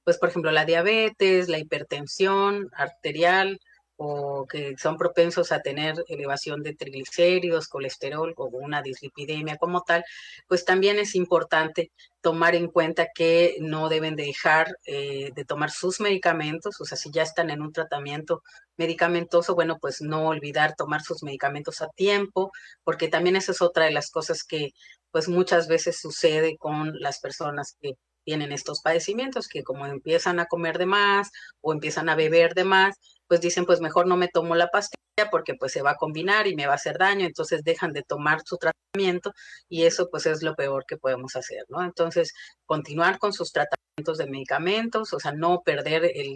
pues 0.05 0.17
por 0.17 0.29
ejemplo 0.29 0.51
la 0.51 0.63
diabetes, 0.63 1.49
la 1.49 1.59
hipertensión 1.59 2.69
arterial 2.73 3.59
o 3.97 4.45
que 4.47 4.75
son 4.77 4.97
propensos 4.97 5.51
a 5.51 5.61
tener 5.61 5.95
elevación 6.07 6.63
de 6.63 6.75
triglicéridos, 6.75 7.67
colesterol 7.67 8.33
o 8.37 8.45
una 8.47 8.81
dislipidemia 8.81 9.57
como 9.57 9.83
tal, 9.83 10.03
pues 10.47 10.65
también 10.65 10.99
es 10.99 11.15
importante 11.15 11.91
tomar 12.21 12.55
en 12.55 12.67
cuenta 12.67 13.07
que 13.13 13.55
no 13.61 13.87
deben 13.89 14.15
dejar 14.15 14.77
eh, 14.85 15.31
de 15.33 15.45
tomar 15.45 15.71
sus 15.71 16.01
medicamentos, 16.01 16.81
o 16.81 16.85
sea, 16.85 16.97
si 16.97 17.11
ya 17.11 17.23
están 17.23 17.49
en 17.49 17.61
un 17.61 17.71
tratamiento 17.71 18.43
medicamentoso, 18.77 19.55
bueno, 19.55 19.77
pues 19.79 20.01
no 20.01 20.27
olvidar 20.27 20.75
tomar 20.75 21.01
sus 21.01 21.23
medicamentos 21.23 21.81
a 21.81 21.87
tiempo, 21.89 22.51
porque 22.83 23.07
también 23.07 23.35
esa 23.37 23.53
es 23.53 23.61
otra 23.61 23.85
de 23.85 23.91
las 23.91 24.11
cosas 24.11 24.43
que 24.43 24.71
pues 25.11 25.29
muchas 25.29 25.67
veces 25.69 25.97
sucede 25.99 26.57
con 26.57 26.99
las 26.99 27.19
personas 27.19 27.77
que 27.79 27.93
tienen 28.25 28.51
estos 28.51 28.81
padecimientos, 28.81 29.47
que 29.47 29.63
como 29.63 29.85
empiezan 29.85 30.39
a 30.39 30.47
comer 30.47 30.77
de 30.77 30.87
más 30.87 31.31
o 31.61 31.71
empiezan 31.71 32.09
a 32.09 32.15
beber 32.15 32.53
de 32.55 32.65
más, 32.65 32.95
pues 33.27 33.39
dicen, 33.41 33.65
pues 33.65 33.79
mejor 33.79 34.07
no 34.07 34.17
me 34.17 34.27
tomo 34.27 34.55
la 34.55 34.67
pastilla 34.67 34.97
porque 35.31 35.53
pues 35.55 35.71
se 35.71 35.81
va 35.81 35.91
a 35.91 35.95
combinar 35.95 36.47
y 36.47 36.55
me 36.55 36.67
va 36.67 36.73
a 36.73 36.75
hacer 36.75 36.97
daño, 36.97 37.25
entonces 37.25 37.63
dejan 37.63 37.93
de 37.93 38.03
tomar 38.03 38.41
su 38.43 38.57
tratamiento 38.57 39.31
y 39.69 39.83
eso 39.83 40.09
pues 40.09 40.25
es 40.25 40.43
lo 40.43 40.55
peor 40.55 40.85
que 40.85 40.97
podemos 40.97 41.35
hacer, 41.35 41.63
¿no? 41.69 41.83
Entonces, 41.83 42.33
continuar 42.65 43.17
con 43.19 43.31
sus 43.31 43.51
tratamientos 43.51 44.17
de 44.17 44.27
medicamentos, 44.27 45.13
o 45.13 45.19
sea, 45.19 45.31
no 45.31 45.61
perder 45.63 46.03
el, 46.13 46.35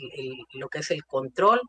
lo 0.53 0.69
que 0.69 0.79
es 0.79 0.91
el 0.91 1.03
control 1.05 1.59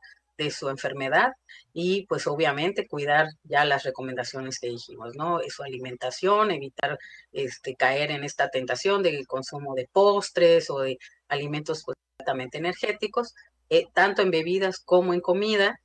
de 0.41 0.51
su 0.51 0.71
enfermedad 0.71 1.33
y 1.75 2.07
pues 2.07 2.27
obviamente 2.27 2.89
cuidar 2.89 3.29
ya 3.45 3.65
las 3.67 3.83
recomendaciones 3.85 4.59
que 4.59 4.69
dijimos, 4.69 5.15
¿no? 5.17 5.39
Su 5.49 5.63
alimentación, 5.63 6.51
evitar 6.51 6.99
este, 7.33 7.77
caer 7.77 8.11
en 8.11 8.25
esta 8.25 8.49
tentación 8.49 9.03
del 9.03 9.27
consumo 9.27 9.75
de 9.75 9.89
postres 9.93 10.71
o 10.71 10.81
de 10.81 10.99
alimentos 11.29 11.83
pues, 11.85 11.99
altamente 12.19 12.57
energéticos, 12.59 13.35
eh, 13.69 13.87
tanto 13.93 14.23
en 14.23 14.31
bebidas 14.31 14.81
como 14.81 15.13
en 15.13 15.21
comida 15.21 15.79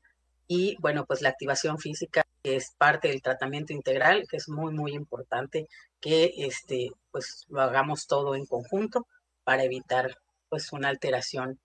y 0.47 0.77
bueno, 0.79 1.05
pues 1.05 1.21
la 1.21 1.29
activación 1.29 1.77
física 1.77 2.25
es 2.43 2.71
parte 2.77 3.09
del 3.09 3.21
tratamiento 3.21 3.73
integral, 3.73 4.25
que 4.29 4.37
es 4.37 4.47
muy, 4.47 4.73
muy 4.73 4.93
importante 4.93 5.67
que 5.99 6.33
este, 6.37 6.91
pues, 7.11 7.45
lo 7.49 7.61
hagamos 7.61 8.07
todo 8.07 8.35
en 8.35 8.45
conjunto 8.45 9.05
para 9.43 9.63
evitar 9.63 10.17
pues, 10.47 10.71
una 10.71 10.89
alteración 10.89 11.59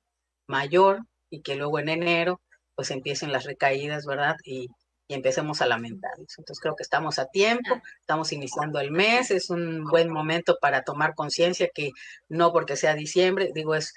mayor 0.48 1.02
y 1.30 1.42
que 1.42 1.54
luego 1.54 1.78
en 1.78 1.90
enero 1.90 2.40
pues 2.74 2.90
empiecen 2.90 3.32
las 3.32 3.44
recaídas, 3.44 4.06
¿verdad? 4.06 4.36
Y, 4.44 4.68
y 5.08 5.14
empecemos 5.14 5.60
a 5.60 5.66
lamentarnos. 5.66 6.38
Entonces 6.38 6.60
creo 6.60 6.76
que 6.76 6.82
estamos 6.82 7.18
a 7.18 7.26
tiempo, 7.26 7.80
estamos 7.98 8.32
iniciando 8.32 8.78
el 8.80 8.90
mes, 8.92 9.30
es 9.30 9.50
un 9.50 9.84
buen 9.84 10.10
momento 10.10 10.56
para 10.60 10.82
tomar 10.82 11.14
conciencia 11.14 11.68
que 11.74 11.90
no 12.28 12.52
porque 12.52 12.76
sea 12.76 12.94
diciembre, 12.94 13.50
digo, 13.54 13.74
es 13.74 13.92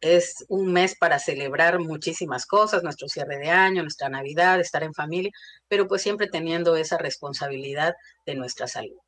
es 0.00 0.44
un 0.48 0.72
mes 0.72 0.96
para 0.98 1.18
celebrar 1.18 1.78
muchísimas 1.78 2.46
cosas, 2.46 2.82
nuestro 2.82 3.08
cierre 3.08 3.38
de 3.38 3.50
año, 3.50 3.82
nuestra 3.82 4.08
Navidad, 4.08 4.60
estar 4.60 4.82
en 4.82 4.94
familia, 4.94 5.30
pero 5.68 5.86
pues 5.86 6.02
siempre 6.02 6.28
teniendo 6.28 6.76
esa 6.76 6.98
responsabilidad 6.98 7.94
de 8.24 8.34
nuestra 8.34 8.66
salud. 8.66 8.98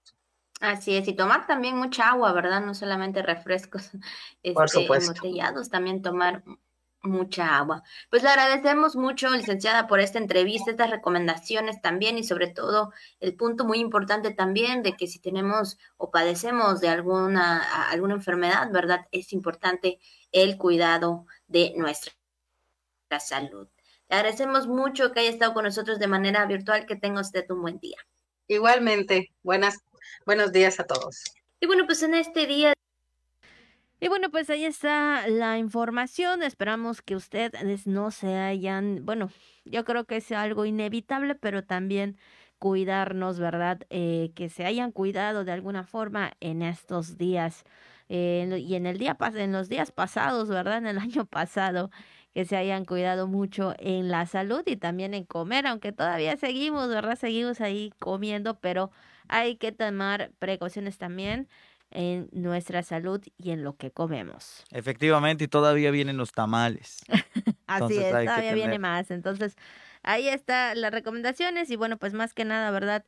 Así 0.60 0.96
es, 0.96 1.06
y 1.06 1.14
tomar 1.14 1.46
también 1.46 1.76
mucha 1.76 2.10
agua, 2.10 2.32
¿verdad? 2.32 2.60
No 2.60 2.74
solamente 2.74 3.22
refrescos 3.22 3.90
Por 4.54 4.66
este, 4.66 4.80
supuesto. 4.80 5.12
embotellados, 5.12 5.68
también 5.68 6.02
tomar 6.02 6.42
mucha 7.02 7.56
agua. 7.58 7.82
Pues 8.10 8.22
le 8.22 8.30
agradecemos 8.30 8.96
mucho, 8.96 9.30
licenciada, 9.30 9.86
por 9.86 10.00
esta 10.00 10.18
entrevista, 10.18 10.70
estas 10.70 10.90
recomendaciones 10.90 11.80
también 11.80 12.18
y 12.18 12.24
sobre 12.24 12.48
todo 12.48 12.92
el 13.20 13.34
punto 13.34 13.64
muy 13.64 13.78
importante 13.78 14.32
también 14.32 14.82
de 14.82 14.96
que 14.96 15.06
si 15.06 15.18
tenemos 15.18 15.78
o 15.96 16.10
padecemos 16.10 16.80
de 16.80 16.88
alguna, 16.88 17.62
alguna 17.90 18.14
enfermedad, 18.14 18.70
¿verdad? 18.72 19.06
Es 19.12 19.32
importante 19.32 19.98
el 20.32 20.58
cuidado 20.58 21.26
de 21.46 21.72
nuestra 21.76 22.12
salud. 23.20 23.68
Le 24.08 24.16
agradecemos 24.16 24.66
mucho 24.66 25.12
que 25.12 25.20
haya 25.20 25.30
estado 25.30 25.54
con 25.54 25.64
nosotros 25.64 25.98
de 25.98 26.06
manera 26.06 26.46
virtual. 26.46 26.86
Que 26.86 26.96
tenga 26.96 27.20
usted 27.20 27.44
un 27.50 27.60
buen 27.60 27.78
día. 27.78 27.98
Igualmente, 28.46 29.32
buenas, 29.42 29.78
buenos 30.24 30.52
días 30.52 30.80
a 30.80 30.84
todos. 30.84 31.22
Y 31.60 31.66
bueno, 31.66 31.84
pues 31.86 32.02
en 32.02 32.14
este 32.14 32.46
día 32.46 32.72
y 34.00 34.08
bueno, 34.08 34.30
pues 34.30 34.48
ahí 34.50 34.64
está 34.64 35.26
la 35.28 35.58
información. 35.58 36.42
Esperamos 36.42 37.02
que 37.02 37.16
ustedes 37.16 37.86
no 37.86 38.10
se 38.10 38.36
hayan, 38.36 39.04
bueno, 39.04 39.30
yo 39.64 39.84
creo 39.84 40.04
que 40.04 40.16
es 40.16 40.30
algo 40.32 40.64
inevitable, 40.64 41.34
pero 41.34 41.64
también 41.64 42.16
cuidarnos, 42.58 43.38
¿verdad? 43.38 43.80
Eh, 43.90 44.32
que 44.34 44.48
se 44.48 44.64
hayan 44.64 44.92
cuidado 44.92 45.44
de 45.44 45.52
alguna 45.52 45.84
forma 45.84 46.32
en 46.40 46.62
estos 46.62 47.18
días 47.18 47.64
eh, 48.08 48.48
y 48.60 48.74
en 48.74 48.86
el 48.86 48.98
día 48.98 49.16
en 49.34 49.52
los 49.52 49.68
días 49.68 49.92
pasados, 49.92 50.48
¿verdad? 50.48 50.78
En 50.78 50.86
el 50.86 50.98
año 50.98 51.26
pasado, 51.26 51.90
que 52.34 52.44
se 52.44 52.56
hayan 52.56 52.84
cuidado 52.84 53.26
mucho 53.26 53.74
en 53.78 54.08
la 54.08 54.26
salud 54.26 54.62
y 54.66 54.76
también 54.76 55.14
en 55.14 55.24
comer, 55.24 55.66
aunque 55.66 55.92
todavía 55.92 56.36
seguimos, 56.36 56.88
¿verdad? 56.88 57.16
Seguimos 57.16 57.60
ahí 57.60 57.92
comiendo, 57.98 58.60
pero 58.60 58.90
hay 59.28 59.56
que 59.56 59.72
tomar 59.72 60.32
precauciones 60.38 60.98
también 60.98 61.48
en 61.90 62.28
nuestra 62.32 62.82
salud 62.82 63.20
y 63.36 63.50
en 63.50 63.64
lo 63.64 63.76
que 63.76 63.90
comemos. 63.90 64.64
Efectivamente, 64.70 65.44
y 65.44 65.48
todavía 65.48 65.90
vienen 65.90 66.16
los 66.16 66.32
tamales. 66.32 67.04
Así 67.66 67.98
es, 67.98 68.10
todavía 68.10 68.54
viene 68.54 68.78
más. 68.78 69.10
Entonces, 69.10 69.56
ahí 70.02 70.28
están 70.28 70.80
las 70.80 70.92
recomendaciones 70.92 71.70
y 71.70 71.76
bueno, 71.76 71.96
pues 71.96 72.12
más 72.12 72.34
que 72.34 72.44
nada, 72.44 72.70
¿verdad? 72.70 73.04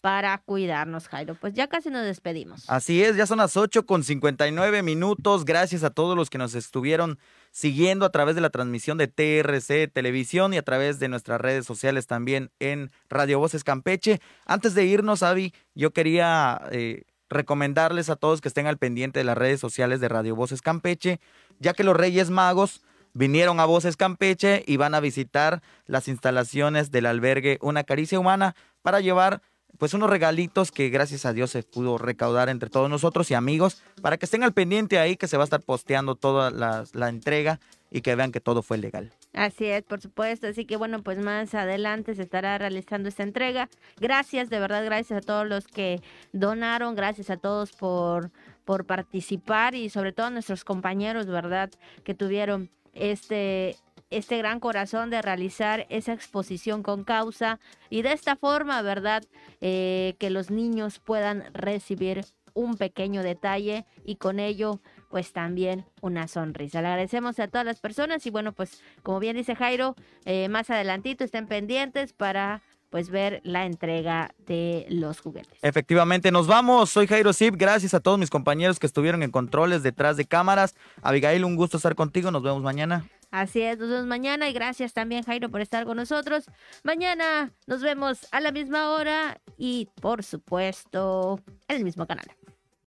Para 0.00 0.36
cuidarnos, 0.38 1.08
Jairo. 1.08 1.34
Pues 1.34 1.54
ya 1.54 1.66
casi 1.66 1.88
nos 1.88 2.04
despedimos. 2.04 2.68
Así 2.68 3.02
es, 3.02 3.16
ya 3.16 3.26
son 3.26 3.38
las 3.38 3.56
8 3.56 3.86
con 3.86 4.04
59 4.04 4.82
minutos. 4.82 5.46
Gracias 5.46 5.82
a 5.82 5.90
todos 5.90 6.14
los 6.14 6.28
que 6.28 6.36
nos 6.36 6.54
estuvieron 6.54 7.18
siguiendo 7.52 8.04
a 8.04 8.10
través 8.10 8.34
de 8.34 8.42
la 8.42 8.50
transmisión 8.50 8.98
de 8.98 9.08
TRC 9.08 9.90
Televisión 9.90 10.52
y 10.52 10.58
a 10.58 10.62
través 10.62 10.98
de 10.98 11.08
nuestras 11.08 11.40
redes 11.40 11.64
sociales 11.64 12.06
también 12.06 12.50
en 12.58 12.90
Radio 13.08 13.38
Voces 13.38 13.64
Campeche. 13.64 14.20
Antes 14.44 14.74
de 14.74 14.84
irnos, 14.84 15.22
Avi, 15.22 15.54
yo 15.74 15.92
quería 15.92 16.60
eh, 16.70 17.04
recomendarles 17.34 18.08
a 18.08 18.16
todos 18.16 18.40
que 18.40 18.48
estén 18.48 18.66
al 18.66 18.78
pendiente 18.78 19.20
de 19.20 19.24
las 19.24 19.36
redes 19.36 19.60
sociales 19.60 20.00
de 20.00 20.08
Radio 20.08 20.34
Voces 20.34 20.62
Campeche, 20.62 21.20
ya 21.58 21.74
que 21.74 21.84
los 21.84 21.96
Reyes 21.96 22.30
Magos 22.30 22.82
vinieron 23.12 23.60
a 23.60 23.64
Voces 23.64 23.96
Campeche 23.96 24.64
y 24.66 24.76
van 24.76 24.94
a 24.94 25.00
visitar 25.00 25.62
las 25.86 26.08
instalaciones 26.08 26.90
del 26.90 27.06
albergue 27.06 27.58
Una 27.60 27.84
Caricia 27.84 28.18
Humana 28.18 28.56
para 28.82 29.00
llevar 29.00 29.42
pues 29.78 29.94
unos 29.94 30.10
regalitos 30.10 30.70
que 30.70 30.88
gracias 30.88 31.26
a 31.26 31.32
Dios 31.32 31.50
se 31.50 31.62
pudo 31.62 31.98
recaudar 31.98 32.48
entre 32.48 32.70
todos 32.70 32.88
nosotros 32.88 33.30
y 33.30 33.34
amigos 33.34 33.82
para 34.02 34.16
que 34.16 34.26
estén 34.26 34.42
al 34.42 34.52
pendiente 34.52 34.98
ahí 34.98 35.16
que 35.16 35.28
se 35.28 35.36
va 35.36 35.42
a 35.42 35.44
estar 35.44 35.62
posteando 35.62 36.14
toda 36.14 36.50
la, 36.50 36.84
la 36.92 37.08
entrega 37.08 37.60
y 37.90 38.00
que 38.00 38.14
vean 38.14 38.32
que 38.32 38.40
todo 38.40 38.62
fue 38.62 38.78
legal. 38.78 39.12
Así 39.34 39.66
es, 39.66 39.82
por 39.82 40.00
supuesto. 40.00 40.46
Así 40.46 40.64
que 40.64 40.76
bueno, 40.76 41.02
pues 41.02 41.18
más 41.18 41.54
adelante 41.54 42.14
se 42.14 42.22
estará 42.22 42.56
realizando 42.56 43.08
esta 43.08 43.24
entrega. 43.24 43.68
Gracias, 44.00 44.48
de 44.48 44.60
verdad, 44.60 44.84
gracias 44.84 45.18
a 45.18 45.26
todos 45.26 45.46
los 45.46 45.66
que 45.66 46.00
donaron, 46.32 46.94
gracias 46.94 47.30
a 47.30 47.36
todos 47.36 47.72
por, 47.72 48.30
por 48.64 48.86
participar 48.86 49.74
y 49.74 49.90
sobre 49.90 50.12
todo 50.12 50.28
a 50.28 50.30
nuestros 50.30 50.64
compañeros, 50.64 51.26
¿verdad? 51.26 51.70
Que 52.04 52.14
tuvieron 52.14 52.70
este, 52.92 53.76
este 54.10 54.38
gran 54.38 54.60
corazón 54.60 55.10
de 55.10 55.20
realizar 55.20 55.86
esa 55.88 56.12
exposición 56.12 56.84
con 56.84 57.02
causa 57.02 57.58
y 57.90 58.02
de 58.02 58.12
esta 58.12 58.36
forma, 58.36 58.82
¿verdad? 58.82 59.24
Eh, 59.60 60.14
que 60.20 60.30
los 60.30 60.52
niños 60.52 61.00
puedan 61.00 61.52
recibir 61.52 62.24
un 62.54 62.76
pequeño 62.76 63.24
detalle 63.24 63.84
y 64.04 64.14
con 64.14 64.38
ello 64.38 64.80
pues 65.14 65.32
también 65.32 65.84
una 66.00 66.26
sonrisa. 66.26 66.82
Le 66.82 66.88
agradecemos 66.88 67.38
a 67.38 67.46
todas 67.46 67.64
las 67.64 67.78
personas 67.78 68.26
y 68.26 68.30
bueno, 68.30 68.50
pues 68.50 68.82
como 69.04 69.20
bien 69.20 69.36
dice 69.36 69.54
Jairo, 69.54 69.94
eh, 70.24 70.48
más 70.48 70.70
adelantito 70.70 71.22
estén 71.22 71.46
pendientes 71.46 72.12
para 72.12 72.62
pues 72.90 73.10
ver 73.10 73.40
la 73.44 73.64
entrega 73.64 74.34
de 74.44 74.86
los 74.88 75.20
juguetes. 75.20 75.56
Efectivamente, 75.62 76.32
nos 76.32 76.48
vamos. 76.48 76.90
Soy 76.90 77.06
Jairo 77.06 77.32
Zip. 77.32 77.54
Gracias 77.56 77.94
a 77.94 78.00
todos 78.00 78.18
mis 78.18 78.28
compañeros 78.28 78.80
que 78.80 78.86
estuvieron 78.86 79.22
en 79.22 79.30
controles 79.30 79.84
detrás 79.84 80.16
de 80.16 80.24
cámaras. 80.24 80.74
Abigail, 81.00 81.44
un 81.44 81.54
gusto 81.54 81.76
estar 81.76 81.94
contigo. 81.94 82.32
Nos 82.32 82.42
vemos 82.42 82.64
mañana. 82.64 83.04
Así 83.30 83.62
es, 83.62 83.78
nos 83.78 83.90
vemos 83.90 84.06
mañana 84.06 84.48
y 84.48 84.52
gracias 84.52 84.94
también 84.94 85.22
Jairo 85.22 85.48
por 85.48 85.60
estar 85.60 85.84
con 85.84 85.96
nosotros. 85.96 86.46
Mañana 86.82 87.52
nos 87.68 87.82
vemos 87.82 88.26
a 88.32 88.40
la 88.40 88.50
misma 88.50 88.90
hora 88.90 89.40
y 89.56 89.88
por 90.00 90.24
supuesto 90.24 91.38
en 91.68 91.76
el 91.76 91.84
mismo 91.84 92.04
canal. 92.04 92.26